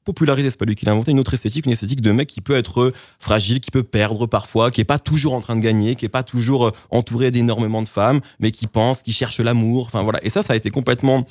popularisé, 0.08 0.50
c'est 0.50 0.58
pas 0.58 0.66
lui 0.66 0.76
qui 0.76 0.86
l'a 0.86 0.94
inventé, 0.94 1.12
une 1.12 1.20
autre 1.20 1.34
esthétique, 1.34 1.66
une 1.66 1.74
esthétique 1.74 2.00
de 2.00 2.12
mec 2.14 2.30
qui 2.30 2.40
peut 2.40 2.56
être 2.56 2.82
euh, 2.82 2.94
fragile, 3.20 3.60
qui 3.60 3.72
peut 3.72 3.84
perdre 3.84 4.26
parfois, 4.26 4.72
qui 4.72 4.80
est 4.80 4.86
pas 4.86 5.00
toujours 5.00 5.34
en 5.34 5.42
train 5.42 5.58
de 5.58 5.62
gagner, 5.62 5.96
qui 5.98 6.06
est 6.06 6.10
pas 6.10 6.24
toujours 6.24 6.68
euh, 6.68 6.72
entouré 6.92 7.30
d'énormément 7.30 7.82
de 7.82 7.90
femmes, 7.90 8.22
mais 8.40 8.52
qui 8.52 8.68
pense, 8.68 9.04
qui 9.04 9.12
cherche 9.12 9.42
l'amour, 9.42 9.86
enfin 9.86 10.04
voilà. 10.04 10.24
Et 10.24 10.30
ça, 10.30 10.44
ça 10.44 10.54
a 10.54 10.56
été 10.56 10.70
complètement 10.70 11.26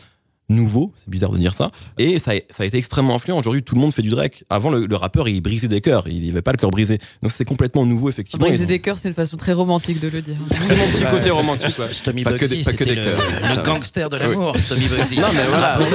nouveau, 0.49 0.93
c'est 0.97 1.09
bizarre 1.11 1.33
de 1.33 1.39
dire 1.39 1.55
ça, 1.55 1.71
et 1.99 2.19
ça 2.19 2.33
a, 2.33 2.35
ça 2.51 2.63
a 2.63 2.67
été 2.67 2.79
extrêmement 2.79 3.15
influent. 3.17 3.39
Aujourd'hui, 3.39 3.63
tout 3.63 3.75
le 3.75 3.81
monde 3.81 3.93
fait 3.93 4.03
du 4.03 4.11
Drake. 4.11 4.45
Avant, 4.51 4.71
le, 4.71 4.87
le 4.87 4.97
rappeur, 4.97 5.29
il 5.29 5.41
brisait 5.41 5.69
des 5.69 5.81
cœurs, 5.81 6.07
il 6.09 6.29
avait 6.31 6.43
pas 6.43 6.53
le 6.53 6.57
cœur 6.59 6.71
brisé. 6.71 6.99
Donc 7.23 7.33
c'est 7.33 7.45
complètement 7.45 7.85
nouveau, 7.85 8.09
effectivement. 8.09 8.47
Briser 8.47 8.67
des 8.67 8.79
cœurs, 8.79 8.97
c'est 8.97 9.09
une 9.09 9.15
façon 9.15 9.37
très 9.37 9.53
romantique 9.53 10.01
de 10.01 10.09
le 10.09 10.23
dire. 10.23 10.37
C'est 10.63 10.77
mon 10.77 10.87
petit 10.89 11.05
côté 11.11 11.31
romantique. 11.31 11.79
ouais. 11.79 11.93
Stomy 11.93 12.23
Pas 12.25 12.33
que 12.35 12.45
Bugsy, 12.45 12.59
des- 12.59 12.65
pas 12.65 12.73
que 12.73 12.85
des 12.85 12.95
le, 12.97 13.05
cœurs. 13.05 13.23
le 13.57 13.63
gangster 13.63 14.09
de 14.09 14.17
l'amour, 14.17 14.57
Stomy 14.59 14.87
Bugsy. 14.89 15.19
Non, 15.19 15.29
mais 15.35 15.45
voilà, 15.49 15.79
donc, 15.79 15.89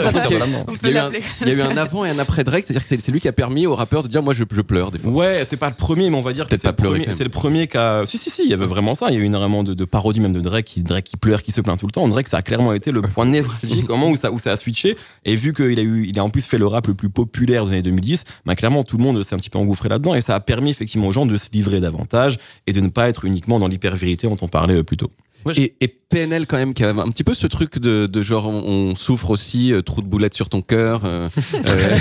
il 0.83 0.89
y 0.91 0.97
a- 0.97 1.09
Il 1.41 1.49
y, 1.49 1.51
eu 1.53 1.61
un, 1.61 1.77
avant 1.77 2.05
et 2.05 2.09
un 2.09 2.19
après 2.19 2.43
Drake, 2.43 2.63
c'est-à-dire 2.65 2.87
que 2.87 2.95
c'est 3.01 3.11
lui 3.11 3.19
qui 3.19 3.27
a 3.27 3.33
permis 3.33 3.65
aux 3.67 3.75
rappeurs 3.75 4.03
de 4.03 4.07
dire 4.07 4.21
moi 4.23 4.33
je, 4.33 4.43
je 4.51 4.61
pleure 4.61 4.91
des 4.91 4.99
fois. 4.99 5.11
Ouais, 5.11 5.45
c'est 5.49 5.57
pas 5.57 5.69
le 5.69 5.75
premier, 5.75 6.09
mais 6.09 6.15
on 6.17 6.21
va 6.21 6.33
dire 6.33 6.45
que 6.45 6.49
Peut-être 6.49 6.61
c'est 6.61 6.73
pas 6.75 6.89
le, 6.89 7.23
le 7.23 7.29
premier 7.29 7.67
qui 7.67 7.77
a. 7.77 8.03
Si, 8.05 8.17
si, 8.17 8.29
si, 8.29 8.43
il 8.43 8.49
y 8.49 8.53
avait 8.53 8.65
vraiment 8.65 8.95
ça. 8.95 9.07
Il 9.09 9.13
y 9.15 9.17
a 9.17 9.19
eu 9.19 9.25
énormément 9.25 9.63
de, 9.63 9.73
de 9.73 9.85
parodies, 9.85 10.19
même 10.19 10.33
de 10.33 10.41
Drake 10.41 10.65
qui, 10.65 10.83
Drake 10.83 11.05
qui 11.05 11.17
pleure, 11.17 11.41
qui 11.43 11.51
se 11.51 11.61
plaint 11.61 11.79
tout 11.79 11.87
le 11.87 11.91
temps. 11.91 12.07
Drake, 12.07 12.27
ça 12.27 12.37
a 12.37 12.41
clairement 12.41 12.73
été 12.73 12.91
le 12.91 13.01
point 13.01 13.25
névralgique 13.25 13.89
au 13.89 13.93
moment 13.97 14.09
où 14.11 14.15
ça, 14.15 14.31
ça 14.41 14.51
a 14.51 14.55
switché. 14.55 14.97
Et 15.25 15.35
vu 15.35 15.53
qu'il 15.53 15.79
a 15.79 15.83
eu, 15.83 16.05
il 16.07 16.19
a 16.19 16.23
en 16.23 16.29
plus 16.29 16.41
fait 16.41 16.57
le 16.57 16.67
rap 16.67 16.87
le 16.87 16.93
plus 16.93 17.09
populaire 17.09 17.65
des 17.65 17.71
années 17.73 17.81
2010, 17.83 18.23
bah, 18.45 18.55
clairement, 18.55 18.83
tout 18.83 18.97
le 18.97 19.03
monde 19.03 19.23
s'est 19.23 19.35
un 19.35 19.37
petit 19.37 19.49
peu 19.49 19.59
engouffré 19.59 19.87
là-dedans. 19.89 20.15
Et 20.15 20.21
ça 20.21 20.35
a 20.35 20.39
permis 20.39 20.71
effectivement 20.71 21.07
aux 21.07 21.11
gens 21.11 21.25
de 21.25 21.37
se 21.37 21.49
livrer 21.53 21.79
davantage 21.79 22.37
et 22.67 22.73
de 22.73 22.81
ne 22.81 22.89
pas 22.89 23.07
être 23.09 23.25
uniquement 23.25 23.59
dans 23.59 23.67
l'hyper-vérité 23.67 24.27
dont 24.27 24.37
on 24.41 24.47
parlait 24.47 24.75
euh, 24.77 24.83
plus 24.83 24.97
tôt. 24.97 25.11
Et, 25.55 25.73
et 25.81 25.87
PNL 25.87 26.45
quand 26.45 26.57
même 26.57 26.75
qui 26.75 26.83
a 26.83 26.89
un 26.89 27.09
petit 27.09 27.23
peu 27.23 27.33
ce 27.33 27.47
truc 27.47 27.79
de, 27.79 28.05
de 28.05 28.21
genre 28.21 28.47
on, 28.47 28.91
on 28.91 28.95
souffre 28.95 29.31
aussi 29.31 29.73
euh, 29.73 29.81
trou 29.81 30.03
de 30.03 30.07
boulette 30.07 30.35
sur 30.35 30.49
ton 30.49 30.61
cœur. 30.61 31.01
euh, 31.03 31.29
euh, 31.65 31.97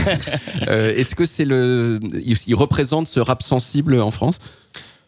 euh, 0.69 0.95
Est-ce 0.95 1.15
que 1.15 1.25
c'est 1.25 1.47
le 1.47 2.01
il, 2.13 2.37
il 2.47 2.55
représente 2.55 3.09
ce 3.09 3.19
rap 3.19 3.43
sensible 3.43 3.99
en 3.99 4.11
France? 4.11 4.41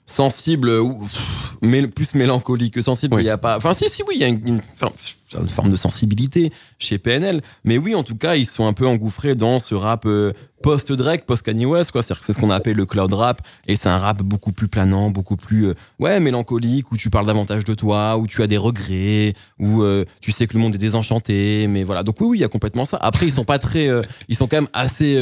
Sensible 0.06 0.68
ou 0.70 0.98
pff, 0.98 1.56
mais 1.62 1.86
plus 1.86 2.14
mélancolique 2.14 2.74
que 2.74 2.82
sensible 2.82 3.14
Oui. 3.14 3.22
il 3.22 3.26
y 3.26 3.30
a 3.30 3.38
pas 3.38 3.56
enfin 3.56 3.72
si 3.72 3.88
si 3.88 4.02
oui 4.02 4.14
il 4.16 4.20
y 4.20 4.24
a 4.24 4.28
une, 4.28 4.42
une 4.46 4.60
forme- 4.60 4.92
une 5.40 5.48
forme 5.48 5.70
de 5.70 5.76
sensibilité 5.76 6.52
chez 6.78 6.98
PNL 6.98 7.40
mais 7.64 7.78
oui 7.78 7.94
en 7.94 8.02
tout 8.02 8.16
cas 8.16 8.34
ils 8.36 8.44
sont 8.46 8.66
un 8.66 8.72
peu 8.74 8.86
engouffrés 8.86 9.34
dans 9.34 9.60
ce 9.60 9.74
rap 9.74 10.02
euh, 10.04 10.32
post 10.62 10.92
Drake 10.92 11.24
post 11.24 11.42
Kanye 11.42 11.64
West 11.66 11.92
quoi 11.92 12.02
c'est 12.02 12.14
ce 12.32 12.38
qu'on 12.38 12.50
a 12.50 12.56
appelé 12.56 12.74
le 12.74 12.84
cloud 12.84 13.12
rap. 13.14 13.40
Et 13.66 13.76
c'est 13.76 13.88
un 13.88 13.96
rap 13.98 14.22
beaucoup 14.22 14.52
plus 14.52 14.68
planant 14.68 15.10
beaucoup 15.10 15.36
plus 15.36 15.68
euh, 15.68 15.74
ouais 16.00 16.20
mélancolique 16.20 16.90
où 16.92 16.96
tu 16.96 17.08
parles 17.08 17.26
davantage 17.26 17.64
de 17.64 17.74
toi 17.74 18.16
où 18.18 18.26
tu 18.26 18.42
as 18.42 18.46
des 18.48 18.58
regrets 18.58 19.32
où 19.58 19.82
euh, 19.82 20.04
tu 20.20 20.32
sais 20.32 20.46
que 20.46 20.54
le 20.54 20.60
monde 20.60 20.74
est 20.74 20.78
désenchanté. 20.78 21.66
Mais 21.68 21.84
voilà. 21.84 22.02
Donc 22.02 22.20
oui 22.20 22.26
oui 22.26 22.38
il 22.38 22.40
y 22.42 22.44
a 22.44 22.48
complètement 22.48 22.84
ça. 22.84 22.98
Après 23.00 23.24
ils 23.26 23.32
sont 23.32 23.44
pas 23.44 23.58
très 23.58 23.88
ils 24.28 24.36
sont 24.36 24.46
quand 24.48 24.56
même 24.58 24.68
assez 24.72 25.14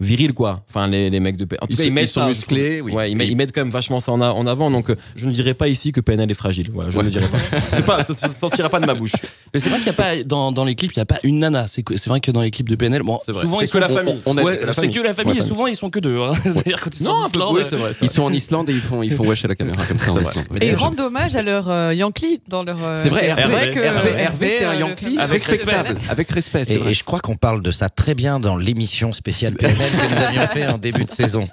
euh, 0.00 0.04
virils 0.04 0.32
quoi 0.32 0.62
enfin 0.68 0.86
les, 0.86 1.10
les 1.10 1.20
mecs 1.20 1.36
de 1.36 1.44
PNL 1.44 1.58
en 1.62 1.66
tout 1.66 1.72
Ils 1.72 1.76
cas, 1.76 1.82
sont- 1.82 1.88
ils 1.88 1.92
mettent 1.92 2.04
ils 2.04 2.08
sont 2.08 2.20
ça, 2.20 2.28
musclés, 2.28 2.80
oui. 2.80 2.92
ouais 2.92 3.10
ils, 3.10 3.16
mettent, 3.16 3.28
ils 3.28 3.36
mettent 3.36 3.52
quand 3.54 3.60
même 3.62 3.70
vachement 3.70 4.00
ça 4.00 4.12
en, 4.12 4.20
a- 4.20 4.30
en 4.30 4.46
avant 4.46 4.70
donc 4.70 4.90
euh, 4.90 4.96
je 5.16 5.26
ne 5.26 5.32
dirais 5.32 5.54
pas 5.54 5.68
ici 5.68 5.92
que 5.92 6.00
PNL 6.00 6.30
est 6.30 6.34
fragile 6.34 6.70
voilà 6.72 6.90
je 6.90 6.96
Ouais. 6.98 7.04
ne 7.04 7.08
le 7.08 7.12
dirais 7.12 7.28
pas 7.28 7.38
c'est 7.72 7.84
pas 7.84 8.04
ça, 8.04 8.14
ça 8.14 8.30
sortira 8.30 8.68
pas 8.68 8.80
de 8.80 8.86
ma 8.86 8.94
bouche 8.94 9.12
Mais 9.54 9.60
c'est 9.60 9.68
vrai 9.70 9.78
qu'il 9.78 9.86
n'y 9.86 9.90
a 9.90 9.94
pas, 9.94 10.22
dans, 10.24 10.52
dans 10.52 10.64
les 10.64 10.74
clips, 10.74 10.92
il 10.94 10.98
n'y 10.98 11.02
a 11.02 11.06
pas 11.06 11.20
une 11.22 11.38
nana. 11.38 11.66
C'est 11.68 12.06
vrai 12.06 12.20
que 12.20 12.30
dans 12.30 12.42
les 12.42 12.50
clips 12.50 12.68
de 12.68 12.76
PNL, 12.76 13.02
bon, 13.02 13.18
souvent 13.24 13.58
C'est 13.60 13.64
ils 13.64 13.68
que 13.70 13.72
sont. 13.72 13.78
la 13.78 13.90
on- 13.90 13.94
famille. 13.94 14.16
on- 14.26 14.32
On 14.32 14.36
a- 14.38 14.42
ouais, 14.42 14.60
la 14.66 14.72
c'est 14.74 14.90
que 14.90 15.00
la 15.00 15.14
famille 15.14 15.38
et 15.38 15.40
souvent 15.40 15.66
ils 15.66 15.74
sont 15.76 15.88
que 15.88 15.98
deux. 16.00 16.18
hein. 16.20 16.32
C'est-à-dire 16.42 16.80
quand 16.82 16.90
ils 16.94 17.02
sont 17.04 17.08
en 17.08 17.24
un 17.24 17.30
peu- 17.30 17.38
Islande, 17.38 17.56
oui, 17.56 17.62
c'est 17.70 17.76
vrai, 17.76 17.92
Ils 18.02 18.08
sont 18.10 18.22
en 18.24 18.32
Islande 18.32 18.68
et 18.68 18.74
ils 18.74 18.80
font 18.80 19.02
ils 19.02 19.12
font 19.12 19.26
wesh 19.26 19.44
à 19.46 19.48
la 19.48 19.54
caméra 19.54 19.82
comme 19.86 19.98
ça. 19.98 20.12
en. 20.12 20.18
Islande. 20.18 20.44
Et 20.60 20.68
ils 20.68 20.74
rendent 20.74 21.00
hommage 21.00 21.34
à 21.34 21.42
leur 21.42 21.70
euh, 21.70 21.94
Yankee 21.94 22.40
dans 22.46 22.62
leur. 22.62 22.76
euh, 22.84 22.94
C'est 22.94 23.08
vrai, 23.08 23.32
c'est 23.34 23.40
Hervé, 23.40 23.54
vrai 23.54 23.72
que, 23.72 23.78
Hervé, 23.80 24.10
euh, 24.10 24.16
Hervé, 24.18 24.48
c'est 24.58 24.64
un 24.66 24.70
euh, 24.74 24.80
Yankee 24.80 25.16
respectable, 25.18 25.96
avec 26.10 26.30
respect. 26.30 26.64
et 26.68 26.92
je 26.94 27.04
crois 27.04 27.20
qu'on 27.20 27.36
parle 27.36 27.62
de 27.62 27.70
ça 27.70 27.88
très 27.88 28.14
bien 28.14 28.38
dans 28.40 28.56
l'émission 28.58 29.12
spéciale 29.12 29.54
PNL 29.54 29.76
que 29.90 30.14
nous 30.14 30.22
avions 30.22 30.46
fait 30.48 30.66
en 30.66 30.78
début 30.78 31.04
de 31.04 31.10
saison. 31.10 31.48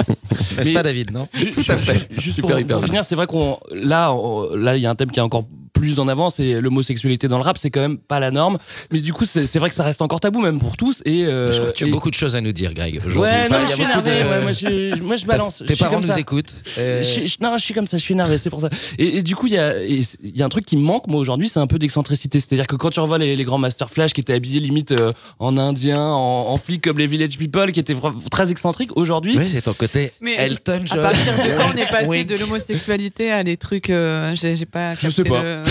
N'est-ce 0.58 0.67
Mais- 0.69 0.74
pas, 0.74 0.84
David, 0.84 1.12
non? 1.12 1.28
Tout 1.54 1.71
à 1.71 1.78
fait. 1.78 2.08
Juste 2.12 2.36
Super, 2.36 2.52
pour, 2.52 2.60
hyper 2.60 2.78
pour 2.78 2.86
finir, 2.86 3.04
c'est 3.04 3.15
vrai 3.15 3.28
qu'on 3.28 3.58
là 3.71 4.12
on- 4.13 4.56
là 4.56 4.76
il 4.76 4.82
y 4.84 4.86
a 4.88 4.91
un 4.91 4.95
thème 4.95 5.12
qui 5.12 5.19
est 5.19 5.24
encore 5.24 5.45
plus 5.86 6.00
en 6.00 6.08
avant, 6.08 6.30
c'est 6.30 6.60
l'homosexualité 6.62 7.28
dans 7.28 7.38
le 7.38 7.43
rap, 7.43 7.58
c'est 7.58 7.69
quand 7.69 7.82
même 7.82 7.98
pas 7.98 8.19
la 8.19 8.32
norme. 8.32 8.58
Mais 8.91 9.00
du 9.02 9.13
coup, 9.13 9.26
c'est 9.26 9.58
vrai 9.60 9.69
que 9.69 9.76
ça 9.76 9.84
reste 9.84 10.02
encore 10.02 10.19
tabou 10.19 10.41
même 10.41 10.60
pour 10.60 10.78
tous. 10.78 11.02
Et 11.06 11.26
euh, 11.26 11.52
Je 11.52 11.60
crois 11.60 11.71
que 11.71 11.78
tu 11.78 11.84
as 11.86 11.88
beaucoup 11.88 12.10
de 12.10 12.15
choses 12.15 12.36
à 12.36 12.41
nous 12.41 12.52
dire, 12.52 12.74
Greg. 12.74 13.02
Ouais, 13.15 13.50
non, 13.50 13.58
je 13.60 13.63
a 13.63 13.67
suis 13.67 13.84
énervé. 13.84 14.24
de- 14.24 14.30
ouais, 14.30 14.41
moi, 14.41 14.52
je, 14.52 15.02
moi, 15.02 15.15
je 15.15 15.26
balance. 15.26 15.63
Tes 15.65 15.76
parents 15.76 16.00
nous 16.02 16.17
écoutent. 16.17 16.54
euh, 16.78 17.02
Je- 17.04 17.26
je- 17.28 17.38
non, 17.41 17.58
je 17.58 17.63
suis 17.63 17.74
comme 17.74 17.88
ça, 17.88 17.98
je 17.98 18.04
suis 18.04 18.13
énervé, 18.13 18.38
c'est 18.38 18.50
pour 18.50 18.62
ça. 18.62 18.69
Et, 18.98 19.17
et 19.17 19.24
du 19.24 19.36
coup, 19.36 19.48
il 19.48 19.54
y 19.54 19.58
a, 19.58 19.76
y 19.84 20.41
a 20.41 20.45
un 20.45 20.50
truc 20.50 20.65
qui 20.65 20.78
me 20.78 20.82
manque, 20.84 21.08
moi, 21.08 21.19
aujourd'hui, 21.19 21.50
c'est 21.50 21.60
un 21.60 21.67
peu 21.67 21.78
d'excentricité. 21.80 22.39
C'est-à-dire 22.39 22.67
que 22.67 22.76
quand 22.76 22.89
tu 22.89 23.00
revois 23.00 23.17
les, 23.17 23.36
les 23.36 23.43
grands 23.43 23.58
Master 23.58 23.89
Flash 23.89 24.13
qui 24.13 24.21
étaient 24.21 24.34
habillés 24.34 24.60
limite 24.60 24.91
euh, 24.91 25.13
en 25.39 25.58
indien, 25.58 26.02
en, 26.02 26.48
en 26.50 26.58
flic 26.58 26.82
comme 26.84 26.98
les 26.98 27.08
Village 27.08 27.38
People, 27.38 27.71
qui 27.71 27.80
étaient 27.80 27.95
très 28.32 28.52
excentriques, 28.52 28.95
aujourd'hui, 28.98 29.36
Oui, 29.38 29.50
c'est 29.50 29.62
ton 29.62 29.74
côté 29.74 30.12
Mais 30.21 30.36
Elton 30.36 30.84
à 30.89 30.98
partir 30.98 31.34
de 31.34 31.58
quand 31.58 31.71
on 31.74 31.78
est 31.78 31.89
passé 31.89 32.08
Oui. 32.08 32.26
de 32.26 32.36
l'homosexualité 32.36 33.32
à 33.32 33.43
des 33.43 33.58
trucs, 33.58 33.89
euh, 33.89 34.34
j'ai 34.36 34.65
pas. 34.65 34.95
Je 34.95 35.10
sais 35.10 35.24
pas. 35.24 35.41
le- 35.41 35.63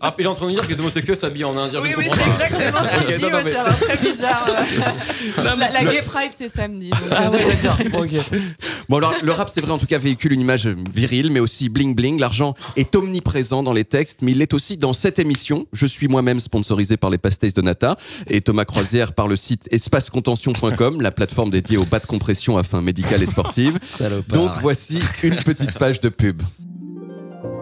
Ah, 0.00 0.14
il 0.18 0.24
est 0.24 0.28
en 0.28 0.34
train 0.34 0.46
de 0.46 0.52
dire 0.52 0.66
que 0.66 0.72
les 0.72 0.78
homosexuels 0.80 1.16
s'habillent 1.16 1.44
en 1.44 1.56
indien. 1.56 1.80
Oui, 1.82 1.90
je 1.92 1.96
oui, 1.98 2.08
c'est 2.14 2.44
exactement 2.44 2.80
non, 3.20 3.30
non, 3.30 3.44
mais- 3.44 3.52
ça 3.52 3.64
va 3.64 3.72
très 3.72 3.96
bizarre. 3.96 4.46
La, 5.42 5.54
la 5.56 5.84
Gay 5.84 6.02
Pride, 6.02 6.32
c'est 6.38 6.48
samedi. 6.48 6.90
donc, 6.90 6.98
Ah 7.10 7.26
euh, 7.26 7.30
ouais, 7.30 7.58
d'accord. 7.62 7.78
Bon 8.88 8.98
alors 8.98 9.14
le 9.20 9.32
rap 9.32 9.50
c'est 9.52 9.60
vrai 9.60 9.72
en 9.72 9.78
tout 9.78 9.86
cas 9.86 9.98
véhicule 9.98 10.32
une 10.32 10.40
image 10.40 10.68
virile 10.94 11.30
mais 11.32 11.40
aussi 11.40 11.68
bling 11.68 11.94
bling. 11.96 12.20
L'argent 12.20 12.54
est 12.76 12.94
omniprésent 12.94 13.62
dans 13.64 13.72
les 13.72 13.84
textes 13.84 14.20
mais 14.22 14.30
il 14.32 14.38
l'est 14.38 14.54
aussi 14.54 14.76
dans 14.76 14.92
cette 14.92 15.18
émission. 15.18 15.66
Je 15.72 15.86
suis 15.86 16.06
moi-même 16.08 16.38
sponsorisé 16.40 16.96
par 16.96 17.10
les 17.10 17.18
pastéis 17.18 17.52
de 17.52 17.62
Nata 17.62 17.96
et 18.28 18.40
Thomas 18.40 18.64
Croisière 18.64 19.12
par 19.12 19.26
le 19.26 19.34
site 19.36 19.66
espacecontention.com, 19.72 21.00
la 21.00 21.10
plateforme 21.10 21.50
dédiée 21.50 21.78
aux 21.78 21.84
bas 21.84 21.98
de 21.98 22.06
compression 22.06 22.58
à 22.58 22.62
fin 22.64 22.80
médicale 22.80 23.22
et 23.22 23.26
sportive. 23.26 23.78
Salopard. 23.88 24.36
Donc 24.38 24.50
voici 24.60 25.00
une 25.24 25.36
petite 25.36 25.72
page 25.72 26.00
de 26.00 26.08
pub. 26.08 26.42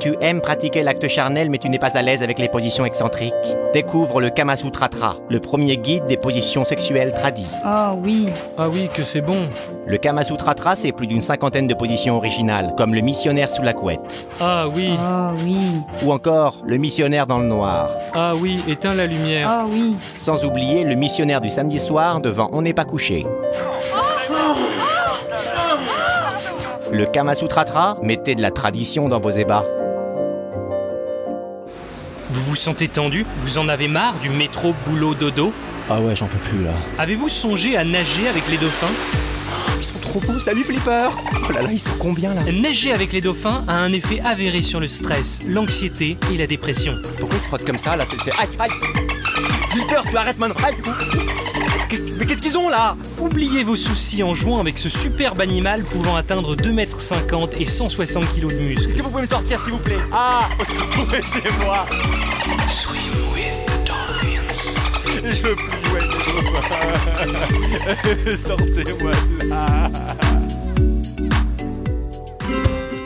Tu 0.01 0.15
aimes 0.21 0.41
pratiquer 0.41 0.83
l'acte 0.83 1.09
charnel 1.09 1.51
mais 1.51 1.59
tu 1.59 1.69
n'es 1.69 1.79
pas 1.79 1.97
à 1.97 2.03
l'aise 2.03 2.23
avec 2.23 2.39
les 2.39 2.49
positions 2.49 2.85
excentriques 2.85 3.35
Découvre 3.75 4.21
le 4.21 4.31
Kama 4.31 4.55
Sutra 4.57 4.89
Tra, 4.89 5.17
le 5.29 5.41
premier 5.41 5.77
guide 5.77 6.07
des 6.07 6.17
positions 6.17 6.65
sexuelles 6.65 7.13
tradies. 7.13 7.49
Oh 7.67 7.99
oui. 8.01 8.29
Ah 8.57 8.69
oui, 8.69 8.89
que 8.95 9.03
c'est 9.03 9.21
bon. 9.21 9.49
Le 9.85 9.97
Kama 9.97 10.23
Sutra 10.23 10.55
Tra, 10.55 10.77
c'est 10.77 10.93
plus 10.93 11.09
d'une 11.09 11.21
cinquantaine 11.21 11.67
de 11.67 11.75
positions 11.75 12.17
originales, 12.17 12.75
comme 12.77 12.95
le 12.95 13.01
missionnaire 13.01 13.51
sous 13.51 13.63
la 13.63 13.73
couette. 13.73 14.29
Ah 14.41 14.67
oui. 14.73 14.95
Oh 14.97 15.37
oui. 15.45 15.59
Ou 16.05 16.13
encore 16.13 16.63
le 16.65 16.77
missionnaire 16.77 17.27
dans 17.27 17.39
le 17.39 17.47
noir. 17.47 17.91
Ah 18.15 18.35
oui, 18.37 18.63
éteins 18.69 18.95
la 18.95 19.07
lumière. 19.07 19.51
Oh 19.51 19.69
oui. 19.73 19.97
Sans 20.19 20.45
oublier 20.45 20.85
le 20.85 20.95
missionnaire 20.95 21.41
du 21.41 21.51
samedi 21.51 21.81
soir 21.81 22.21
devant 22.21 22.49
On 22.53 22.63
n'est 22.63 22.75
pas 22.75 22.85
couché. 22.85 23.27
Le 26.93 27.07
Kama 27.07 27.35
Sutra 27.35 27.65
Tra, 27.65 27.99
mettez 28.03 28.37
de 28.37 28.43
la 28.43 28.53
tradition 28.53 29.09
dans 29.09 29.19
vos 29.19 29.31
ébats. 29.31 29.65
Vous 32.35 32.47
vous 32.47 32.57
sentez 32.57 32.89
tendu? 32.89 33.25
Vous 33.43 33.59
en 33.59 33.69
avez 33.69 33.87
marre 33.87 34.19
du 34.19 34.29
métro 34.29 34.75
boulot 34.89 35.15
dodo 35.15 35.53
Ah 35.91 36.01
ouais, 36.01 36.17
j'en 36.17 36.27
peux 36.27 36.39
plus 36.39 36.65
là. 36.65 36.71
Avez-vous 36.99 37.29
songé 37.29 37.77
à 37.77 37.85
nager 37.85 38.27
avec 38.29 38.49
les 38.51 38.57
dauphins 38.57 38.87
Ils 39.79 39.85
sont 39.85 39.99
trop 39.99 40.21
beaux, 40.21 40.39
salut 40.41 40.65
Flipper 40.65 41.09
Oh 41.49 41.53
là 41.53 41.63
là, 41.63 41.69
ils 41.73 41.79
sont 41.81 41.93
combien 41.99 42.33
là 42.33 42.43
Nager 42.51 42.93
avec 42.93 43.13
les 43.13 43.21
dauphins 43.21 43.65
a 43.69 43.75
un 43.75 43.93
effet 43.93 44.21
avéré 44.21 44.63
sur 44.63 44.81
le 44.81 44.87
stress, 44.87 45.41
l'anxiété 45.47 46.17
et 46.33 46.37
la 46.39 46.47
dépression. 46.47 46.95
Pourquoi 47.19 47.37
ils 47.39 47.43
se 47.43 47.49
frottent 47.49 47.67
comme 47.67 47.79
ça 47.79 47.97
là 47.97 48.05
C'est. 48.09 48.19
c'est- 48.23 48.33
Aïe, 48.33 48.49
aïe 48.59 48.71
Flipper, 49.71 50.01
tu 50.09 50.17
arrêtes 50.17 50.39
maintenant 50.39 50.57
Aïe 50.65 50.75
Mais 52.19 52.25
qu'est-ce 52.27 52.41
qu'ils 52.41 52.57
ont 52.57 52.69
là 52.71 52.97
Oubliez 53.19 53.63
vos 53.63 53.77
soucis 53.77 54.23
en 54.23 54.33
jouant 54.33 54.61
avec 54.61 54.79
ce 54.79 54.89
superbe 54.89 55.41
animal 55.43 55.83
pouvant 55.85 56.17
atteindre 56.17 56.57
2m50 56.57 57.51
et 57.59 57.67
160 57.67 58.25
kg 58.35 58.49
de 58.49 58.59
muscles. 58.59 58.89
Est-ce 58.91 58.97
que 58.97 59.03
vous 59.03 59.11
pouvez 59.11 59.23
me 59.25 59.29
sortir 59.29 59.61
s'il 59.61 59.73
vous 59.73 59.79
plaît? 59.79 59.99
Ah 60.13 60.49
Au 60.59 60.65
secours, 60.65 61.13
aidez-moi 61.15 61.87
Je 65.35 65.49
veux 65.49 65.57
plus 65.57 65.65
Sortez-moi 68.37 69.11
de 69.11 69.49
là 69.49 69.91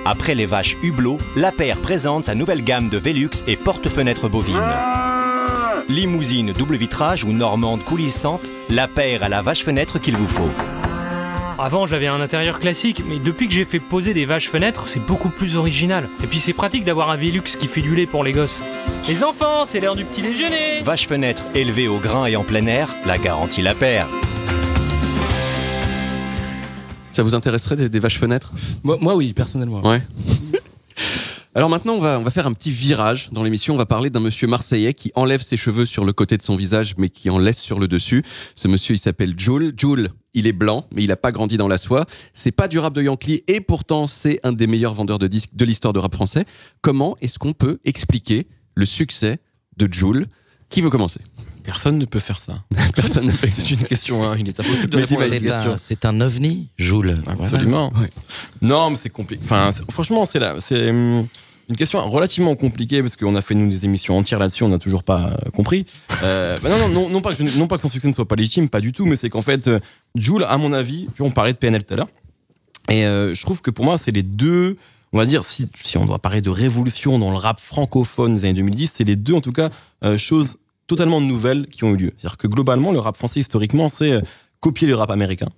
Après 0.04 0.34
les 0.34 0.44
vaches 0.44 0.76
Hublot, 0.82 1.16
La 1.36 1.52
Paire 1.52 1.78
présente 1.78 2.26
sa 2.26 2.34
nouvelle 2.34 2.62
gamme 2.62 2.90
de 2.90 2.98
Velux 2.98 3.30
et 3.46 3.56
porte-fenêtres 3.56 4.28
bovines. 4.28 4.60
Limousine 5.88 6.52
double 6.52 6.76
vitrage 6.76 7.24
ou 7.24 7.32
normande 7.32 7.82
coulissante, 7.84 8.50
La 8.68 8.88
Paire 8.88 9.22
a 9.22 9.30
la 9.30 9.40
vache-fenêtre 9.40 9.98
qu'il 9.98 10.16
vous 10.16 10.26
faut. 10.28 10.50
Avant, 11.60 11.88
j'avais 11.88 12.06
un 12.06 12.20
intérieur 12.20 12.60
classique, 12.60 13.02
mais 13.08 13.18
depuis 13.18 13.48
que 13.48 13.52
j'ai 13.52 13.64
fait 13.64 13.80
poser 13.80 14.14
des 14.14 14.26
vaches 14.26 14.48
fenêtres, 14.48 14.84
c'est 14.86 15.04
beaucoup 15.04 15.28
plus 15.28 15.56
original. 15.56 16.08
Et 16.22 16.28
puis 16.28 16.38
c'est 16.38 16.52
pratique 16.52 16.84
d'avoir 16.84 17.10
un 17.10 17.16
Velux 17.16 17.42
qui 17.42 17.66
fait 17.66 17.80
du 17.80 17.96
lait 17.96 18.06
pour 18.06 18.22
les 18.22 18.30
gosses. 18.30 18.62
Les 19.08 19.24
enfants, 19.24 19.64
c'est 19.66 19.80
l'heure 19.80 19.96
du 19.96 20.04
petit 20.04 20.22
déjeuner 20.22 20.82
Vache-fenêtre 20.84 21.42
élevée 21.56 21.88
au 21.88 21.98
grain 21.98 22.26
et 22.26 22.36
en 22.36 22.44
plein 22.44 22.64
air, 22.66 22.88
la 23.08 23.18
garantie 23.18 23.60
La 23.60 23.74
Paire. 23.74 24.06
Ça 27.10 27.24
vous 27.24 27.34
intéresserait 27.34 27.74
des, 27.74 27.88
des 27.88 27.98
vaches 27.98 28.20
fenêtres? 28.20 28.52
Moi, 28.84 28.96
moi, 29.00 29.16
oui, 29.16 29.32
personnellement. 29.32 29.84
Ouais. 29.84 30.00
Alors 31.54 31.70
maintenant, 31.70 31.94
on 31.94 32.00
va, 32.00 32.30
faire 32.30 32.46
un 32.46 32.52
petit 32.52 32.70
virage 32.70 33.30
dans 33.32 33.42
l'émission. 33.42 33.74
On 33.74 33.78
va 33.78 33.86
parler 33.86 34.10
d'un 34.10 34.20
monsieur 34.20 34.46
marseillais 34.46 34.94
qui 34.94 35.10
enlève 35.14 35.42
ses 35.42 35.56
cheveux 35.56 35.86
sur 35.86 36.04
le 36.04 36.12
côté 36.12 36.36
de 36.36 36.42
son 36.42 36.56
visage, 36.56 36.94
mais 36.98 37.08
qui 37.08 37.30
en 37.30 37.38
laisse 37.38 37.58
sur 37.58 37.78
le 37.78 37.88
dessus. 37.88 38.22
Ce 38.54 38.68
monsieur, 38.68 38.94
il 38.94 38.98
s'appelle 38.98 39.34
Jules. 39.36 39.72
Jules, 39.76 40.10
il 40.34 40.46
est 40.46 40.52
blanc, 40.52 40.86
mais 40.92 41.02
il 41.02 41.08
n'a 41.08 41.16
pas 41.16 41.32
grandi 41.32 41.56
dans 41.56 41.68
la 41.68 41.78
soie. 41.78 42.06
C'est 42.32 42.52
pas 42.52 42.68
du 42.68 42.78
rap 42.78 42.92
de 42.92 43.02
Yankee, 43.02 43.44
et 43.48 43.60
pourtant, 43.60 44.06
c'est 44.06 44.40
un 44.42 44.52
des 44.52 44.66
meilleurs 44.66 44.94
vendeurs 44.94 45.18
de 45.18 45.26
disques 45.26 45.50
de 45.54 45.64
l'histoire 45.64 45.92
de 45.92 45.98
rap 45.98 46.14
français. 46.14 46.44
Comment 46.82 47.16
est-ce 47.22 47.38
qu'on 47.38 47.54
peut 47.54 47.78
expliquer 47.84 48.46
le 48.74 48.84
succès 48.84 49.38
de 49.76 49.92
Jules 49.92 50.26
Qui 50.68 50.82
veut 50.82 50.90
commencer? 50.90 51.20
Personne 51.68 51.98
ne 51.98 52.06
peut 52.06 52.18
faire 52.18 52.40
ça. 52.40 52.62
Personne 52.94 53.26
ne 53.26 53.32
peut. 53.32 53.46
C'est 53.52 53.72
une 53.72 53.84
question, 53.84 54.24
hein. 54.24 54.36
il 54.38 54.48
est 54.48 54.58
impossible 54.58 54.88
de 54.88 54.96
Mais 54.96 55.02
répondre 55.02 55.20
à 55.20 55.24
dis-moi, 55.26 55.38
cette 55.38 55.42
C'est 55.42 55.48
question. 55.54 55.72
un, 55.72 55.76
c'est 55.76 56.04
un 56.06 56.20
ovni, 56.22 56.68
Joule. 56.78 57.20
Absolument. 57.26 57.92
Non, 58.62 58.88
mais 58.88 58.96
c'est 58.96 59.10
compliqué. 59.10 59.42
Enfin, 59.44 59.70
franchement, 59.90 60.24
c'est 60.24 60.38
là, 60.38 60.54
c'est 60.60 60.88
hum, 60.88 61.26
une 61.68 61.76
question 61.76 62.00
relativement 62.08 62.56
compliquée 62.56 63.02
parce 63.02 63.16
qu'on 63.16 63.34
a 63.34 63.42
fait 63.42 63.54
nous 63.54 63.68
des 63.68 63.84
émissions 63.84 64.16
entières 64.16 64.38
là-dessus, 64.38 64.62
on 64.62 64.68
n'a 64.68 64.78
toujours 64.78 65.02
pas 65.02 65.26
euh, 65.28 65.50
compris. 65.50 65.84
Euh, 66.22 66.58
bah 66.62 66.70
non, 66.70 66.78
non, 66.78 66.88
non, 66.88 67.08
non 67.10 67.20
pas 67.20 67.34
que 67.34 67.36
je- 67.46 67.58
non 67.58 67.66
pas 67.66 67.76
que 67.76 67.82
son 67.82 67.90
succès 67.90 68.08
ne 68.08 68.14
soit 68.14 68.26
pas 68.26 68.36
légitime, 68.36 68.70
pas 68.70 68.80
du 68.80 68.92
tout, 68.92 69.04
mais 69.04 69.16
c'est 69.16 69.28
qu'en 69.28 69.42
fait, 69.42 69.68
euh, 69.68 69.78
Jules, 70.14 70.46
à 70.48 70.56
mon 70.56 70.72
avis, 70.72 71.06
on 71.20 71.30
parlait 71.30 71.52
de 71.52 71.58
PNL 71.58 71.84
tout 71.84 71.92
à 71.92 71.96
l'heure, 71.98 72.08
et 72.88 73.02
je 73.02 73.42
trouve 73.42 73.60
que 73.60 73.70
pour 73.70 73.84
moi, 73.84 73.98
c'est 73.98 74.10
les 74.12 74.22
deux. 74.22 74.78
On 75.12 75.18
va 75.18 75.26
dire, 75.26 75.44
si, 75.44 75.68
si 75.84 75.98
on 75.98 76.06
doit 76.06 76.18
parler 76.18 76.40
de 76.40 76.48
révolution 76.48 77.18
dans 77.18 77.30
le 77.30 77.36
rap 77.36 77.60
francophone 77.60 78.32
des 78.32 78.44
années 78.46 78.54
2010, 78.54 78.90
c'est 78.94 79.04
les 79.04 79.16
deux, 79.16 79.34
en 79.34 79.42
tout 79.42 79.52
cas, 79.52 79.68
choses 80.16 80.56
totalement 80.88 81.20
nouvelles 81.20 81.68
qui 81.68 81.84
ont 81.84 81.90
eu 81.90 81.96
lieu. 81.96 82.12
C'est-à-dire 82.16 82.36
que 82.36 82.48
globalement, 82.48 82.90
le 82.90 82.98
rap 82.98 83.16
français, 83.16 83.38
historiquement, 83.38 83.88
c'est 83.88 84.10
euh, 84.10 84.20
copier 84.58 84.88
le 84.88 84.96
rap 84.96 85.10
américain 85.10 85.48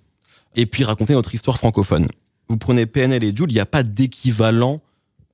et 0.55 0.67
puis 0.67 0.85
raconter 0.85 1.15
notre 1.15 1.35
histoire 1.35 1.57
francophone. 1.57 2.09
Vous 2.49 2.59
prenez 2.59 2.85
PNL 2.85 3.25
et 3.25 3.35
Jules, 3.35 3.51
il 3.51 3.55
n'y 3.55 3.61
a 3.61 3.67
pas 3.67 3.83
d'équivalent 3.83 4.81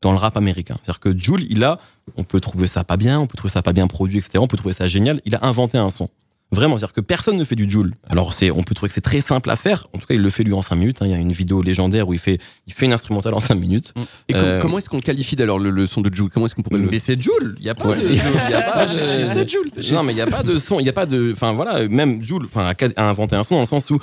dans 0.03 0.13
le 0.13 0.19
rap 0.19 0.37
américain. 0.37 0.77
C'est-à-dire 0.77 1.01
que 1.01 1.19
Jules, 1.19 1.47
il 1.51 1.65
a, 1.65 1.81
on 2.17 2.25
peut 2.25 2.41
trouver 2.41 2.69
ça 2.69 2.85
pas 2.85 2.97
bien, 2.97 3.19
on 3.19 3.27
peut 3.27 3.37
trouver 3.37 3.53
ça 3.53 3.63
pas 3.63 3.73
bien 3.73 3.87
produit, 3.89 4.19
etc. 4.19 4.39
On 4.39 4.47
peut 4.47 4.59
trouver 4.59 4.75
ça 4.75 4.87
génial. 4.87 5.21
Il 5.25 5.35
a 5.35 5.45
inventé 5.45 5.79
un 5.79 5.91
son. 5.91 6.11
Vraiment, 6.53 6.79
c'est-à-dire 6.79 6.93
que 6.95 7.01
personne 7.01 7.37
ne 7.37 7.45
fait 7.45 7.57
du 7.57 7.69
Joule. 7.69 7.95
Alors, 8.09 8.33
c'est, 8.33 8.53
on 8.53 8.63
peut 8.63 8.75
trouver 8.75 8.89
que 8.89 8.95
c'est 8.95 9.01
très 9.01 9.21
simple 9.21 9.51
à 9.51 9.57
faire. 9.57 9.89
En 9.93 9.99
tout 9.99 10.07
cas, 10.07 10.15
il 10.15 10.23
le 10.23 10.31
fait 10.31 10.45
lui 10.45 10.53
en 10.53 10.63
5 10.63 10.77
minutes. 10.77 10.99
hein. 11.01 11.07
Il 11.07 11.11
y 11.11 11.15
a 11.15 11.19
une 11.19 11.33
vidéo 11.33 11.61
légendaire 11.61 12.07
où 12.07 12.13
il 12.13 12.21
fait, 12.21 12.39
il 12.69 12.73
fait 12.73 12.87
une 12.87 12.93
instrumentale 12.93 13.35
en 13.35 13.41
5 13.41 13.57
minutes. 13.57 13.93
Et 14.29 14.33
com- 14.33 14.43
Euh, 14.45 14.61
comment 14.61 14.79
est-ce 14.79 14.89
qu'on 14.89 14.97
le 14.99 15.03
qualifie 15.03 15.35
d'ailleurs 15.35 15.59
le, 15.59 15.71
le 15.71 15.87
son 15.89 16.03
de 16.03 16.15
Jules 16.15 16.29
Comment 16.33 16.47
est-ce 16.47 16.55
qu'on 16.55 16.63
pourrait 16.63 16.79
le 16.81 16.89
mais 16.89 17.01
c'est 17.01 17.21
Joule, 17.21 17.57
il 17.59 17.65
y 17.65 17.69
a 17.69 17.75
pas 17.75 17.89
Ouais. 17.89 17.97
de 17.97 18.09
il 18.09 18.15
y 18.51 18.55
a 18.55 18.63
pas 18.63 18.87
de- 18.87 18.93
C'est 19.27 19.81
c'est 19.83 19.93
Non 19.93 20.05
mais 20.05 20.13
il 20.13 20.19
y 20.19 20.21
a 20.21 20.27
pas 20.27 20.45
de 20.45 20.59
son, 20.61 20.79
il 20.79 20.87
y 20.87 20.89
a 20.89 20.93
pas 20.93 21.07
de 21.07 21.33
enfin 21.33 21.53
voilà, 21.53 21.89
même 21.89 22.23
Joule 22.23 22.45
enfin 22.47 22.73
a 22.97 23.09
inventé 23.09 23.35
un 23.35 23.43
son 23.43 23.57
dans 23.57 23.61
le 23.63 23.67
sens 23.67 23.91
où 23.91 23.99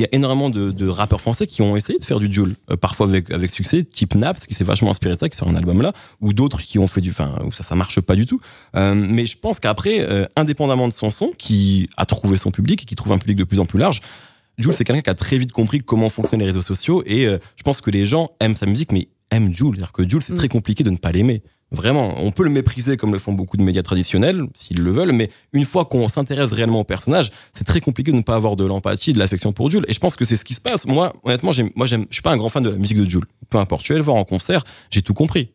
il 0.00 0.04
y 0.04 0.06
a 0.06 0.08
énormément 0.12 0.48
de, 0.48 0.88
rappeurs 0.88 1.20
français 1.20 1.46
qui 1.46 1.60
ont 1.60 1.76
essayé 1.76 1.98
de 1.98 2.04
faire 2.04 2.20
du 2.20 2.32
Joule, 2.32 2.56
euh, 2.70 2.76
parfois 2.76 3.06
avec, 3.06 3.30
avec 3.30 3.50
succès, 3.50 3.84
type 3.84 4.14
Naps, 4.14 4.46
qui 4.46 4.54
s'est 4.54 4.64
vachement 4.64 4.90
inspiré 4.90 5.14
de 5.14 5.18
ça, 5.18 5.28
qui 5.28 5.36
sort 5.36 5.48
un 5.48 5.54
album 5.54 5.82
là, 5.82 5.92
ou 6.20 6.32
d'autres 6.32 6.60
qui 6.62 6.78
ont 6.78 6.86
fait 6.86 7.02
du, 7.02 7.10
enfin, 7.10 7.38
ça, 7.52 7.62
ça 7.62 7.74
marche 7.74 8.00
pas 8.00 8.16
du 8.16 8.24
tout. 8.24 8.40
Euh, 8.76 8.94
mais 8.94 9.26
je 9.26 9.36
pense 9.36 9.60
qu'après, 9.60 10.00
euh, 10.00 10.24
indépendamment 10.36 10.88
de 10.88 10.92
son 10.92 11.10
son, 11.10 11.32
qui 11.36 11.88
a 11.98 12.06
trouvé 12.06 12.38
son 12.38 12.50
public 12.50 12.82
et 12.82 12.86
qui 12.86 12.94
trouve 12.94 13.12
un 13.12 13.18
public 13.18 13.36
de 13.36 13.44
plus 13.44 13.60
en 13.60 13.66
plus 13.66 13.78
large, 13.78 14.00
Jules, 14.56 14.74
c'est 14.74 14.84
quelqu'un 14.84 15.02
qui 15.02 15.10
a 15.10 15.14
très 15.14 15.38
vite 15.38 15.52
compris 15.52 15.78
comment 15.78 16.08
fonctionnent 16.08 16.40
les 16.40 16.46
réseaux 16.46 16.62
sociaux 16.62 17.02
et 17.06 17.26
euh, 17.26 17.38
je 17.56 17.62
pense 17.62 17.80
que 17.80 17.90
les 17.90 18.06
gens 18.06 18.30
aiment 18.40 18.56
sa 18.56 18.66
musique, 18.66 18.92
mais 18.92 19.08
aiment 19.30 19.54
Jules. 19.54 19.74
C'est-à-dire 19.76 19.92
que 19.92 20.08
Jules, 20.08 20.22
c'est 20.22 20.34
très 20.34 20.48
compliqué 20.48 20.84
de 20.84 20.90
ne 20.90 20.96
pas 20.96 21.12
l'aimer. 21.12 21.42
Vraiment, 21.72 22.14
on 22.18 22.32
peut 22.32 22.42
le 22.42 22.50
mépriser 22.50 22.96
comme 22.96 23.12
le 23.12 23.20
font 23.20 23.32
beaucoup 23.32 23.56
de 23.56 23.62
médias 23.62 23.82
traditionnels, 23.82 24.44
s'ils 24.54 24.82
le 24.82 24.90
veulent, 24.90 25.12
mais 25.12 25.30
une 25.52 25.64
fois 25.64 25.84
qu'on 25.84 26.08
s'intéresse 26.08 26.50
réellement 26.50 26.80
au 26.80 26.84
personnage, 26.84 27.30
c'est 27.52 27.64
très 27.64 27.80
compliqué 27.80 28.10
de 28.10 28.16
ne 28.16 28.22
pas 28.22 28.34
avoir 28.34 28.56
de 28.56 28.64
l'empathie, 28.64 29.12
de 29.12 29.20
l'affection 29.20 29.52
pour 29.52 29.70
Jules. 29.70 29.84
Et 29.86 29.92
je 29.92 30.00
pense 30.00 30.16
que 30.16 30.24
c'est 30.24 30.36
ce 30.36 30.44
qui 30.44 30.54
se 30.54 30.60
passe. 30.60 30.84
Moi, 30.86 31.14
honnêtement, 31.22 31.52
j'aime, 31.52 31.70
moi, 31.76 31.86
j'aime, 31.86 32.06
je 32.10 32.14
suis 32.14 32.22
pas 32.22 32.32
un 32.32 32.36
grand 32.36 32.48
fan 32.48 32.64
de 32.64 32.70
la 32.70 32.76
musique 32.76 32.98
de 32.98 33.08
Jules. 33.08 33.24
Peu 33.48 33.58
importe, 33.58 33.82
je 33.82 33.84
suis 33.84 33.92
allé 33.92 34.00
le 34.00 34.04
voir 34.04 34.16
en 34.16 34.24
concert, 34.24 34.64
j'ai 34.90 35.02
tout 35.02 35.14
compris. 35.14 35.50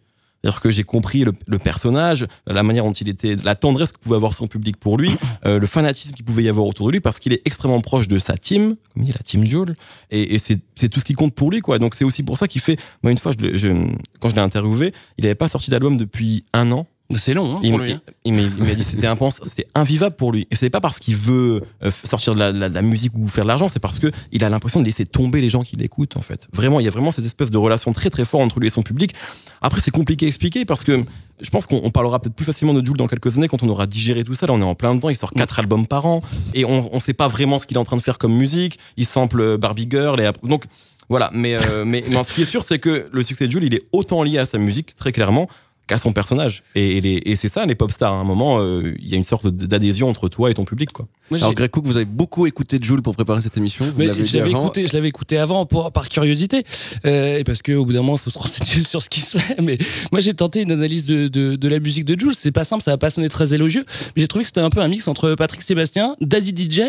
C'est-à-dire 0.45 0.61
que 0.61 0.69
j'ai 0.69 0.83
compris 0.83 1.23
le, 1.23 1.31
le 1.47 1.57
personnage, 1.57 2.27
la 2.45 2.61
manière 2.61 2.83
dont 2.83 2.93
il 2.93 3.09
était, 3.09 3.35
la 3.43 3.55
tendresse 3.55 3.91
que 3.91 3.97
pouvait 3.97 4.15
avoir 4.15 4.35
son 4.35 4.45
public 4.45 4.77
pour 4.77 4.95
lui, 4.99 5.09
euh, 5.47 5.57
le 5.57 5.65
fanatisme 5.65 6.11
qu'il 6.13 6.23
pouvait 6.23 6.43
y 6.43 6.49
avoir 6.49 6.67
autour 6.67 6.85
de 6.85 6.91
lui, 6.91 6.99
parce 7.01 7.17
qu'il 7.19 7.33
est 7.33 7.41
extrêmement 7.45 7.81
proche 7.81 8.07
de 8.07 8.19
sa 8.19 8.37
team, 8.37 8.75
comme 8.93 9.01
il 9.01 9.05
dit 9.07 9.11
la 9.13 9.23
team 9.23 9.43
Jules, 9.43 9.75
et, 10.11 10.35
et 10.35 10.37
c'est, 10.37 10.59
tout 10.87 10.99
ce 10.99 11.03
qui 11.03 11.13
compte 11.13 11.33
pour 11.33 11.49
lui, 11.49 11.61
quoi. 11.61 11.79
Donc 11.79 11.95
c'est 11.95 12.05
aussi 12.05 12.21
pour 12.21 12.37
ça 12.37 12.47
qu'il 12.47 12.61
fait. 12.61 12.77
Moi, 13.01 13.11
une 13.11 13.17
fois, 13.17 13.31
je, 13.39 13.57
je- 13.57 13.87
quand 14.19 14.29
je 14.29 14.35
l'ai 14.35 14.41
interviewé, 14.41 14.93
il 15.17 15.23
n'avait 15.23 15.33
pas 15.33 15.47
sorti 15.47 15.71
d'album 15.71 15.97
depuis 15.97 16.43
un 16.53 16.71
an. 16.71 16.85
C'est 17.15 17.35
long, 17.35 17.57
hein, 17.57 17.59
il, 17.61 17.69
pour 17.69 17.79
m- 17.81 17.85
lui, 17.85 17.93
hein. 17.93 18.01
il 18.23 18.33
m'a 18.33 18.41
il 18.41 18.63
m'a 18.63 18.73
dit 18.73 18.83
c'était 18.83 19.07
c'est 19.47 19.67
invivable 19.75 20.15
pour 20.15 20.31
lui. 20.31 20.47
Et 20.49 20.55
c'est 20.55 20.71
pas 20.71 20.81
parce 20.81 20.97
qu'il 20.97 21.15
veut 21.15 21.61
euh, 21.83 21.91
sortir 22.03 22.33
de 22.33 22.39
la, 22.39 22.51
de 22.51 22.81
musique 22.81 23.13
ou 23.15 23.27
faire 23.27 23.43
de 23.43 23.47
l'argent, 23.49 23.67
c'est 23.69 23.79
parce 23.79 23.99
que 23.99 24.11
il 24.31 24.43
a 24.43 24.49
l'impression 24.49 24.79
de 24.79 24.85
laisser 24.85 25.05
tomber 25.05 25.39
les 25.39 25.51
gens 25.51 25.61
qui 25.63 25.75
l'écoutent 25.75 26.17
en 26.17 26.21
fait. 26.21 26.47
Vraiment, 26.51 26.79
il 26.79 26.83
y 26.83 26.87
a 26.87 26.91
vraiment 26.91 27.11
cette 27.11 27.25
espèce 27.25 27.51
de 27.51 27.57
relation 27.59 27.93
très 27.93 28.09
très 28.09 28.25
forte 28.25 28.43
entre 28.43 28.59
lui 28.59 28.67
et 28.67 28.71
son 28.71 28.81
public. 28.81 29.13
Après, 29.61 29.81
c'est 29.81 29.91
compliqué 29.91 30.25
à 30.25 30.29
expliquer 30.29 30.65
parce 30.65 30.83
que 30.83 31.03
je 31.41 31.49
pense 31.51 31.67
qu'on 31.67 31.79
on 31.83 31.91
parlera 31.91 32.19
peut-être 32.19 32.33
plus 32.35 32.45
facilement 32.45 32.73
de 32.73 32.83
Jules 32.83 32.97
dans 32.97 33.07
quelques 33.07 33.37
années 33.37 33.47
quand 33.49 33.61
on 33.61 33.69
aura 33.69 33.85
digéré 33.85 34.23
tout 34.23 34.33
ça. 34.33 34.47
Là, 34.47 34.53
on 34.53 34.61
est 34.61 34.63
en 34.63 34.73
plein 34.73 34.95
dedans. 34.95 35.09
Il 35.09 35.15
sort 35.15 35.31
quatre 35.31 35.59
albums 35.59 35.85
par 35.85 36.07
an 36.07 36.21
et 36.55 36.65
on, 36.65 36.89
on 36.91 36.99
sait 36.99 37.13
pas 37.13 37.27
vraiment 37.27 37.59
ce 37.59 37.67
qu'il 37.67 37.77
est 37.77 37.79
en 37.79 37.85
train 37.85 37.97
de 37.97 38.01
faire 38.01 38.17
comme 38.17 38.33
musique. 38.33 38.79
Il 38.97 39.05
sample 39.05 39.41
euh, 39.41 39.57
Barbie 39.57 39.87
Girl 39.89 40.19
et 40.19 40.31
donc 40.41 40.65
voilà. 41.07 41.29
Mais, 41.33 41.53
euh, 41.53 41.85
mais, 41.85 42.03
mais 42.07 42.23
ce 42.23 42.33
qui 42.33 42.41
est 42.41 42.45
sûr, 42.45 42.63
c'est 42.63 42.79
que 42.79 43.09
le 43.11 43.21
succès 43.21 43.45
de 43.45 43.51
Jules, 43.51 43.63
il 43.65 43.75
est 43.75 43.83
autant 43.91 44.23
lié 44.23 44.39
à 44.39 44.47
sa 44.47 44.57
musique 44.57 44.95
très 44.95 45.11
clairement 45.11 45.47
qu'à 45.87 45.97
son 45.97 46.13
personnage. 46.13 46.63
Et, 46.75 47.35
c'est 47.35 47.49
ça, 47.49 47.65
les 47.65 47.75
pop 47.75 47.91
stars. 47.91 48.13
À 48.13 48.17
un 48.17 48.23
moment, 48.23 48.59
euh, 48.59 48.93
il 48.99 49.07
y 49.07 49.13
a 49.13 49.17
une 49.17 49.23
sorte 49.23 49.47
d'adhésion 49.47 50.09
entre 50.09 50.29
toi 50.29 50.49
et 50.49 50.53
ton 50.53 50.65
public, 50.65 50.91
quoi. 50.91 51.07
Moi, 51.31 51.39
Alors 51.39 51.53
Greg 51.55 51.71
Cook, 51.71 51.85
vous 51.85 51.95
avez 51.97 52.05
beaucoup 52.05 52.45
écouté 52.45 52.77
Jules 52.81 53.01
pour 53.01 53.15
préparer 53.15 53.41
cette 53.41 53.57
émission. 53.57 53.83
Vous 53.85 53.99
l'avez 54.01 54.23
je 54.25 54.37
l'avais 54.37 54.51
écouté, 54.51 54.85
je 54.87 54.93
l'avais 54.93 55.07
écouté 55.07 55.37
avant 55.37 55.65
pour, 55.65 55.91
par 55.91 56.07
curiosité, 56.07 56.63
euh, 57.05 57.39
et 57.39 57.43
parce 57.43 57.61
qu'au 57.63 57.83
bout 57.83 57.93
d'un 57.93 58.01
moment, 58.01 58.15
il 58.15 58.19
faut 58.19 58.29
se 58.29 58.37
renseigner 58.37 58.83
sur 58.87 59.01
ce 59.01 59.09
qui 59.09 59.21
se 59.21 59.37
fait. 59.39 59.59
Mais 59.61 59.77
moi, 60.11 60.21
j'ai 60.21 60.33
tenté 60.35 60.61
une 60.61 60.71
analyse 60.71 61.05
de, 61.05 61.27
de, 61.27 61.55
de 61.55 61.67
la 61.67 61.79
musique 61.79 62.05
de 62.05 62.19
Jules. 62.19 62.35
C'est 62.35 62.51
pas 62.51 62.63
simple, 62.63 62.83
ça 62.83 62.91
va 62.91 62.97
pas 62.97 63.09
sonner 63.09 63.29
très 63.29 63.53
élogieux, 63.55 63.85
mais 64.15 64.21
j'ai 64.21 64.27
trouvé 64.27 64.43
que 64.43 64.47
c'était 64.49 64.61
un 64.61 64.69
peu 64.69 64.81
un 64.81 64.87
mix 64.87 65.07
entre 65.07 65.33
Patrick 65.35 65.61
Sébastien, 65.63 66.15
Daddy 66.21 66.53
DJ 66.69 66.81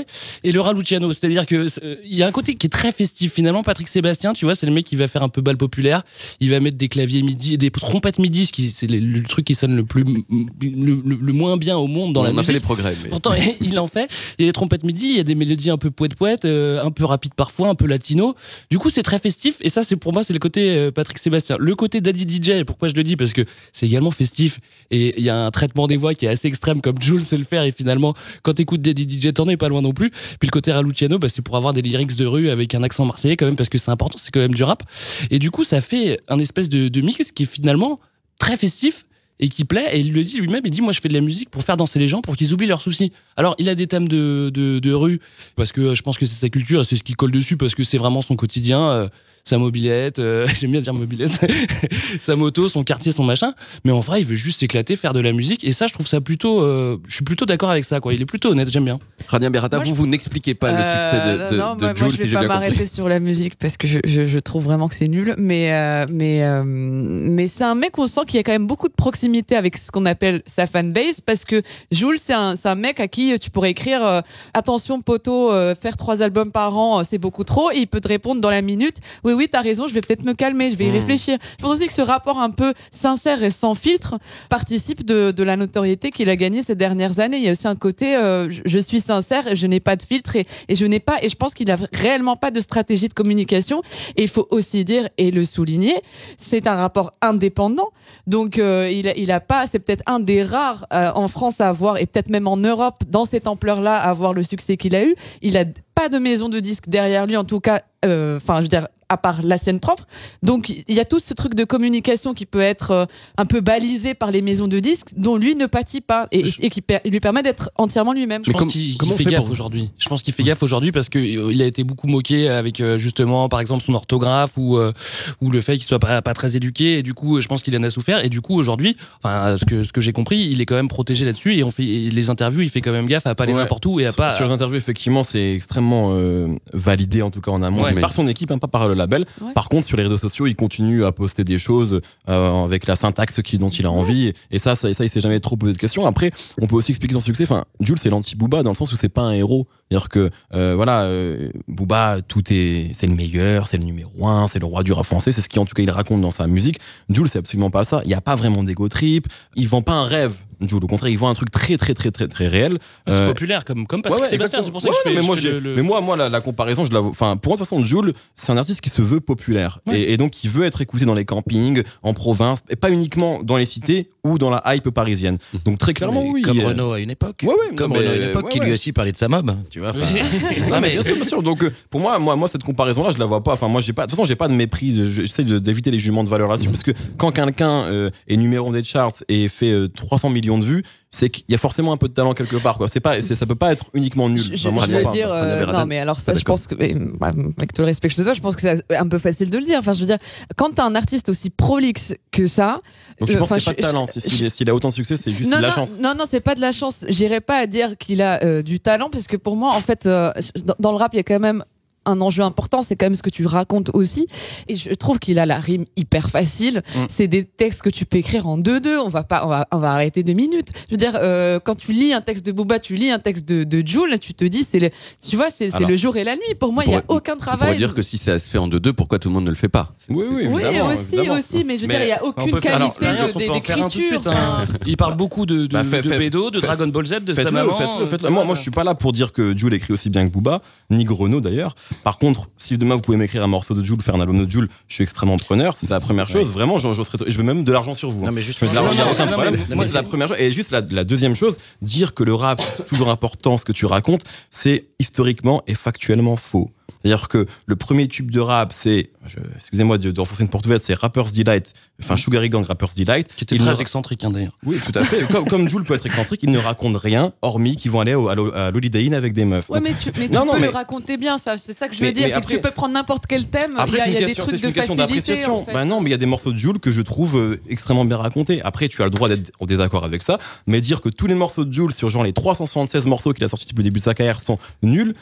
et 0.44 0.52
Laura 0.52 0.72
Luciano. 0.74 1.12
C'est-à-dire 1.12 1.46
que 1.46 1.66
euh, 1.82 1.96
il 2.04 2.14
y 2.16 2.22
a 2.22 2.26
un 2.26 2.32
côté 2.32 2.56
qui 2.56 2.66
est 2.66 2.70
très 2.70 2.92
festif. 2.92 3.32
Finalement, 3.32 3.62
Patrick 3.62 3.88
Sébastien, 3.88 4.34
tu 4.34 4.44
vois, 4.44 4.54
c'est 4.54 4.66
le 4.66 4.72
mec 4.72 4.84
qui 4.84 4.96
va 4.96 5.08
faire 5.08 5.22
un 5.22 5.28
peu 5.30 5.40
bal 5.40 5.56
populaire. 5.56 6.02
Il 6.40 6.50
va 6.50 6.60
mettre 6.60 6.76
des 6.76 6.88
claviers 6.88 7.22
midi 7.22 7.54
et 7.54 7.56
des 7.56 7.70
trompettes 7.70 8.18
midi, 8.18 8.44
ce 8.46 8.52
qui 8.52 8.68
c'est 8.68 8.86
le, 8.86 8.98
le 8.98 9.22
truc 9.22 9.46
qui 9.46 9.54
sonne 9.54 9.74
le 9.74 9.84
plus 9.84 10.04
le, 10.04 11.02
le- 11.04 11.18
le 11.20 11.32
moins 11.32 11.56
bien 11.56 11.76
au 11.78 11.86
monde 11.86 12.12
dans 12.12 12.20
On 12.20 12.24
la 12.24 12.28
a 12.30 12.32
musique. 12.32 12.46
fait 12.48 12.52
des 12.52 12.60
progrès. 12.60 12.94
mais- 13.02 13.08
Pourtant, 13.10 13.32
il 13.60 13.78
en 13.78 13.86
fait. 13.86 14.08
Il 14.38 14.44
y 14.44 14.48
a 14.48 14.48
des 14.48 14.52
trompettes 14.52 14.84
midi, 14.84 15.08
il 15.10 15.16
y 15.16 15.20
a 15.20 15.24
des 15.24 15.34
mélodies 15.34 15.70
un 15.70 15.78
peu 15.78 15.90
poète-poète, 15.90 16.44
euh, 16.44 16.82
un 16.82 16.90
peu 16.90 17.04
rapides 17.04 17.34
parfois, 17.34 17.68
un 17.68 17.74
peu 17.74 17.86
latino. 17.86 18.34
Du 18.70 18.78
coup, 18.78 18.90
c'est 18.90 19.02
très 19.02 19.18
festif. 19.18 19.56
Et 19.60 19.68
ça, 19.68 19.82
c'est 19.82 19.96
pour 19.96 20.12
moi, 20.12 20.24
c'est 20.24 20.32
le 20.32 20.38
côté 20.38 20.76
euh, 20.76 20.90
Patrick 20.90 21.18
Sébastien. 21.18 21.56
Le 21.58 21.74
côté 21.74 22.00
Daddy 22.00 22.26
DJ, 22.42 22.64
pourquoi 22.64 22.88
je 22.88 22.94
le 22.94 23.02
dis? 23.02 23.16
Parce 23.16 23.32
que 23.32 23.44
c'est 23.72 23.86
également 23.86 24.10
festif. 24.10 24.60
Et 24.90 25.14
il 25.18 25.24
y 25.24 25.30
a 25.30 25.46
un 25.46 25.50
traitement 25.50 25.86
des 25.86 25.96
voix 25.96 26.14
qui 26.14 26.26
est 26.26 26.28
assez 26.28 26.48
extrême, 26.48 26.80
comme 26.80 27.00
Jules 27.00 27.24
sait 27.24 27.38
le 27.38 27.44
faire. 27.44 27.62
Et 27.64 27.72
finalement, 27.72 28.14
quand 28.42 28.54
t'écoutes 28.54 28.82
Daddy 28.82 29.08
DJ, 29.08 29.32
t'en 29.32 29.48
es 29.48 29.56
pas 29.56 29.68
loin 29.68 29.82
non 29.82 29.92
plus. 29.92 30.10
Puis 30.10 30.46
le 30.46 30.50
côté 30.50 30.72
Raluciano, 30.72 31.18
bah, 31.18 31.28
c'est 31.28 31.42
pour 31.42 31.56
avoir 31.56 31.72
des 31.72 31.82
lyrics 31.82 32.16
de 32.16 32.26
rue 32.26 32.50
avec 32.50 32.74
un 32.74 32.82
accent 32.82 33.04
marseillais 33.04 33.36
quand 33.36 33.46
même, 33.46 33.56
parce 33.56 33.68
que 33.68 33.78
c'est 33.78 33.90
important, 33.90 34.18
c'est 34.22 34.30
quand 34.30 34.40
même 34.40 34.54
du 34.54 34.62
rap. 34.62 34.82
Et 35.30 35.38
du 35.38 35.50
coup, 35.50 35.64
ça 35.64 35.80
fait 35.80 36.20
un 36.28 36.38
espèce 36.38 36.68
de, 36.68 36.88
de 36.88 37.00
mix 37.00 37.32
qui 37.32 37.44
est 37.44 37.46
finalement 37.46 38.00
très 38.38 38.56
festif 38.56 39.05
et 39.38 39.48
qui 39.48 39.64
plaît. 39.64 39.90
Et 39.92 40.00
il 40.00 40.12
le 40.12 40.22
dit 40.24 40.38
lui-même, 40.38 40.62
il 40.64 40.70
dit, 40.70 40.80
moi, 40.80 40.92
je 40.92 41.00
fais 41.00 41.08
de 41.08 41.14
la 41.14 41.20
musique 41.20 41.50
pour 41.50 41.62
faire 41.62 41.76
danser 41.76 41.98
les 41.98 42.08
gens, 42.08 42.22
pour 42.22 42.36
qu'ils 42.36 42.52
oublient 42.52 42.66
leurs 42.66 42.80
soucis. 42.80 43.12
Alors, 43.36 43.54
il 43.58 43.68
a 43.68 43.74
des 43.74 43.86
thèmes 43.86 44.08
de, 44.08 44.50
de, 44.52 44.78
de 44.78 44.92
rue, 44.92 45.20
parce 45.56 45.72
que 45.72 45.94
je 45.94 46.02
pense 46.02 46.18
que 46.18 46.26
c'est 46.26 46.40
sa 46.40 46.48
culture, 46.48 46.84
c'est 46.86 46.96
ce 46.96 47.04
qui 47.04 47.14
colle 47.14 47.32
dessus, 47.32 47.56
parce 47.56 47.74
que 47.74 47.84
c'est 47.84 47.98
vraiment 47.98 48.22
son 48.22 48.36
quotidien, 48.36 48.80
euh, 48.80 49.08
sa 49.46 49.56
mobilette, 49.58 50.18
euh, 50.18 50.46
j'aime 50.54 50.72
bien 50.72 50.80
dire 50.82 50.92
mobilette, 50.92 51.40
sa 52.20 52.36
moto, 52.36 52.68
son 52.68 52.82
quartier, 52.84 53.12
son 53.12 53.24
machin. 53.24 53.54
Mais 53.84 53.92
en 53.92 54.00
vrai, 54.00 54.20
il 54.20 54.26
veut 54.26 54.34
juste 54.34 54.60
s'éclater, 54.60 54.96
faire 54.96 55.12
de 55.12 55.20
la 55.20 55.32
musique. 55.32 55.64
Et 55.64 55.72
ça, 55.72 55.86
je 55.86 55.94
trouve 55.94 56.06
ça 56.06 56.20
plutôt, 56.20 56.60
euh, 56.62 56.98
je 57.08 57.14
suis 57.14 57.24
plutôt 57.24 57.46
d'accord 57.46 57.70
avec 57.70 57.84
ça, 57.84 58.00
quoi. 58.00 58.12
Il 58.12 58.20
est 58.20 58.26
plutôt 58.26 58.50
honnête, 58.50 58.68
j'aime 58.70 58.84
bien. 58.84 58.98
Rania 59.28 59.48
Berata, 59.48 59.76
Moi, 59.78 59.84
vous, 59.84 59.90
je- 59.94 59.96
vous 59.96 60.06
n'expliquez 60.06 60.54
pas 60.54 60.72
le 60.72 60.78
succès 60.78 61.26
de, 61.26 61.36
de, 61.38 61.42
Euh, 61.54 61.58
non, 61.64 61.74
de 61.76 61.84
moi, 61.84 61.94
moi, 61.94 61.94
Jules, 61.94 62.10
je 62.10 62.16
si 62.24 62.28
vais 62.28 62.34
pas 62.34 62.48
m'arrêter 62.48 62.86
sur 62.86 63.08
la 63.08 63.20
musique 63.20 63.54
parce 63.56 63.76
que 63.76 63.86
je, 63.86 64.00
je, 64.04 64.26
je 64.26 64.38
trouve 64.40 64.64
vraiment 64.64 64.88
que 64.88 64.94
c'est 64.96 65.08
nul. 65.08 65.34
Mais, 65.38 65.72
euh, 65.72 66.06
mais, 66.10 66.42
euh, 66.42 66.62
mais 66.64 67.46
c'est 67.48 67.64
un 67.64 67.76
mec, 67.76 67.96
on 67.98 68.06
sent 68.08 68.22
qu'il 68.26 68.36
y 68.36 68.40
a 68.40 68.42
quand 68.42 68.52
même 68.52 68.66
beaucoup 68.66 68.88
de 68.88 68.94
proximité 68.94 69.54
avec 69.56 69.76
ce 69.76 69.90
qu'on 69.92 70.04
appelle 70.06 70.42
sa 70.46 70.66
fanbase 70.66 71.20
parce 71.24 71.44
que 71.44 71.62
Jules, 71.92 72.18
c'est 72.18 72.32
un, 72.34 72.56
c'est 72.56 72.68
un 72.68 72.74
mec 72.74 72.98
à 73.00 73.06
qui 73.08 73.38
tu 73.38 73.50
pourrais 73.50 73.70
écrire 73.70 74.04
euh, 74.04 74.20
Attention, 74.54 75.00
poteau, 75.02 75.52
euh, 75.52 75.74
faire 75.80 75.96
trois 75.96 76.22
albums 76.22 76.50
par 76.50 76.76
an, 76.76 77.00
euh, 77.00 77.02
c'est 77.08 77.18
beaucoup 77.18 77.44
trop. 77.44 77.70
Et 77.70 77.76
il 77.78 77.86
peut 77.86 78.00
te 78.00 78.08
répondre 78.08 78.40
dans 78.40 78.50
la 78.50 78.62
minute 78.62 78.96
Oui, 79.24 79.32
oui, 79.36 79.48
t'as 79.50 79.60
raison, 79.60 79.86
je 79.86 79.94
vais 79.94 80.00
peut-être 80.00 80.24
me 80.24 80.32
calmer, 80.34 80.70
je 80.70 80.76
vais 80.76 80.86
y 80.86 80.90
Hmm. 80.90 80.92
réfléchir. 80.94 81.38
Je 81.58 81.62
pense 81.62 81.72
aussi 81.72 81.86
que 81.86 81.92
ce 81.92 82.02
rapport 82.02 82.38
un 82.40 82.50
peu 82.50 82.72
sincère 82.92 83.42
et 83.44 83.50
sans 83.50 83.74
filtre 83.74 84.16
participe 84.48 85.04
de, 85.04 85.30
de 85.30 85.42
la 85.44 85.56
notoriété 85.56 86.10
qu'il 86.10 86.28
a 86.30 86.36
gagné 86.36 86.62
ces 86.62 86.74
dernières 86.74 87.20
années. 87.20 87.36
Il 87.36 87.42
y 87.44 87.48
a 87.48 87.52
aussi 87.52 87.68
un 87.68 87.76
côté 87.76 88.16
euh, 88.16 88.48
je, 88.64 88.78
suis 88.78 89.00
sincère 89.00 89.54
je 89.54 89.66
n'ai 89.66 89.80
pas 89.80 89.96
de 89.96 90.02
filtre 90.02 90.36
et, 90.36 90.46
et 90.68 90.74
je 90.74 90.86
n'ai 90.86 91.00
pas 91.00 91.18
et 91.22 91.28
je 91.28 91.36
pense 91.36 91.54
qu'il 91.54 91.70
a 91.70 91.76
réellement 91.92 92.36
pas 92.36 92.50
de 92.50 92.60
stratégie 92.60 93.08
de 93.08 93.14
communication 93.14 93.82
et 94.16 94.22
il 94.22 94.28
faut 94.28 94.46
aussi 94.50 94.84
dire 94.84 95.08
et 95.18 95.30
le 95.30 95.44
souligner 95.44 96.00
c'est 96.38 96.66
un 96.66 96.74
rapport 96.74 97.14
indépendant 97.20 97.90
donc 98.26 98.58
euh, 98.58 98.90
il, 98.90 99.12
il 99.16 99.30
a 99.30 99.40
pas 99.40 99.66
c'est 99.66 99.78
peut-être 99.80 100.02
un 100.06 100.20
des 100.20 100.42
rares 100.42 100.86
euh, 100.92 101.10
en 101.14 101.28
France 101.28 101.60
à 101.60 101.68
avoir 101.68 101.98
et 101.98 102.06
peut-être 102.06 102.30
même 102.30 102.46
en 102.46 102.56
Europe 102.56 103.02
dans 103.08 103.24
cette 103.24 103.46
ampleur 103.46 103.80
là 103.80 103.96
à 103.98 104.08
avoir 104.10 104.32
le 104.34 104.42
succès 104.42 104.76
qu'il 104.76 104.94
a 104.94 105.04
eu 105.04 105.14
il 105.42 105.56
a 105.56 105.64
pas 105.94 106.08
de 106.08 106.18
maison 106.18 106.48
de 106.48 106.60
disques 106.60 106.88
derrière 106.88 107.26
lui 107.26 107.36
en 107.36 107.44
tout 107.44 107.60
cas 107.60 107.82
euh, 108.04 108.36
enfin 108.36 108.56
je 108.58 108.62
veux 108.62 108.68
dire 108.68 108.86
à 109.08 109.16
part 109.16 109.42
la 109.42 109.58
scène 109.58 109.80
propre. 109.80 110.06
Donc 110.42 110.68
il 110.68 110.94
y 110.94 111.00
a 111.00 111.04
tout 111.04 111.18
ce 111.18 111.32
truc 111.34 111.54
de 111.54 111.64
communication 111.64 112.34
qui 112.34 112.46
peut 112.46 112.60
être 112.60 112.90
euh, 112.90 113.04
un 113.36 113.46
peu 113.46 113.60
balisé 113.60 114.14
par 114.14 114.30
les 114.30 114.42
maisons 114.42 114.68
de 114.68 114.80
disques 114.80 115.10
dont 115.16 115.36
lui 115.36 115.54
ne 115.54 115.66
pâtit 115.66 116.00
pas 116.00 116.26
et, 116.32 116.44
et 116.60 116.70
qui 116.70 116.80
per- 116.82 117.00
lui 117.04 117.20
permet 117.20 117.42
d'être 117.42 117.70
entièrement 117.76 118.12
lui-même. 118.12 118.42
Je 118.44 118.52
pense 118.52 118.66
qu'il 118.72 118.98
qu'il 118.98 119.12
fait 119.12 119.24
gaffe 119.24 119.48
aujourd'hui. 119.50 119.90
Je 119.98 120.08
pense 120.08 120.22
qu'il 120.22 120.34
fait 120.34 120.42
gaffe 120.42 120.62
aujourd'hui 120.62 120.92
parce 120.92 121.08
que 121.08 121.18
euh, 121.18 121.52
il 121.52 121.62
a 121.62 121.66
été 121.66 121.84
beaucoup 121.84 122.06
moqué 122.08 122.48
avec 122.48 122.80
euh, 122.80 122.98
justement, 122.98 123.48
par 123.48 123.60
exemple, 123.60 123.84
son 123.84 123.94
orthographe 123.94 124.56
ou 124.56 124.76
euh, 124.78 124.92
ou 125.40 125.50
le 125.50 125.60
fait 125.60 125.76
qu'il 125.76 125.86
soit 125.86 125.98
pas, 125.98 126.22
pas 126.22 126.34
très 126.34 126.56
éduqué. 126.56 126.98
Et 126.98 127.02
du 127.02 127.14
coup, 127.14 127.40
je 127.40 127.46
pense 127.48 127.62
qu'il 127.62 127.76
en 127.76 127.82
a 127.82 127.90
souffert. 127.90 128.24
Et 128.24 128.28
du 128.28 128.40
coup, 128.40 128.56
aujourd'hui, 128.56 128.96
enfin, 129.22 129.56
ce 129.56 129.64
que 129.64 129.82
ce 129.84 129.92
que 129.92 130.00
j'ai 130.00 130.12
compris, 130.12 130.38
il 130.50 130.60
est 130.60 130.66
quand 130.66 130.74
même 130.76 130.88
protégé 130.88 131.24
là-dessus. 131.24 131.56
Et 131.56 131.62
on 131.64 131.70
fait 131.70 131.84
et 131.84 132.10
les 132.10 132.30
interviews, 132.30 132.62
il 132.62 132.70
fait 132.70 132.80
quand 132.80 132.92
même 132.92 133.06
gaffe 133.06 133.26
à 133.26 133.34
pas 133.34 133.44
aller 133.44 133.52
Ouais. 133.52 133.60
n'importe 133.60 133.86
où 133.86 134.00
et 134.00 134.06
à 134.06 134.10
Sur- 134.10 134.16
pas. 134.16 134.34
Sur 134.36 134.46
les 134.46 134.50
interviews, 134.52 134.76
effectivement, 134.76 135.22
c'est 135.22 135.52
extrêmement 135.54 136.10
euh, 136.12 136.48
validé, 136.72 137.22
en 137.22 137.30
tout 137.30 137.40
cas 137.40 137.50
en 137.52 137.62
amont, 137.62 137.82
Ouais. 137.84 137.94
par 138.00 138.12
son 138.12 138.26
équipe, 138.26 138.50
hein, 138.50 138.58
pas 138.58 138.66
par 138.68 138.88
le 138.88 138.94
label. 138.96 139.26
Ouais. 139.40 139.52
Par 139.52 139.68
contre, 139.68 139.86
sur 139.86 139.96
les 139.96 140.02
réseaux 140.02 140.18
sociaux, 140.18 140.46
il 140.46 140.56
continue 140.56 141.04
à 141.04 141.12
poster 141.12 141.44
des 141.44 141.58
choses 141.58 142.00
euh, 142.28 142.64
avec 142.64 142.86
la 142.86 142.96
syntaxe 142.96 143.42
qui, 143.42 143.58
dont 143.58 143.68
il 143.68 143.86
a 143.86 143.90
envie. 143.90 144.32
Et 144.50 144.58
ça, 144.58 144.74
ça, 144.74 144.92
ça, 144.92 145.04
il 145.04 145.10
s'est 145.10 145.20
jamais 145.20 145.40
trop 145.40 145.56
posé 145.56 145.72
de 145.72 145.78
questions. 145.78 146.06
Après, 146.06 146.30
on 146.60 146.66
peut 146.66 146.76
aussi 146.76 146.92
expliquer 146.92 147.14
son 147.14 147.20
succès. 147.20 147.44
Enfin, 147.44 147.64
Jules, 147.80 147.98
c'est 147.98 148.10
l'anti-Booba 148.10 148.62
dans 148.62 148.70
le 148.70 148.76
sens 148.76 148.92
où 148.92 148.96
c'est 148.96 149.08
pas 149.08 149.22
un 149.22 149.32
héros. 149.32 149.66
C'est-à-dire 149.90 150.08
que, 150.08 150.30
euh, 150.54 150.74
voilà, 150.74 151.02
euh, 151.02 151.48
Booba, 151.68 152.18
tout 152.26 152.42
est, 152.50 152.90
c'est 152.98 153.06
le 153.06 153.14
meilleur, 153.14 153.68
c'est 153.68 153.76
le 153.78 153.84
numéro 153.84 154.26
un, 154.26 154.48
c'est 154.48 154.58
le 154.58 154.66
roi 154.66 154.82
du 154.82 154.92
rap 154.92 155.06
français. 155.06 155.30
C'est 155.32 155.40
ce 155.40 155.48
qui, 155.48 155.58
en 155.60 155.64
tout 155.64 155.74
cas, 155.74 155.82
il 155.82 155.90
raconte 155.90 156.20
dans 156.20 156.30
sa 156.32 156.46
musique. 156.48 156.80
Jules, 157.08 157.28
c'est 157.28 157.38
absolument 157.38 157.70
pas 157.70 157.84
ça. 157.84 158.00
Il 158.04 158.08
n'y 158.08 158.14
a 158.14 158.20
pas 158.20 158.34
vraiment 158.34 158.62
d'ego 158.64 158.88
trip. 158.88 159.26
Il 159.54 159.68
vend 159.68 159.82
pas 159.82 159.92
un 159.92 160.04
rêve. 160.04 160.34
Jules, 160.62 160.82
au 160.82 160.86
contraire, 160.86 161.10
il 161.10 161.18
vend 161.18 161.28
un 161.28 161.34
truc 161.34 161.50
très, 161.50 161.76
très, 161.76 161.92
très, 161.92 162.10
très, 162.10 162.28
très 162.28 162.46
réel. 162.48 162.78
C'est 163.06 163.12
Euh, 163.12 163.26
populaire 163.28 163.64
comme 163.66 163.86
comme 163.86 164.00
Patrick 164.00 164.20
Ouais, 164.22 164.26
ouais, 164.26 164.30
Sébastien. 164.30 164.62
C'est 164.62 164.70
pour 164.70 164.80
ça 164.80 164.88
que 164.88 164.94
je 165.04 165.10
fais, 165.10 165.14
mais 165.14 165.20
je 165.20 165.26
moi, 165.26 165.36
fais 165.36 165.42
le- 165.42 165.58
le- 165.60 165.76
mais 165.76 165.82
moi, 165.82 166.00
moi, 166.00 166.16
la, 166.16 166.30
la 166.30 166.40
comparaison, 166.40 166.84
je 166.86 166.92
la 166.94 167.00
vois. 167.00 167.10
Enfin, 167.10 167.36
pour 167.36 167.50
moi, 167.50 167.56
de 167.56 167.60
toute 167.60 167.68
façon, 167.68 167.84
Jules, 167.84 168.14
c'est 168.34 168.52
un 168.52 168.56
artiste 168.56 168.80
qui 168.80 168.88
se 168.88 169.02
veut 169.02 169.20
populaire 169.20 169.80
Ouais. 169.86 170.00
et, 170.00 170.12
et 170.14 170.16
donc 170.16 170.30
qui 170.32 170.48
veut 170.48 170.64
être 170.64 170.80
écouté 170.80 171.04
dans 171.04 171.12
les 171.14 171.26
campings, 171.26 171.82
en 172.02 172.14
province, 172.14 172.60
et 172.70 172.76
pas 172.76 172.90
uniquement 172.90 173.42
dans 173.42 173.58
les 173.58 173.66
cités 173.66 174.08
ou 174.24 174.38
dans 174.38 174.48
la 174.48 174.62
hype 174.74 174.88
parisienne. 174.90 175.36
Donc 175.66 175.76
très 175.78 175.92
clairement, 175.92 176.22
Mais 176.24 176.30
oui. 176.30 176.42
Comme 176.42 176.58
euh, 176.58 176.68
Renault 176.68 176.92
à 176.92 177.00
une 177.00 177.10
époque. 177.10 177.40
Ouais, 177.42 177.50
ouais, 177.50 177.76
Comme 177.76 177.92
non, 177.92 177.98
mais, 178.00 178.08
Renault 178.08 178.10
à 178.12 178.16
une 178.24 178.30
époque 178.30 178.46
ouais, 178.46 178.52
qui 178.52 178.60
lui 178.60 178.72
aussi 178.72 178.92
parlait 178.92 179.12
de 179.12 179.16
sa 179.18 179.28
mob. 179.28 179.54
Tu 179.76 179.80
vois. 179.80 179.92
non 180.70 180.80
mais 180.80 180.92
bien 180.92 181.02
sûr, 181.02 181.16
bien 181.16 181.24
sûr. 181.26 181.42
Donc 181.42 181.62
euh, 181.62 181.70
pour 181.90 182.00
moi, 182.00 182.18
moi, 182.18 182.34
moi 182.34 182.48
cette 182.48 182.62
comparaison-là, 182.62 183.10
je 183.10 183.18
la 183.18 183.26
vois 183.26 183.44
pas. 183.44 183.52
Enfin, 183.52 183.68
moi, 183.68 183.82
j'ai 183.82 183.92
pas. 183.92 184.06
De 184.06 184.10
toute 184.10 184.16
façon, 184.16 184.24
j'ai 184.24 184.34
pas 184.34 184.48
de 184.48 184.54
mépris. 184.54 184.96
Je- 184.96 185.04
J'essaie 185.26 185.44
de- 185.44 185.58
d'éviter 185.58 185.90
les 185.90 185.98
jugements 185.98 186.24
de 186.24 186.30
valeur 186.30 186.48
là-dessus 186.48 186.70
parce 186.70 186.82
que 186.82 186.92
quand 187.18 187.30
quelqu'un 187.30 187.82
euh, 187.84 188.08
est 188.26 188.38
numéro 188.38 188.70
1 188.70 188.72
des 188.72 188.82
charts 188.84 189.12
et 189.28 189.48
fait 189.48 189.70
euh, 189.70 189.86
300 189.88 190.30
millions 190.30 190.56
de 190.56 190.64
vues, 190.64 190.82
c'est 191.10 191.30
qu'il 191.30 191.44
y 191.48 191.54
a 191.54 191.58
forcément 191.58 191.92
un 191.92 191.96
peu 191.96 192.08
de 192.08 192.12
talent 192.14 192.34
quelque 192.34 192.56
part. 192.56 192.76
Quoi. 192.76 192.88
C'est 192.88 193.00
pas, 193.00 193.22
c'est- 193.22 193.34
ça 193.36 193.46
peut 193.46 193.54
pas 193.54 193.72
être 193.72 193.86
uniquement 193.94 194.28
nul. 194.28 194.38
Je, 194.54 194.68
Enfin, 194.68 194.86
je 194.86 194.92
veux 194.92 195.02
pas, 195.04 195.10
dire, 195.12 195.32
euh, 195.32 195.64
non, 195.66 195.86
mais 195.86 195.98
alors 195.98 196.20
ça, 196.20 196.34
je 196.34 196.42
pense 196.42 196.66
que, 196.66 196.74
mais, 196.74 196.94
bah, 196.94 197.32
avec 197.56 197.72
tout 197.72 197.82
le 197.82 197.86
respect 197.86 198.08
que 198.08 198.12
je 198.12 198.18
te 198.18 198.22
dois, 198.22 198.34
je 198.34 198.40
pense 198.40 198.54
que 198.56 198.60
c'est 198.62 198.96
un 198.96 199.08
peu 199.08 199.18
facile 199.18 199.48
de 199.48 199.56
le 199.58 199.64
dire. 199.64 199.78
Enfin, 199.78 199.94
je 199.94 200.00
veux 200.00 200.06
dire, 200.06 200.18
quand 200.56 200.74
t'as 200.74 200.84
un 200.84 200.94
artiste 200.94 201.28
aussi 201.30 201.48
prolixe 201.48 202.14
que 202.32 202.46
ça, 202.46 202.80
Donc 203.18 203.30
je 203.30 203.36
euh, 203.36 203.38
pense 203.38 203.48
qu'il 203.48 203.56
n'y 203.56 203.62
a 203.62 203.64
pas 203.64 203.74
de 203.74 203.80
talent. 203.80 204.06
Si- 204.14 204.50
S'il 204.50 204.68
a 204.68 204.74
autant 204.74 204.88
de 204.90 204.94
succès, 204.94 205.16
c'est 205.16 205.32
juste 205.32 205.48
non, 205.50 205.56
de 205.56 205.62
la 205.62 205.68
non, 205.68 205.74
chance. 205.74 205.90
Non, 206.00 206.14
non, 206.18 206.24
c'est 206.30 206.40
pas 206.40 206.54
de 206.54 206.60
la 206.60 206.72
chance. 206.72 207.04
J'irais 207.08 207.40
pas 207.40 207.56
à 207.56 207.66
dire 207.66 207.96
qu'il 207.96 208.20
a 208.20 208.42
euh, 208.44 208.62
du 208.62 208.78
talent, 208.80 209.08
parce 209.10 209.26
que 209.26 209.36
pour 209.38 209.56
moi, 209.56 209.70
en 209.74 209.80
fait, 209.80 210.04
euh, 210.06 210.32
dans, 210.64 210.74
dans 210.80 210.90
le 210.92 210.98
rap, 210.98 211.14
il 211.14 211.16
y 211.16 211.20
a 211.20 211.22
quand 211.24 211.38
même 211.40 211.64
un 212.06 212.20
enjeu 212.20 212.42
important, 212.42 212.82
c'est 212.82 212.96
quand 212.96 213.06
même 213.06 213.14
ce 213.14 213.22
que 213.22 213.30
tu 213.30 213.44
racontes 213.46 213.90
aussi. 213.94 214.26
Et 214.68 214.74
je 214.76 214.90
trouve 214.94 215.18
qu'il 215.18 215.38
a 215.38 215.46
la 215.46 215.58
rime 215.58 215.84
hyper 215.96 216.30
facile. 216.30 216.82
Mm. 216.94 217.00
C'est 217.08 217.26
des 217.28 217.44
textes 217.44 217.82
que 217.82 217.90
tu 217.90 218.04
peux 218.06 218.18
écrire 218.18 218.46
en 218.46 218.56
deux-deux. 218.58 218.98
On 218.98 219.08
va 219.08 219.24
pas, 219.24 219.44
on 219.44 219.48
va, 219.48 219.66
on 219.72 219.78
va 219.78 219.92
arrêter 219.92 220.22
deux 220.22 220.32
minutes. 220.32 220.68
Je 220.88 220.92
veux 220.92 220.96
dire, 220.96 221.16
euh, 221.20 221.58
quand 221.62 221.74
tu 221.74 221.92
lis 221.92 222.12
un 222.12 222.20
texte 222.20 222.46
de 222.46 222.52
Booba, 222.52 222.78
tu 222.78 222.94
lis 222.94 223.10
un 223.10 223.18
texte 223.18 223.46
de, 223.48 223.64
de 223.64 223.86
Jul, 223.86 224.18
tu 224.20 224.34
te 224.34 224.44
dis, 224.44 224.64
c'est 224.64 224.78
le, 224.80 224.90
tu 225.28 225.36
vois, 225.36 225.50
c'est 225.50 225.70
c'est 225.70 225.76
Alors, 225.76 225.90
le 225.90 225.96
jour 225.96 226.16
et 226.16 226.24
la 226.24 226.36
nuit. 226.36 226.54
Pour 226.60 226.72
moi, 226.72 226.84
il 226.86 226.92
y 226.92 226.94
a 226.94 227.02
aucun 227.08 227.32
On 227.34 227.36
pourrait 227.38 227.56
travail. 227.56 227.76
dire 227.76 227.94
que 227.94 228.02
si 228.02 228.18
ça 228.18 228.38
se 228.38 228.48
fait 228.48 228.58
en 228.58 228.68
2-2, 228.68 228.92
pourquoi 228.92 229.18
tout 229.18 229.28
le 229.28 229.34
monde 229.34 229.44
ne 229.44 229.50
le 229.50 229.56
fait 229.56 229.68
pas? 229.68 229.92
Oui, 230.08 230.24
oui, 230.30 230.46
Oui, 230.48 230.62
évidemment, 230.62 230.92
aussi, 230.92 231.16
évidemment. 231.16 231.38
aussi, 231.40 231.64
mais 231.64 231.76
je 231.76 231.82
veux 231.82 231.88
dire, 231.88 232.02
il 232.02 232.08
y 232.08 232.12
a 232.12 232.24
aucune 232.24 232.60
qualité 232.60 233.06
d'écriture. 233.48 233.90
suite, 233.90 234.26
hein. 234.26 234.64
Il 234.86 234.96
parle 234.96 235.16
beaucoup 235.16 235.46
de, 235.46 235.66
de, 235.66 235.72
Bah, 235.72 235.82
fait- 235.84 236.02
de 236.02 236.08
fait- 236.08 236.18
Bédo, 236.18 236.50
de 236.50 236.60
fait- 236.60 236.66
Dragon 236.66 236.86
Ball 236.88 237.06
Z, 237.06 237.24
de 237.24 237.34
sa 237.34 237.50
maman. 237.50 237.72
euh, 237.80 238.30
moi, 238.30 238.54
je 238.54 238.60
suis 238.60 238.70
pas 238.70 238.84
là 238.84 238.94
pour 238.94 239.12
dire 239.12 239.32
que 239.32 239.56
Jules 239.56 239.74
écrit 239.74 239.92
aussi 239.92 240.10
bien 240.10 240.24
que 240.26 240.30
Booba, 240.32 240.62
ni 240.90 241.04
Greno 241.04 241.40
d'ailleurs. 241.40 241.74
Par 242.04 242.18
contre, 242.18 242.48
si 242.56 242.78
demain 242.78 242.94
vous 242.94 243.00
pouvez 243.00 243.16
m'écrire 243.16 243.42
un 243.42 243.46
morceau 243.48 243.74
de 243.74 243.82
Jules, 243.82 244.00
faire 244.02 244.14
un 244.14 244.20
album 244.20 244.44
de 244.44 244.50
Jules, 244.50 244.68
je 244.88 244.94
suis 244.94 245.02
extrêmement 245.04 245.38
preneur. 245.38 245.76
C'est 245.76 245.90
la 245.90 246.00
première 246.00 246.28
chose. 246.28 246.48
Vraiment, 246.48 246.78
serais- 247.02 247.18
je 247.26 247.36
veux 247.36 247.42
même 247.42 247.64
de 247.64 247.72
l'argent 247.72 247.94
sur 247.94 248.10
vous. 248.10 248.22
hein. 248.22 248.26
Non, 248.26 248.32
mais 248.32 248.42
Je 248.42 248.52
l'argent, 248.74 248.90
il 248.92 248.98
y 248.98 249.00
a 249.02 249.10
aucun 249.10 249.26
problème. 249.26 249.54
mais- 249.68 249.74
Moi, 249.74 249.84
mais 249.84 249.90
c'est 249.90 249.96
la 249.96 250.02
première 250.02 250.28
chose. 250.28 250.36
Et 250.40 250.52
juste 250.52 250.70
la, 250.70 250.82
la 250.90 251.04
deuxième 251.04 251.34
chose, 251.34 251.56
dire 251.82 252.14
que 252.14 252.22
le 252.24 252.34
rap, 252.34 252.62
toujours 252.88 253.10
important, 253.10 253.56
ce 253.56 253.64
que 253.64 253.72
tu 253.72 253.86
racontes, 253.86 254.22
c'est 254.50 254.86
historiquement 254.98 255.62
et 255.66 255.74
factuellement 255.74 256.36
faux. 256.36 256.70
C'est-à-dire 257.02 257.28
que 257.28 257.46
le 257.66 257.76
premier 257.76 258.08
tube 258.08 258.30
de 258.30 258.40
rap, 258.40 258.72
c'est, 258.74 259.10
excusez-moi 259.56 259.98
de- 259.98 260.10
d'enfoncer 260.10 260.42
une 260.42 260.48
porte 260.48 260.66
ouverte, 260.66 260.82
c'est 260.82 260.94
Rapper's 260.94 261.32
Delight, 261.32 261.72
enfin 262.02 262.16
Sugar 262.16 262.46
Gang 262.48 262.64
Rapper's 262.64 262.94
Delight. 262.94 263.28
Qui 263.36 263.44
était 263.44 263.54
Il 263.56 263.60
très 263.62 263.74
ne- 263.74 263.80
excentrique 263.80 264.24
hein, 264.24 264.30
d'ailleurs. 264.30 264.56
Oui, 264.64 264.78
tout 264.84 264.96
à 264.98 265.04
fait. 265.04 265.24
comme, 265.32 265.46
comme 265.46 265.68
Jules 265.68 265.84
peut 265.84 265.94
être 265.94 266.06
excentrique, 266.06 266.40
il 266.42 266.50
ne 266.50 266.58
raconte 266.58 266.96
rien, 266.96 267.32
hormis 267.42 267.76
qu'ils 267.76 267.90
vont 267.90 268.00
aller 268.00 268.14
au, 268.14 268.28
à 268.28 268.34
l'Holiday 268.70 269.06
Inn 269.06 269.14
avec 269.14 269.32
des 269.34 269.44
meufs. 269.44 269.68
Ouais, 269.68 269.80
mais 269.80 269.94
tu, 270.00 270.10
mais 270.18 270.26
tu 270.28 270.34
Non, 270.34 270.44
non, 270.46 270.54
peux 270.54 270.60
mais- 270.60 270.66
le 270.66 270.72
raconter 270.72 271.16
bien, 271.16 271.38
ça. 271.38 271.56
C'est 271.56 271.76
ça 271.76 271.88
que 271.88 271.94
je 271.94 272.00
Mais- 272.00 272.08
veux 272.08 272.12
dire. 272.12 272.40
que 272.40 272.46
tu 272.46 272.60
peux 272.60 272.70
prendre 272.70 272.94
n'importe 272.94 273.26
quel 273.26 273.46
thème. 273.46 273.72
il 273.72 273.78
y 273.78 273.80
Après, 273.80 274.02
il 274.08 274.12
y 274.20 274.24
a 274.24 274.26
des 274.26 274.34
trucs 274.34 274.60
de 274.60 274.70
facilité. 274.72 275.46
En 275.46 275.64
fait. 275.64 275.72
Ben 275.72 275.84
non, 275.84 276.00
mais 276.00 276.10
il 276.10 276.12
y 276.12 276.14
a 276.14 276.18
des 276.18 276.26
morceaux 276.26 276.52
de 276.52 276.56
Jules 276.58 276.78
que 276.80 276.90
je 276.90 277.02
trouve 277.02 277.36
euh, 277.38 277.60
extrêmement 277.68 278.04
bien 278.04 278.16
racontés. 278.16 278.62
Après, 278.62 278.88
tu 278.88 279.00
as 279.02 279.04
le 279.04 279.10
droit 279.10 279.28
d'être 279.28 279.50
en 279.60 279.66
désaccord 279.66 280.04
avec 280.04 280.22
ça, 280.22 280.38
mais 280.66 280.80
dire 280.80 281.00
que 281.00 281.08
tous 281.08 281.26
les 281.26 281.34
morceaux 281.36 281.64
de 281.64 281.72
Jules 281.72 281.92
sur 281.92 282.08
genre 282.10 282.24
les 282.24 282.32
376 282.32 283.06
morceaux 283.06 283.32
qu'il 283.32 283.44
a 283.44 283.48
sortis 283.48 283.66
depuis 283.66 283.78
le 283.82 283.84
début 283.84 283.98
de 284.00 284.04
sa 284.04 284.14
carrière 284.14 284.40
sont 284.40 284.58
nuls, 284.82 285.14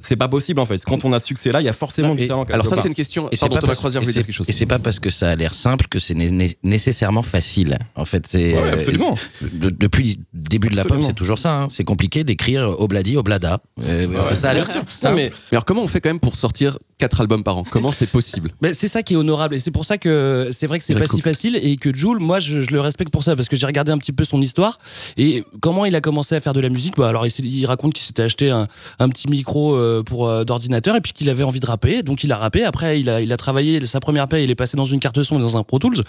c'est 0.00 0.16
pas 0.16 0.28
possible 0.28 0.60
en 0.60 0.64
fait. 0.66 0.84
Quand 0.84 1.04
on 1.04 1.12
a 1.12 1.20
ce 1.20 1.26
succès 1.26 1.52
là, 1.52 1.60
il 1.60 1.66
y 1.66 1.68
a 1.68 1.72
forcément 1.72 2.14
du 2.14 2.26
talent. 2.26 2.44
Alors 2.52 2.66
ça, 2.66 2.76
c'est 2.76 2.88
une 2.88 2.94
question. 2.94 3.28
Et 3.30 3.36
c'est 3.36 3.48
pas 3.48 3.60
parce- 3.60 4.98
pas 4.98 5.02
que 5.02 5.10
ça 5.10 5.30
a 5.30 5.34
l'air 5.36 5.54
simple 5.54 5.86
que 5.88 5.98
c'est 5.98 6.14
né- 6.14 6.30
né- 6.30 6.56
nécessairement 6.64 7.22
facile. 7.22 7.78
En 7.94 8.04
fait, 8.04 8.26
c'est 8.28 8.54
Ouais, 8.54 8.70
absolument. 8.70 9.16
de- 9.40 9.70
depuis 9.70 10.18
le 10.34 10.40
début 10.40 10.68
de 10.68 10.76
la 10.76 10.82
pop, 10.82 10.92
Absolument. 10.92 11.08
c'est 11.08 11.14
toujours 11.14 11.38
ça. 11.38 11.54
hein. 11.62 11.68
C'est 11.70 11.84
compliqué 11.84 12.24
d'écrire 12.24 12.68
obladi 12.80 13.16
oblada. 13.16 13.60
Euh, 13.84 14.06
Ouais. 14.06 14.34
ça 14.34 14.50
a 14.50 14.54
l'air 14.54 14.64
Bien 14.64 14.74
sûr. 14.74 14.82
simple. 14.88 15.14
mais... 15.16 15.32
alors 15.52 15.64
comment 15.64 15.82
on 15.82 15.88
fait 15.88 16.00
quand 16.00 16.10
même 16.10 16.20
pour 16.20 16.36
sortir 16.36 16.78
quatre 17.02 17.20
albums 17.20 17.42
par 17.42 17.56
an. 17.58 17.64
Comment 17.68 17.90
c'est 17.90 18.06
possible? 18.06 18.52
Mais 18.62 18.72
c'est 18.74 18.86
ça 18.86 19.02
qui 19.02 19.14
est 19.14 19.16
honorable. 19.16 19.56
Et 19.56 19.58
c'est 19.58 19.72
pour 19.72 19.84
ça 19.84 19.98
que 19.98 20.50
c'est 20.52 20.68
vrai 20.68 20.78
que 20.78 20.84
c'est 20.84 20.94
pas 20.94 21.06
si 21.06 21.20
facile 21.20 21.56
et 21.56 21.76
que 21.76 21.92
Jules, 21.92 22.20
moi 22.20 22.38
je, 22.38 22.60
je 22.60 22.70
le 22.70 22.80
respecte 22.80 23.10
pour 23.10 23.24
ça 23.24 23.34
parce 23.34 23.48
que 23.48 23.56
j'ai 23.56 23.66
regardé 23.66 23.90
un 23.90 23.98
petit 23.98 24.12
peu 24.12 24.24
son 24.24 24.40
histoire. 24.40 24.78
Et 25.16 25.44
comment 25.60 25.84
il 25.84 25.96
a 25.96 26.00
commencé 26.00 26.36
à 26.36 26.40
faire 26.40 26.52
de 26.52 26.60
la 26.60 26.68
musique? 26.68 26.94
Bah 26.96 27.08
alors 27.08 27.26
il 27.26 27.66
raconte 27.66 27.94
qu'il 27.94 28.06
s'était 28.06 28.22
acheté 28.22 28.50
un, 28.50 28.68
un 29.00 29.08
petit 29.08 29.28
micro 29.28 29.74
euh, 29.74 30.04
pour 30.04 30.28
euh, 30.28 30.44
d'ordinateur 30.44 30.94
et 30.94 31.00
puis 31.00 31.12
qu'il 31.12 31.28
avait 31.28 31.42
envie 31.42 31.60
de 31.60 31.66
rapper, 31.66 32.04
donc 32.04 32.22
il 32.22 32.30
a 32.30 32.36
rappé. 32.36 32.62
Après 32.62 33.00
il 33.00 33.10
a, 33.10 33.20
il 33.20 33.32
a 33.32 33.36
travaillé. 33.36 33.84
Sa 33.84 33.98
première 33.98 34.28
paie, 34.28 34.44
il 34.44 34.50
est 34.50 34.54
passé 34.54 34.76
dans 34.76 34.84
une 34.84 35.00
carte 35.00 35.20
son 35.24 35.38
et 35.38 35.42
dans 35.42 35.56
un 35.56 35.64
Pro 35.64 35.80
Tools. 35.80 36.04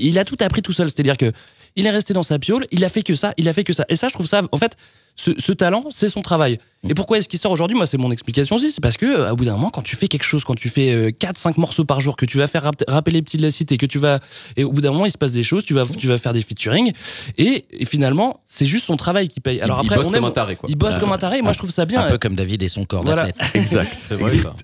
Il 0.00 0.18
a 0.18 0.24
tout 0.24 0.36
appris 0.40 0.62
tout 0.62 0.72
seul, 0.72 0.90
c'est-à-dire 0.90 1.16
que 1.16 1.32
il 1.74 1.86
est 1.86 1.90
resté 1.90 2.12
dans 2.12 2.22
sa 2.22 2.38
piole, 2.38 2.66
il 2.70 2.84
a 2.84 2.90
fait 2.90 3.02
que 3.02 3.14
ça, 3.14 3.32
il 3.38 3.48
a 3.48 3.52
fait 3.54 3.64
que 3.64 3.72
ça. 3.72 3.86
Et 3.88 3.96
ça, 3.96 4.08
je 4.08 4.12
trouve 4.12 4.26
ça, 4.26 4.42
en 4.52 4.56
fait, 4.58 4.76
ce, 5.14 5.30
ce 5.38 5.52
talent, 5.52 5.84
c'est 5.94 6.08
son 6.08 6.22
travail. 6.22 6.58
Et 6.88 6.94
pourquoi 6.94 7.18
est-ce 7.18 7.28
qu'il 7.28 7.38
sort 7.38 7.52
aujourd'hui? 7.52 7.76
Moi, 7.76 7.86
c'est 7.86 7.98
mon 7.98 8.10
explication 8.10 8.56
aussi. 8.56 8.72
C'est 8.72 8.80
parce 8.80 8.96
que, 8.96 9.06
euh, 9.06 9.28
à 9.30 9.34
bout 9.34 9.44
d'un 9.44 9.52
moment, 9.52 9.70
quand 9.70 9.82
tu 9.82 9.94
fais 9.94 10.08
quelque 10.08 10.24
chose, 10.24 10.42
quand 10.42 10.56
tu 10.56 10.68
fais 10.68 11.12
4-5 11.12 11.54
morceaux 11.60 11.84
par 11.84 12.00
jour, 12.00 12.16
que 12.16 12.26
tu 12.26 12.38
vas 12.38 12.48
faire 12.48 12.64
rap- 12.64 12.82
rapper 12.88 13.12
les 13.12 13.22
petits 13.22 13.36
de 13.36 13.42
la 13.42 13.52
cité, 13.52 13.76
que 13.78 13.86
tu 13.86 13.98
vas. 13.98 14.18
Et 14.56 14.64
au 14.64 14.72
bout 14.72 14.80
d'un 14.80 14.90
moment, 14.90 15.06
il 15.06 15.12
se 15.12 15.18
passe 15.18 15.30
des 15.30 15.44
choses, 15.44 15.64
tu 15.64 15.74
vas, 15.74 15.84
tu 15.86 16.08
vas 16.08 16.18
faire 16.18 16.32
des 16.32 16.42
featuring. 16.42 16.92
Et, 17.38 17.66
et 17.70 17.84
finalement, 17.84 18.40
c'est 18.46 18.66
juste 18.66 18.86
son 18.86 18.96
travail 18.96 19.28
qui 19.28 19.38
paye. 19.40 19.60
Alors 19.60 19.78
il 19.82 19.86
après, 19.86 19.96
bosse 19.96 20.06
on 20.06 20.10
comme 20.10 20.16
aime- 20.24 20.24
un 20.24 20.30
taré, 20.32 20.56
quoi. 20.56 20.68
Il 20.68 20.74
bosse 20.76 20.94
Ah, 20.96 21.00
comme 21.00 21.12
un 21.12 21.18
taré. 21.18 21.38
et 21.38 21.42
Moi, 21.42 21.52
je 21.52 21.58
trouve 21.58 21.70
ça 21.70 21.84
bien. 21.84 22.00
Un 22.04 22.08
peu 22.10 22.18
comme 22.18 22.34
David 22.34 22.60
et 22.64 22.68
son 22.68 22.84
corps 22.84 23.04
Voilà. 23.04 23.26
d'athlète. 23.26 23.50
Exact. 23.54 24.00
Ça. 24.00 24.16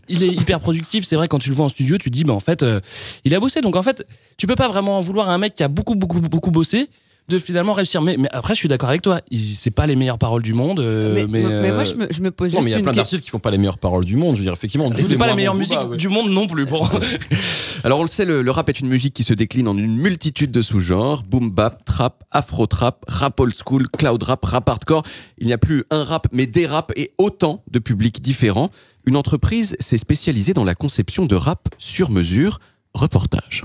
il 0.09 0.23
est 0.25 0.29
hyper 0.29 0.59
productif. 0.59 1.05
C'est 1.05 1.15
vrai, 1.15 1.29
quand 1.29 1.39
tu 1.39 1.51
le 1.51 1.55
vois 1.55 1.67
en 1.67 1.69
studio, 1.69 1.99
tu 1.99 2.11
te 2.11 2.15
dis, 2.15 2.25
bah, 2.25 2.33
en 2.35 2.41
fait, 2.41 2.65
euh, 2.65 2.81
il 3.25 3.33
a 3.33 3.39
bossé. 3.39 3.61
Donc, 3.61 3.77
en 3.77 3.83
fait, 3.85 4.05
tu 4.39 4.49
peux 4.49 4.57
pas 4.57 4.67
vraiment 4.67 4.97
en 4.99 5.01
vouloir 5.01 5.29
à 5.29 5.35
un 5.35 5.39
mec 5.39 5.55
qui 5.55 5.63
a 5.63 5.69
beaucoup, 5.69 5.95
beaucoup, 5.95 6.21
beaucoup 6.21 6.51
bossé 6.51 6.89
de 7.29 7.39
finalement 7.39 7.73
réussir. 7.75 8.01
Mais, 8.03 8.17
mais 8.19 8.29
après, 8.33 8.55
je 8.55 8.59
suis 8.59 8.69
d'accord 8.69 8.89
avec 8.89 9.03
toi. 9.03 9.21
C'est 9.57 9.71
pas 9.71 9.87
les 9.87 9.97
meilleures 9.97 10.19
paroles 10.19 10.43
du 10.43 10.55
monde. 10.55 10.81
euh, 10.81 11.15
Mais, 11.15 11.27
mais, 11.27 11.43
mais 11.43 11.73
moi, 11.73 11.83
euh, 11.83 11.85
je 11.85 11.95
me, 11.95 12.07
je 12.11 12.23
me 12.23 12.31
pose 12.31 12.53
Non, 12.53 12.61
juste 12.61 12.65
mais 12.65 12.71
il 12.71 12.75
y 12.79 12.81
a 12.81 12.83
plein 12.83 12.93
d'artistes 12.93 13.23
qui 13.23 13.31
font 13.31 13.39
pas 13.39 13.51
les 13.51 13.59
meilleures 13.59 13.79
paroles 13.79 14.05
du 14.05 14.17
monde. 14.17 14.35
Je 14.35 14.41
veux 14.41 14.45
dire, 14.47 14.53
effectivement, 14.53 14.91
c'est 14.95 15.13
est 15.13 15.17
pas 15.19 15.27
la 15.27 15.35
meilleure 15.35 15.55
musique 15.55 15.79
ouais. 15.89 15.97
du 15.97 16.09
monde 16.09 16.31
non 16.31 16.47
plus. 16.47 16.65
Bon. 16.65 16.87
Alors 17.85 18.01
on 18.01 18.03
le 18.03 18.09
sait, 18.09 18.25
le, 18.25 18.43
le 18.43 18.51
rap 18.51 18.69
est 18.69 18.81
une 18.81 18.89
musique 18.89 19.15
qui 19.15 19.23
se 19.25 19.35
décline 19.35 19.69
en 19.69 19.77
une 19.77 19.97
multitude 19.99 20.51
de 20.51 20.63
sous-genres 20.63 21.23
boom 21.23 21.51
bap, 21.51 21.85
trap, 21.85 22.25
afro 22.31 22.67
trap, 22.67 23.05
rap 23.07 23.39
old 23.39 23.55
school, 23.55 23.89
cloud 23.89 24.23
rap, 24.23 24.45
rap 24.45 24.69
hardcore. 24.69 25.03
Il 25.39 25.47
n'y 25.47 25.53
a 25.53 25.59
plus 25.59 25.85
un 25.91 26.05
rap, 26.05 26.27
mais 26.33 26.47
des 26.47 26.67
raps 26.67 26.93
et 26.97 27.13
autant 27.19 27.63
de 27.71 27.79
publics 27.79 28.21
différents. 28.23 28.71
Une 29.07 29.17
entreprise 29.17 29.77
s'est 29.81 29.99
spécialisée 29.99 30.55
dans 30.55 30.65
la 30.65 30.75
conception 30.75 31.27
de 31.27 31.35
rap 31.37 31.69
sur 31.79 32.11
mesure. 32.11 32.59
Reportage. 32.95 33.65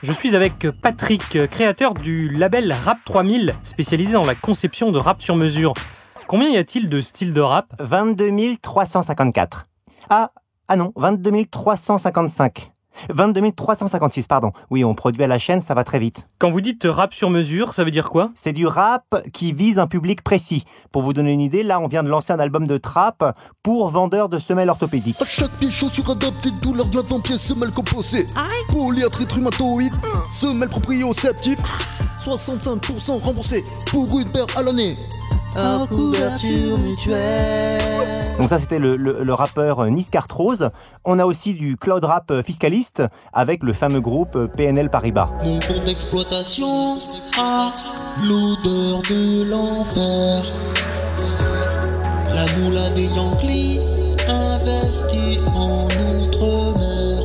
Je 0.00 0.12
suis 0.12 0.36
avec 0.36 0.70
Patrick, 0.80 1.36
créateur 1.50 1.92
du 1.92 2.28
label 2.28 2.72
Rap 2.72 2.98
3000, 3.04 3.56
spécialisé 3.64 4.12
dans 4.12 4.22
la 4.22 4.36
conception 4.36 4.92
de 4.92 4.98
rap 4.98 5.20
sur 5.20 5.34
mesure. 5.34 5.74
Combien 6.28 6.50
y 6.50 6.56
a-t-il 6.56 6.88
de 6.88 7.00
styles 7.00 7.32
de 7.32 7.40
rap? 7.40 7.74
22 7.80 8.58
354. 8.62 9.66
Ah, 10.08 10.30
ah 10.68 10.76
non, 10.76 10.92
22 10.94 11.46
355. 11.46 12.70
22 13.10 13.52
356, 13.52 14.26
pardon. 14.26 14.52
Oui, 14.70 14.84
on 14.84 14.94
produit 14.94 15.22
à 15.22 15.26
la 15.26 15.38
chaîne, 15.38 15.60
ça 15.60 15.74
va 15.74 15.84
très 15.84 15.98
vite. 15.98 16.26
Quand 16.38 16.50
vous 16.50 16.60
dites 16.60 16.86
rap 16.88 17.14
sur 17.14 17.30
mesure, 17.30 17.74
ça 17.74 17.84
veut 17.84 17.90
dire 17.90 18.10
quoi? 18.10 18.30
C'est 18.34 18.52
du 18.52 18.66
rap 18.66 19.04
qui 19.32 19.52
vise 19.52 19.78
un 19.78 19.86
public 19.86 20.22
précis. 20.22 20.64
Pour 20.92 21.02
vous 21.02 21.12
donner 21.12 21.32
une 21.32 21.40
idée, 21.40 21.62
là, 21.62 21.80
on 21.80 21.86
vient 21.86 22.02
de 22.02 22.08
lancer 22.08 22.32
un 22.32 22.40
album 22.40 22.66
de 22.66 22.76
trap 22.76 23.36
pour 23.62 23.88
vendeurs 23.88 24.28
de 24.28 24.38
semelles 24.38 24.70
orthopédiques. 24.70 25.20
À 25.20 25.26
chaque 25.26 25.50
pied, 25.58 25.70
chaussure 25.70 26.10
adaptée, 26.10 26.50
douleur 26.62 26.86
de 26.86 26.96
l'avant-pied, 26.96 27.38
semelle 27.38 27.70
composée. 27.70 28.26
Polyarthrite 28.70 29.32
rhumatoïde, 29.32 29.94
semelle 30.32 30.68
proprioceptive. 30.68 31.58
65% 32.20 33.22
remboursé 33.22 33.64
pour 33.90 34.18
une 34.18 34.30
paire 34.30 34.46
à 34.56 34.62
l'année. 34.62 34.96
Hors 35.56 35.88
couverture 35.88 36.78
mutuelle. 36.78 38.17
Donc 38.38 38.48
ça, 38.50 38.58
c'était 38.60 38.78
le, 38.78 38.96
le- 38.96 39.24
le 39.24 39.34
rappeur 39.34 39.80
euh, 39.80 39.88
Niscartrose. 39.88 40.68
On 41.04 41.18
a 41.18 41.24
aussi 41.26 41.54
du 41.54 41.76
cloud 41.76 42.04
rap 42.04 42.30
euh, 42.30 42.42
fiscaliste 42.42 43.02
avec 43.32 43.64
le 43.64 43.72
fameux 43.72 44.00
groupe 44.00 44.36
euh, 44.36 44.46
PNL 44.46 44.90
Paribas. 44.90 45.30
Mon 45.44 45.58
compte 45.58 45.84
d'exploitation 45.84 46.94
a 47.40 47.72
l'odeur 48.22 49.02
de 49.10 49.50
l'enfer. 49.50 50.42
La 52.32 52.62
moula 52.62 52.90
des 52.94 53.06
Yankees 53.06 53.80
investit 54.28 55.40
en 55.56 55.86
outre-mer. 56.22 57.24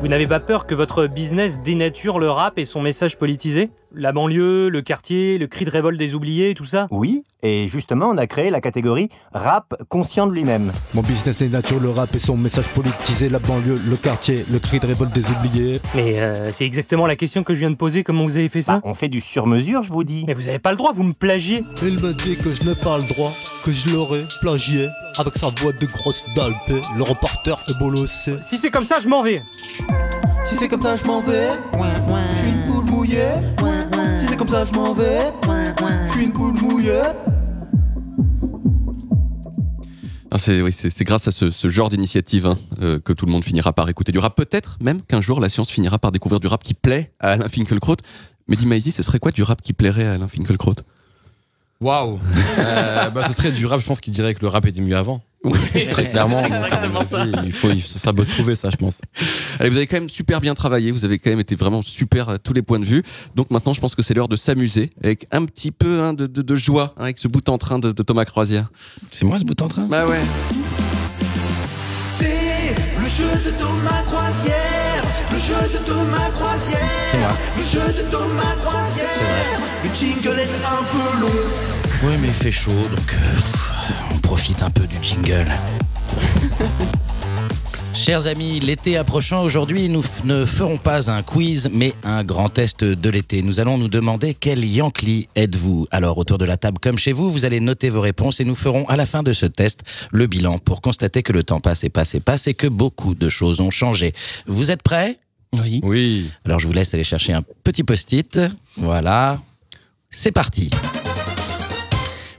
Vous 0.00 0.06
n'avez 0.06 0.28
pas 0.28 0.38
peur 0.38 0.66
que 0.66 0.76
votre 0.76 1.06
business 1.08 1.60
dénature 1.60 2.20
le 2.20 2.30
rap 2.30 2.58
et 2.58 2.64
son 2.64 2.80
message 2.80 3.18
politisé? 3.18 3.70
La 3.94 4.12
banlieue, 4.12 4.68
le 4.68 4.82
quartier, 4.82 5.38
le 5.38 5.46
cri 5.46 5.64
de 5.64 5.70
révolte 5.70 5.98
des 5.98 6.14
oubliés, 6.14 6.54
tout 6.54 6.66
ça? 6.66 6.86
Oui, 6.90 7.24
et 7.42 7.68
justement, 7.68 8.10
on 8.10 8.18
a 8.18 8.26
créé 8.26 8.50
la 8.50 8.60
catégorie 8.60 9.08
rap 9.32 9.74
conscient 9.88 10.26
de 10.26 10.32
lui-même. 10.32 10.72
Mon 10.92 11.00
business 11.00 11.38
dénature 11.38 11.80
le 11.80 11.88
rap 11.88 12.14
et 12.14 12.18
son 12.18 12.36
message 12.36 12.68
politisé, 12.74 13.30
la 13.30 13.38
banlieue, 13.38 13.80
le 13.88 13.96
quartier, 13.96 14.44
le 14.52 14.58
cri 14.58 14.78
de 14.78 14.86
révolte 14.86 15.14
des 15.14 15.24
oubliés. 15.30 15.80
Mais 15.94 16.20
euh, 16.20 16.52
c'est 16.52 16.66
exactement 16.66 17.06
la 17.06 17.16
question 17.16 17.42
que 17.44 17.54
je 17.54 17.60
viens 17.60 17.70
de 17.70 17.76
poser, 17.76 18.02
comment 18.04 18.24
vous 18.24 18.36
avez 18.36 18.50
fait 18.50 18.60
ça? 18.60 18.74
Bah, 18.74 18.80
on 18.84 18.92
fait 18.92 19.08
du 19.08 19.22
sur-mesure, 19.22 19.82
je 19.82 19.92
vous 19.92 20.04
dis. 20.04 20.24
Mais 20.26 20.34
vous 20.34 20.48
avez 20.48 20.58
pas 20.58 20.72
le 20.72 20.76
droit, 20.76 20.92
vous 20.92 21.04
me 21.04 21.14
plagiez 21.14 21.64
Il 21.82 21.98
me 22.00 22.12
dit 22.12 22.36
que 22.36 22.52
je 22.52 22.64
n'ai 22.64 22.74
pas 22.74 22.98
le 22.98 23.08
droit, 23.08 23.32
que 23.64 23.72
je 23.72 23.88
l'aurais 23.88 24.24
plagié. 24.42 24.88
Avec 25.18 25.34
sa 25.36 25.48
voix 25.48 25.72
de 25.72 25.86
grosse 25.86 26.24
dalpe, 26.36 26.84
le 26.96 27.02
reporter 27.02 27.58
est 27.68 27.78
bolossé. 27.78 28.34
Si 28.42 28.58
c'est 28.58 28.70
comme 28.70 28.84
ça, 28.84 29.00
je 29.00 29.08
m'en 29.08 29.22
vais 29.22 29.42
Si 30.44 30.56
c'est 30.56 30.68
comme 30.68 30.82
ça, 30.82 30.96
je 30.96 31.04
m'en 31.06 31.22
vais. 31.22 31.48
Une 31.72 31.72
poule 31.72 32.57
mouillée. 33.08 34.18
Si 34.20 34.26
c'est 34.26 34.36
comme 34.36 34.48
ça, 34.48 34.64
je 34.64 34.72
m'en 34.72 34.92
vais. 34.94 35.32
Je 36.08 36.12
suis 36.12 36.24
une 36.26 36.32
poule 36.32 36.54
mouillée. 36.60 37.02
Ah, 40.30 40.36
c'est 40.36 40.60
oui, 40.60 40.74
grâce 41.00 41.26
à 41.26 41.30
ce, 41.32 41.50
ce 41.50 41.68
genre 41.70 41.88
d'initiative 41.88 42.44
hein, 42.46 42.58
euh, 42.82 43.00
que 43.00 43.14
tout 43.14 43.24
le 43.24 43.32
monde 43.32 43.44
finira 43.44 43.72
par 43.72 43.88
écouter 43.88 44.12
du 44.12 44.18
rap. 44.18 44.36
Peut-être 44.36 44.76
même 44.82 45.00
qu'un 45.00 45.22
jour 45.22 45.40
la 45.40 45.48
science 45.48 45.70
finira 45.70 45.98
par 45.98 46.12
découvrir 46.12 46.38
du 46.38 46.46
rap 46.48 46.62
qui 46.62 46.74
plaît 46.74 47.12
à 47.18 47.30
Alain 47.32 47.48
Finkielkraut. 47.48 47.96
Mais 48.46 48.56
dis 48.56 48.66
Maisie, 48.66 48.90
ce 48.90 49.02
serait 49.02 49.20
quoi 49.20 49.30
du 49.30 49.42
rap 49.42 49.62
qui 49.62 49.72
plairait 49.72 50.06
à 50.06 50.12
Alain 50.14 50.28
Finkielkraut? 50.28 50.74
Waouh 51.80 52.18
Euh, 52.58 53.08
bah, 53.10 53.26
Ce 53.28 53.32
serait 53.32 53.52
du 53.52 53.64
rap, 53.64 53.80
je 53.80 53.86
pense 53.86 54.00
qu'il 54.00 54.12
dirait 54.12 54.34
que 54.34 54.40
le 54.42 54.48
rap 54.48 54.66
était 54.66 54.82
mieux 54.82 54.96
avant. 54.96 55.22
Très 55.92 56.04
clairement. 56.04 56.42
donc, 56.42 57.04
ça. 57.04 57.24
Il 57.44 57.52
faut, 57.52 57.70
ça 57.96 58.12
doit 58.12 58.24
se 58.24 58.32
trouver, 58.32 58.54
ça, 58.56 58.70
je 58.70 58.76
pense. 58.76 59.00
Allez, 59.60 59.70
vous 59.70 59.76
avez 59.76 59.86
quand 59.86 59.96
même 59.96 60.08
super 60.08 60.40
bien 60.40 60.54
travaillé, 60.54 60.90
vous 60.90 61.04
avez 61.04 61.18
quand 61.18 61.30
même 61.30 61.38
été 61.40 61.54
vraiment 61.54 61.80
super 61.80 62.28
à 62.28 62.38
tous 62.38 62.52
les 62.52 62.62
points 62.62 62.80
de 62.80 62.84
vue. 62.84 63.02
Donc 63.36 63.50
maintenant, 63.50 63.72
je 63.72 63.80
pense 63.80 63.94
que 63.94 64.02
c'est 64.02 64.14
l'heure 64.14 64.28
de 64.28 64.36
s'amuser 64.36 64.90
avec 65.02 65.26
un 65.30 65.44
petit 65.44 65.70
peu 65.70 66.00
hein, 66.02 66.12
de, 66.12 66.26
de- 66.26 66.42
de 66.42 66.56
joie 66.56 66.94
hein, 66.96 67.02
avec 67.04 67.18
ce 67.18 67.28
bout 67.28 67.48
en 67.48 67.56
train 67.58 67.78
de, 67.78 67.92
de 67.92 68.02
Thomas 68.02 68.24
Croisière. 68.24 68.68
C'est 69.12 69.24
moi 69.24 69.38
ce 69.38 69.44
bout 69.44 69.60
en 69.62 69.68
train? 69.68 69.86
Bah 69.86 70.06
ouais. 70.06 70.20
C'est 72.04 72.74
le 73.00 73.06
jeu 73.08 73.30
de 73.44 73.50
Thomas 73.56 74.02
Croisière, 74.06 75.04
le 75.32 75.38
jeu 75.38 75.72
de 75.72 75.78
Thomas 75.84 76.30
Croisière, 76.30 77.34
le 77.56 77.62
jeu 77.64 77.92
de 77.92 78.02
Thomas 78.10 78.54
Croisière. 78.64 79.60
Le 79.84 79.94
jingle 79.94 80.38
est 80.40 80.66
un 80.66 80.82
peu 80.92 81.20
long. 81.20 81.28
Oui, 82.04 82.14
mais 82.20 82.28
il 82.28 82.34
fait 82.34 82.52
chaud, 82.52 82.70
donc 82.72 83.12
euh, 83.14 83.40
on 84.14 84.18
profite 84.18 84.62
un 84.62 84.70
peu 84.70 84.86
du 84.86 84.96
jingle. 85.02 85.46
Chers 87.98 88.28
amis, 88.28 88.60
l'été 88.60 88.96
approchant, 88.96 89.42
aujourd'hui, 89.42 89.88
nous 89.88 90.04
ne 90.22 90.44
ferons 90.44 90.78
pas 90.78 91.10
un 91.10 91.22
quiz, 91.24 91.68
mais 91.72 91.92
un 92.04 92.22
grand 92.22 92.48
test 92.48 92.84
de 92.84 93.10
l'été. 93.10 93.42
Nous 93.42 93.58
allons 93.58 93.76
nous 93.76 93.88
demander 93.88 94.34
quel 94.34 94.64
Yankee 94.64 95.26
êtes-vous? 95.34 95.88
Alors, 95.90 96.16
autour 96.16 96.38
de 96.38 96.44
la 96.44 96.56
table, 96.56 96.78
comme 96.80 96.96
chez 96.96 97.12
vous, 97.12 97.28
vous 97.28 97.44
allez 97.44 97.58
noter 97.58 97.90
vos 97.90 98.00
réponses 98.00 98.38
et 98.38 98.44
nous 98.44 98.54
ferons 98.54 98.88
à 98.88 98.94
la 98.94 99.04
fin 99.04 99.24
de 99.24 99.32
ce 99.32 99.46
test 99.46 99.82
le 100.12 100.28
bilan 100.28 100.58
pour 100.58 100.80
constater 100.80 101.24
que 101.24 101.32
le 101.32 101.42
temps 101.42 101.58
passe 101.58 101.82
et 101.82 101.90
passe 101.90 102.14
et 102.14 102.20
passe 102.20 102.46
et 102.46 102.54
que 102.54 102.68
beaucoup 102.68 103.16
de 103.16 103.28
choses 103.28 103.60
ont 103.60 103.72
changé. 103.72 104.14
Vous 104.46 104.70
êtes 104.70 104.82
prêts? 104.82 105.18
Oui. 105.60 105.80
Oui. 105.82 106.30
Alors, 106.44 106.60
je 106.60 106.68
vous 106.68 106.72
laisse 106.72 106.94
aller 106.94 107.04
chercher 107.04 107.32
un 107.32 107.42
petit 107.64 107.82
post-it. 107.82 108.38
Voilà. 108.76 109.40
C'est 110.08 110.32
parti. 110.32 110.70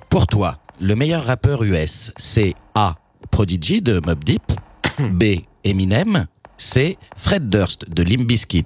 Pour 0.09 0.25
toi, 0.25 0.57
le 0.79 0.95
meilleur 0.95 1.25
rappeur 1.25 1.63
US, 1.63 2.11
c'est 2.17 2.55
A. 2.73 2.95
Prodigy 3.31 3.81
de 3.81 3.99
Mob 4.05 4.23
Deep. 4.23 4.43
B. 4.99 5.41
Eminem. 5.63 6.27
C. 6.57 6.97
Fred 7.15 7.49
Durst 7.49 7.89
de 7.89 8.03
Limp 8.03 8.27
Bizkit. 8.27 8.65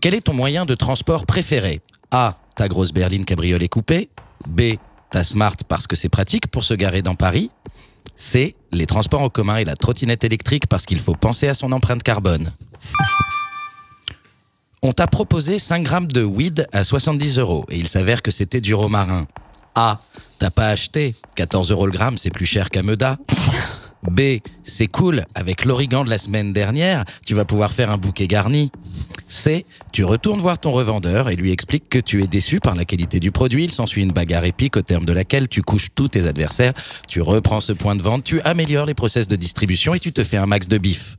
Quel 0.00 0.14
est 0.14 0.22
ton 0.22 0.34
moyen 0.34 0.66
de 0.66 0.74
transport 0.74 1.26
préféré? 1.26 1.80
A. 2.10 2.38
Ta 2.54 2.68
grosse 2.68 2.92
berline 2.92 3.24
cabriolet 3.24 3.68
coupé. 3.68 4.08
B. 4.46 4.76
Ta 5.10 5.24
smart 5.24 5.56
parce 5.68 5.86
que 5.86 5.96
c'est 5.96 6.08
pratique 6.08 6.48
pour 6.48 6.64
se 6.64 6.74
garer 6.74 7.02
dans 7.02 7.14
Paris. 7.14 7.50
C. 8.16 8.54
Les 8.70 8.86
transports 8.86 9.22
en 9.22 9.30
commun 9.30 9.56
et 9.56 9.64
la 9.64 9.74
trottinette 9.74 10.24
électrique 10.24 10.66
parce 10.68 10.86
qu'il 10.86 10.98
faut 11.00 11.14
penser 11.14 11.48
à 11.48 11.54
son 11.54 11.72
empreinte 11.72 12.02
carbone. 12.02 12.52
On 14.82 14.92
t'a 14.92 15.08
proposé 15.08 15.58
5 15.58 15.82
grammes 15.82 16.06
de 16.06 16.22
weed 16.22 16.68
à 16.72 16.84
70 16.84 17.38
euros 17.38 17.66
et 17.68 17.78
il 17.78 17.88
s'avère 17.88 18.22
que 18.22 18.30
c'était 18.30 18.60
du 18.60 18.74
romarin. 18.74 19.26
A. 19.74 20.00
T'as 20.38 20.50
pas 20.50 20.68
acheté 20.68 21.14
14 21.36 21.70
euros 21.70 21.86
le 21.86 21.92
gramme, 21.92 22.18
c'est 22.18 22.30
plus 22.30 22.46
cher 22.46 22.70
qu'à 22.70 22.82
Meda. 22.82 23.18
B. 24.02 24.38
C'est 24.64 24.86
cool, 24.86 25.24
avec 25.34 25.64
l'origan 25.64 26.04
de 26.04 26.10
la 26.10 26.18
semaine 26.18 26.52
dernière, 26.52 27.04
tu 27.26 27.34
vas 27.34 27.44
pouvoir 27.44 27.72
faire 27.72 27.90
un 27.90 27.98
bouquet 27.98 28.26
garni. 28.26 28.70
C. 29.26 29.66
Tu 29.92 30.04
retournes 30.04 30.40
voir 30.40 30.58
ton 30.58 30.72
revendeur 30.72 31.28
et 31.28 31.36
lui 31.36 31.52
expliques 31.52 31.88
que 31.88 31.98
tu 31.98 32.22
es 32.22 32.26
déçu 32.26 32.60
par 32.60 32.74
la 32.74 32.84
qualité 32.84 33.20
du 33.20 33.30
produit. 33.30 33.64
Il 33.64 33.72
s'ensuit 33.72 34.02
une 34.02 34.12
bagarre 34.12 34.44
épique 34.44 34.76
au 34.76 34.82
terme 34.82 35.04
de 35.04 35.12
laquelle 35.12 35.48
tu 35.48 35.62
couches 35.62 35.88
tous 35.94 36.08
tes 36.08 36.26
adversaires. 36.26 36.72
Tu 37.08 37.20
reprends 37.20 37.60
ce 37.60 37.72
point 37.72 37.96
de 37.96 38.02
vente, 38.02 38.24
tu 38.24 38.40
améliores 38.42 38.86
les 38.86 38.94
process 38.94 39.28
de 39.28 39.36
distribution 39.36 39.94
et 39.94 40.00
tu 40.00 40.12
te 40.12 40.24
fais 40.24 40.38
un 40.38 40.46
max 40.46 40.68
de 40.68 40.78
bif. 40.78 41.16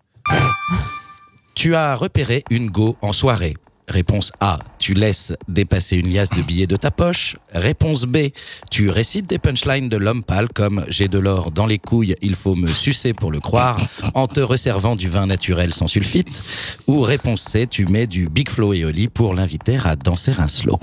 Tu 1.53 1.75
as 1.75 1.95
repéré 1.95 2.43
une 2.49 2.69
go 2.69 2.97
en 3.01 3.13
soirée. 3.13 3.55
Réponse 3.89 4.31
A, 4.39 4.59
tu 4.77 4.93
laisses 4.93 5.33
dépasser 5.47 5.97
une 5.97 6.13
liasse 6.13 6.29
de 6.29 6.43
billets 6.43 6.67
de 6.67 6.75
ta 6.75 6.91
poche. 6.91 7.37
Réponse 7.51 8.03
B, 8.03 8.29
tu 8.69 8.89
récites 8.89 9.27
des 9.27 9.39
punchlines 9.39 9.89
de 9.89 9.97
l'homme 9.97 10.23
pâle 10.23 10.47
comme 10.47 10.85
j'ai 10.89 11.07
de 11.07 11.17
l'or 11.17 11.49
dans 11.49 11.65
les 11.65 11.79
couilles, 11.79 12.15
il 12.21 12.35
faut 12.35 12.53
me 12.53 12.67
sucer 12.67 13.13
pour 13.13 13.31
le 13.31 13.39
croire, 13.39 13.79
en 14.13 14.27
te 14.27 14.39
resservant 14.39 14.95
du 14.95 15.09
vin 15.09 15.25
naturel 15.25 15.73
sans 15.73 15.87
sulfite. 15.87 16.43
Ou 16.87 17.01
réponse 17.01 17.41
C, 17.41 17.65
tu 17.65 17.87
mets 17.87 18.05
du 18.05 18.29
Big 18.29 18.47
Flow 18.49 18.73
et 18.73 19.07
pour 19.07 19.33
l'inviter 19.33 19.79
à 19.83 19.95
danser 19.95 20.33
un 20.37 20.47
slow. 20.47 20.79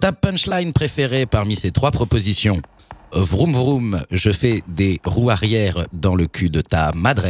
Ta 0.00 0.10
punchline 0.10 0.72
préférée 0.72 1.26
parmi 1.26 1.54
ces 1.54 1.70
trois 1.70 1.90
propositions 1.90 2.60
Vroom 3.14 3.52
vroom, 3.52 4.02
je 4.10 4.30
fais 4.30 4.62
des 4.68 5.00
roues 5.04 5.30
arrière 5.30 5.86
dans 5.92 6.14
le 6.14 6.26
cul 6.26 6.48
de 6.50 6.60
ta 6.60 6.92
madre 6.94 7.26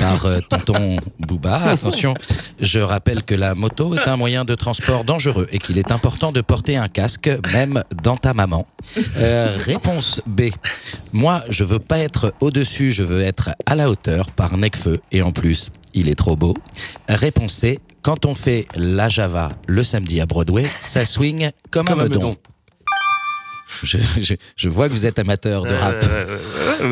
par 0.00 0.26
euh, 0.26 0.40
tonton 0.48 0.98
Booba. 1.18 1.56
Attention, 1.56 2.14
je 2.60 2.78
rappelle 2.78 3.22
que 3.24 3.34
la 3.34 3.54
moto 3.54 3.94
est 3.96 4.06
un 4.08 4.16
moyen 4.16 4.44
de 4.44 4.54
transport 4.54 5.04
dangereux 5.04 5.48
et 5.50 5.58
qu'il 5.58 5.78
est 5.78 5.90
important 5.90 6.30
de 6.32 6.40
porter 6.40 6.76
un 6.76 6.88
casque, 6.88 7.30
même 7.52 7.82
dans 8.02 8.16
ta 8.16 8.32
maman. 8.32 8.66
Euh, 9.16 9.56
réponse 9.64 10.20
B. 10.26 10.42
Moi, 11.12 11.42
je 11.48 11.64
veux 11.64 11.78
pas 11.80 11.98
être 11.98 12.32
au-dessus, 12.40 12.92
je 12.92 13.02
veux 13.02 13.20
être 13.22 13.50
à 13.66 13.74
la 13.74 13.90
hauteur 13.90 14.30
par 14.30 14.56
Necfeu 14.56 15.00
et 15.10 15.22
en 15.22 15.32
plus, 15.32 15.70
il 15.94 16.08
est 16.08 16.14
trop 16.14 16.36
beau. 16.36 16.54
Réponse 17.08 17.54
C. 17.54 17.80
Quand 18.02 18.26
on 18.26 18.34
fait 18.34 18.66
la 18.76 19.08
Java 19.08 19.52
le 19.66 19.82
samedi 19.82 20.20
à 20.20 20.26
Broadway, 20.26 20.64
ça 20.82 21.06
swing 21.06 21.50
comme, 21.70 21.86
Comme 21.86 22.00
un 22.00 22.02
un 22.02 22.08
meudon. 22.08 22.18
meudon. 22.18 22.36
Je, 23.82 23.98
je- 24.20 24.34
je 24.56 24.68
vois 24.68 24.88
que 24.88 24.92
vous 24.94 25.06
êtes 25.06 25.18
amateur 25.18 25.62
de 25.64 25.74
rap. 25.74 26.04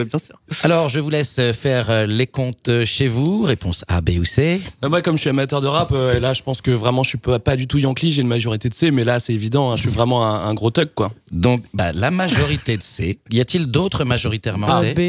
bien 0.09 0.19
sûr. 0.19 0.39
Alors, 0.63 0.89
je 0.89 1.01
vous 1.01 1.11
laisse 1.11 1.41
faire 1.53 1.91
euh, 1.91 2.07
les 2.07 2.27
comptes 2.27 2.71
chez 2.85 3.09
vous. 3.09 3.43
Réponse 3.43 3.85
A, 3.89 4.01
B 4.01 4.11
ou 4.21 4.25
C. 4.25 4.61
Euh, 4.85 4.89
Moi, 4.89 5.03
comme 5.03 5.17
je 5.17 5.23
suis 5.23 5.31
amateur 5.31 5.61
de 5.61 5.67
rap, 5.67 5.91
euh, 5.93 6.17
et 6.17 6.21
là, 6.21 6.33
je 6.33 6.43
pense 6.43 6.61
que 6.61 6.71
vraiment, 6.71 7.03
je 7.03 7.11
suis 7.11 7.19
pas, 7.19 7.39
pas 7.39 7.57
du 7.57 7.67
tout 7.67 7.79
Yankee. 7.79 8.11
J'ai 8.11 8.23
une 8.23 8.29
majorité 8.29 8.69
de 8.69 8.75
C, 8.75 8.91
mais 8.91 9.05
là, 9.05 9.19
c'est 9.21 9.35
évident. 9.35 9.71
hein, 9.73 9.77
je 9.77 9.83
suis 9.83 9.91
vraiment 9.91 10.27
un, 10.27 10.47
un 10.49 10.55
gros 10.55 10.71
tug, 10.71 10.89
quoi. 10.95 11.13
Donc, 11.31 11.63
bah, 11.75 11.93
la 11.93 12.11
majorité 12.11 12.77
de 12.77 12.83
C. 12.83 13.19
Y 13.31 13.41
a-t-il 13.41 13.67
d'autres 13.67 14.05
majoritairement 14.05 14.67
A, 14.69 14.83
C 14.83 14.95
B. 14.95 15.01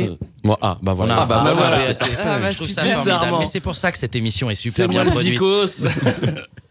Moi, 0.44 0.58
A, 0.62 0.78
bah 0.82 0.94
voilà. 0.94 1.22
Ah, 1.22 1.26
bah, 1.26 1.42
bah, 1.46 1.54
voilà. 1.54 1.80
Ah, 2.26 2.40
bah, 2.40 2.52
je 2.52 2.58
trouve 2.58 2.70
ça 2.70 2.82
super. 2.82 2.96
formidable. 2.96 3.04
Bizarrement. 3.04 3.40
Mais 3.40 3.46
c'est 3.46 3.62
pour 3.62 3.76
ça 3.78 3.92
que 3.92 3.98
cette 3.98 4.16
émission 4.16 4.50
est 4.50 4.56
super 4.56 4.76
C'est 4.76 4.88
bien 4.88 5.06
produite. 5.06 5.40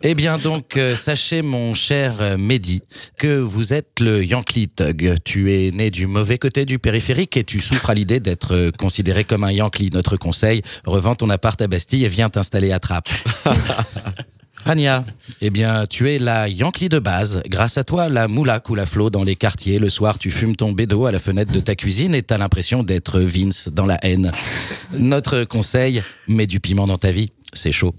Eh 0.05 0.17
bien 0.17 0.37
donc, 0.37 0.77
euh, 0.77 0.97
sachez 0.97 1.43
mon 1.43 1.75
cher 1.75 2.17
euh, 2.21 2.37
Mehdi 2.37 2.83
que 3.19 3.39
vous 3.39 3.73
êtes 3.73 4.01
le 4.01 4.25
Yankee 4.25 4.69
Tug. 4.69 5.15
Tu 5.25 5.55
es 5.55 5.71
né 5.71 5.93
du 5.93 6.09
mauvais 6.09 6.39
côté 6.39 6.65
du 6.65 6.81
périphérique 6.81 7.37
et 7.37 7.45
tu 7.45 7.61
souffres 7.61 7.89
à 7.89 7.95
l'idée 7.95 8.19
d'être 8.19 8.53
euh, 8.53 8.71
considéré 8.73 9.23
comme 9.23 9.45
un 9.45 9.53
Yankee. 9.53 9.91
Notre 9.93 10.17
conseil, 10.17 10.63
revends 10.85 11.15
ton 11.15 11.31
appart 11.31 11.61
à 11.63 11.69
Bastille 11.69 12.05
et 12.05 12.09
viens 12.09 12.31
t'installer 12.31 12.73
à 12.73 12.81
Trappes. 12.81 13.11
Rania, 14.65 15.05
eh 15.41 15.51
bien, 15.51 15.85
tu 15.91 16.09
es 16.09 16.21
la 16.21 16.49
Yankee 16.49 16.89
de 16.89 17.01
base. 17.01 17.43
Grâce 17.47 17.79
à 17.79 17.85
toi, 17.85 18.09
la 18.09 18.29
moula 18.29 18.61
coule 18.61 18.79
à 18.79 18.87
flot 18.87 19.11
dans 19.11 19.25
les 19.25 19.35
quartiers. 19.35 19.81
Le 19.81 19.91
soir, 19.91 20.19
tu 20.19 20.31
fumes 20.31 20.55
ton 20.55 20.71
bédo 20.71 21.07
à 21.07 21.13
la 21.13 21.19
fenêtre 21.19 21.53
de 21.53 21.59
ta 21.59 21.75
cuisine 21.75 22.15
et 22.15 22.23
t'as 22.23 22.39
l'impression 22.39 22.85
d'être 22.85 23.21
Vince 23.21 23.69
dans 23.69 23.87
la 23.87 23.99
haine. 24.05 24.31
Notre 24.93 25.43
conseil, 25.45 26.03
mets 26.29 26.47
du 26.47 26.61
piment 26.61 26.87
dans 26.87 26.99
ta 26.99 27.11
vie. 27.11 27.33
C'est 27.53 27.73
chaud. 27.73 27.95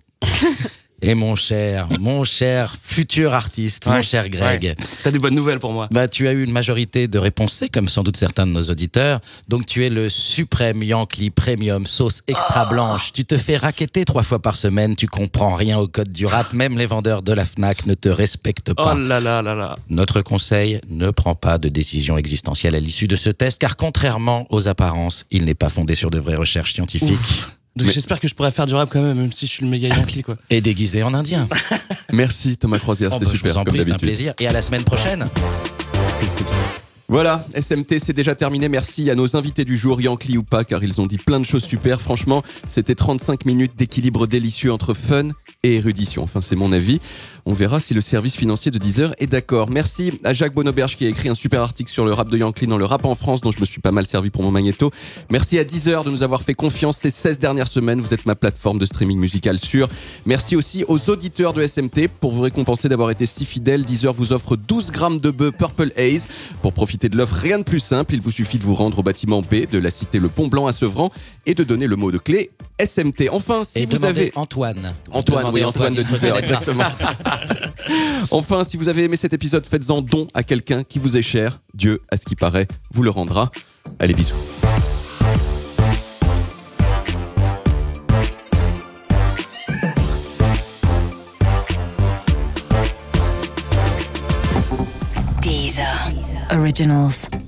Et 1.06 1.16
mon 1.16 1.36
cher, 1.36 1.88
mon 2.00 2.24
cher 2.24 2.76
futur 2.82 3.34
artiste, 3.34 3.86
mon 3.88 4.02
cher 4.02 4.30
Greg. 4.30 4.64
ouais. 4.64 4.76
T'as 5.04 5.12
des 5.12 5.20
bonnes 5.20 5.36
nouvelles 5.36 5.60
pour 5.60 5.74
moi. 5.74 5.88
Bah, 5.92 6.08
tu 6.08 6.28
as 6.30 6.32
eu 6.32 6.44
une 6.44 6.52
majorité 6.52 7.08
de 7.10 7.20
réponses 7.20 7.54
C, 7.54 7.68
comme 7.68 7.90
sans 7.90 8.04
doute 8.04 8.16
certains 8.16 8.48
de 8.48 8.52
nos 8.52 8.62
auditeurs. 8.64 9.20
Donc, 9.50 9.66
tu 9.66 9.86
es 9.86 9.90
le 9.90 10.10
suprême 10.10 10.82
Yankee 10.82 11.30
Premium 11.30 11.86
sauce 11.86 12.22
extra 12.28 12.66
blanche. 12.66 13.12
Tu 13.12 13.26
te 13.26 13.38
fais 13.38 13.58
raqueter 13.58 14.06
trois 14.06 14.24
fois 14.24 14.40
par 14.42 14.56
semaine. 14.56 14.96
Tu 14.96 15.08
comprends 15.08 15.56
rien 15.56 15.78
au 15.78 15.88
code 15.88 16.12
du 16.12 16.26
rap. 16.26 16.54
Même 16.54 16.78
les 16.78 16.86
vendeurs 16.86 17.22
de 17.22 17.34
la 17.34 17.46
Fnac 17.46 17.86
ne 17.86 17.96
te 17.96 18.08
respectent 18.10 18.74
pas. 18.74 18.94
Oh 18.96 18.98
là 18.98 19.20
là 19.20 19.42
là 19.42 19.54
là. 19.54 19.78
Notre 19.90 20.22
conseil, 20.22 20.80
ne 20.90 21.12
prends 21.12 21.36
pas 21.36 21.58
de 21.58 21.68
décision 21.68 22.18
existentielle 22.18 22.76
à 22.76 22.80
l'issue 22.80 23.08
de 23.08 23.16
ce 23.18 23.30
test, 23.30 23.60
car 23.60 23.76
contrairement 23.76 24.48
aux 24.50 24.68
apparences, 24.70 25.26
il 25.32 25.44
n'est 25.46 25.54
pas 25.54 25.70
fondé 25.70 25.96
sur 25.96 26.10
de 26.10 26.20
vraies 26.20 26.36
recherches 26.36 26.74
scientifiques. 26.74 27.20
Donc 27.76 27.90
j'espère 27.90 28.20
que 28.20 28.28
je 28.28 28.36
pourrais 28.36 28.52
faire 28.52 28.68
du 28.68 28.76
rap 28.76 28.90
quand 28.92 29.02
même, 29.02 29.18
même 29.18 29.32
si 29.32 29.48
je 29.48 29.52
suis 29.52 29.64
le 29.66 29.70
méga 29.72 29.88
Yankee, 29.88 30.22
quoi. 30.22 30.38
Et 30.50 30.62
déguisé 30.62 31.02
en 31.02 31.14
indien. 31.14 31.48
Merci 32.12 32.56
Thomas 32.58 32.78
Croisière, 32.78 33.10
Oh, 33.12 33.16
c'était 33.16 33.26
bah, 33.26 33.32
je 33.32 33.38
super 33.38 33.54
vous 33.54 33.60
en 33.60 33.94
un 33.94 33.98
plaisir. 33.98 34.34
Et 34.40 34.48
à 34.48 34.52
la 34.52 34.62
semaine 34.62 34.84
prochaine. 34.84 35.28
Voilà, 37.10 37.44
SMT, 37.54 38.00
c'est 38.04 38.14
déjà 38.14 38.34
terminé. 38.34 38.70
Merci 38.70 39.10
à 39.12 39.16
nos 39.16 39.36
invités 39.36 39.66
du 39.66 39.78
jour, 39.78 40.02
Yankee 40.02 40.38
ou 40.38 40.44
pas, 40.44 40.64
car 40.64 40.84
ils 40.84 41.02
ont 41.02 41.06
dit 41.06 41.18
plein 41.18 41.40
de 41.40 41.46
choses 41.46 41.64
super. 41.64 42.02
Franchement, 42.02 42.44
c'était 42.68 42.96
35 42.96 43.46
minutes 43.46 43.74
d'équilibre 43.78 44.26
délicieux 44.26 44.72
entre 44.72 44.94
fun 44.94 45.30
et 45.64 45.76
érudition. 45.76 46.24
Enfin, 46.24 46.42
c'est 46.42 46.56
mon 46.56 46.72
avis. 46.72 47.00
On 47.46 47.54
verra 47.54 47.82
si 47.82 47.94
le 47.94 48.00
service 48.00 48.36
financier 48.36 48.72
de 48.72 48.78
Deezer 48.78 49.14
est 49.18 49.28
d'accord. 49.28 49.70
Merci 49.70 50.18
à 50.24 50.34
Jacques 50.34 50.54
Bonoberge 50.54 50.96
qui 50.96 51.06
a 51.06 51.10
écrit 51.10 51.28
un 51.28 51.36
super 51.36 51.62
article 51.62 51.92
sur 51.92 52.06
le 52.06 52.14
rap 52.14 52.30
de 52.30 52.38
Yankee 52.38 52.68
dans 52.68 52.78
le 52.78 52.86
rap 52.86 53.04
en 53.04 53.16
France, 53.16 53.42
dont 53.42 53.52
je 53.52 53.60
me 53.60 53.66
suis 53.66 53.82
pas 53.82 53.92
mal 53.92 54.06
servi 54.06 54.30
pour 54.30 54.44
mon 54.44 54.52
magnéto. 54.52 54.92
Merci 55.30 55.60
à 55.60 55.66
Deezer 55.66 56.06
de 56.06 56.10
nous 56.10 56.24
avoir 56.24 56.44
fait 56.44 56.54
confiance 56.54 56.98
ces 56.98 57.10
16 57.10 57.40
dernières 57.40 57.68
semaines. 57.68 58.00
Vous 58.00 58.14
êtes 58.14 58.26
ma 58.26 58.36
plateforme 58.36 58.80
de 58.80 58.86
streaming 58.86 59.20
musical 59.20 59.60
sûre. 59.60 59.90
Merci 60.26 60.56
aussi 60.56 60.86
aux 60.88 61.10
auditeurs 61.10 61.52
de 61.52 61.66
SMT 61.66 62.08
pour 62.22 62.32
vous 62.32 62.42
récompenser 62.42 62.88
d'avoir 62.88 63.12
été 63.12 63.26
si 63.26 63.44
fidèles. 63.44 63.84
Deezer 63.84 64.14
vous 64.14 64.32
offre 64.32 64.56
12 64.56 64.92
grammes 64.92 65.20
de 65.20 65.30
bœuf 65.30 65.52
Purple 65.52 65.92
Haze. 65.98 66.28
Pour 66.62 66.72
profiter 66.72 67.10
de 67.10 67.18
l'offre, 67.18 67.36
rien 67.36 67.60
de 67.60 67.64
plus 67.64 67.82
simple. 67.82 68.14
Il 68.14 68.22
vous 68.22 68.32
suffit 68.32 68.58
de 68.58 68.64
vous 68.64 68.76
rendre 68.76 69.00
au 69.00 69.04
bâtiment 69.04 69.42
B 69.42 69.70
de 69.70 69.80
la 69.80 69.92
cité 69.92 70.20
Le 70.20 70.30
Pont 70.30 70.48
Blanc 70.48 70.68
à 70.68 70.72
Sevran 70.72 71.12
et 71.46 71.56
de 71.56 71.64
donner 71.66 71.88
le 71.88 71.98
mot 71.98 72.10
de 72.10 72.18
clé 72.18 72.52
SMT. 72.80 73.30
Enfin, 73.32 73.64
si 73.66 73.80
Et 73.80 73.86
vous 73.86 74.06
avez 74.06 74.32
Antoine. 74.36 74.94
Antoine, 75.12 75.53
oui, 75.54 75.64
Antoine 75.64 75.94
de 75.94 76.02
exactement. 76.38 76.84
enfin, 78.32 78.64
si 78.64 78.76
vous 78.76 78.90
avez 78.90 79.04
aimé 79.04 79.16
cet 79.16 79.34
épisode, 79.34 79.66
faites-en 79.66 80.02
don 80.02 80.28
à 80.34 80.44
quelqu'un 80.44 80.84
qui 80.84 81.00
vous 81.00 81.16
est 81.16 81.22
cher. 81.22 81.60
Dieu, 81.74 82.02
à 82.10 82.18
ce 82.18 82.26
qui 82.26 82.36
paraît, 82.36 82.68
vous 82.92 83.04
le 83.04 83.12
rendra. 83.12 83.52
Allez, 84.00 84.14
bisous. 84.14 84.34
Deezer. 95.42 96.10
Originals. 96.52 97.43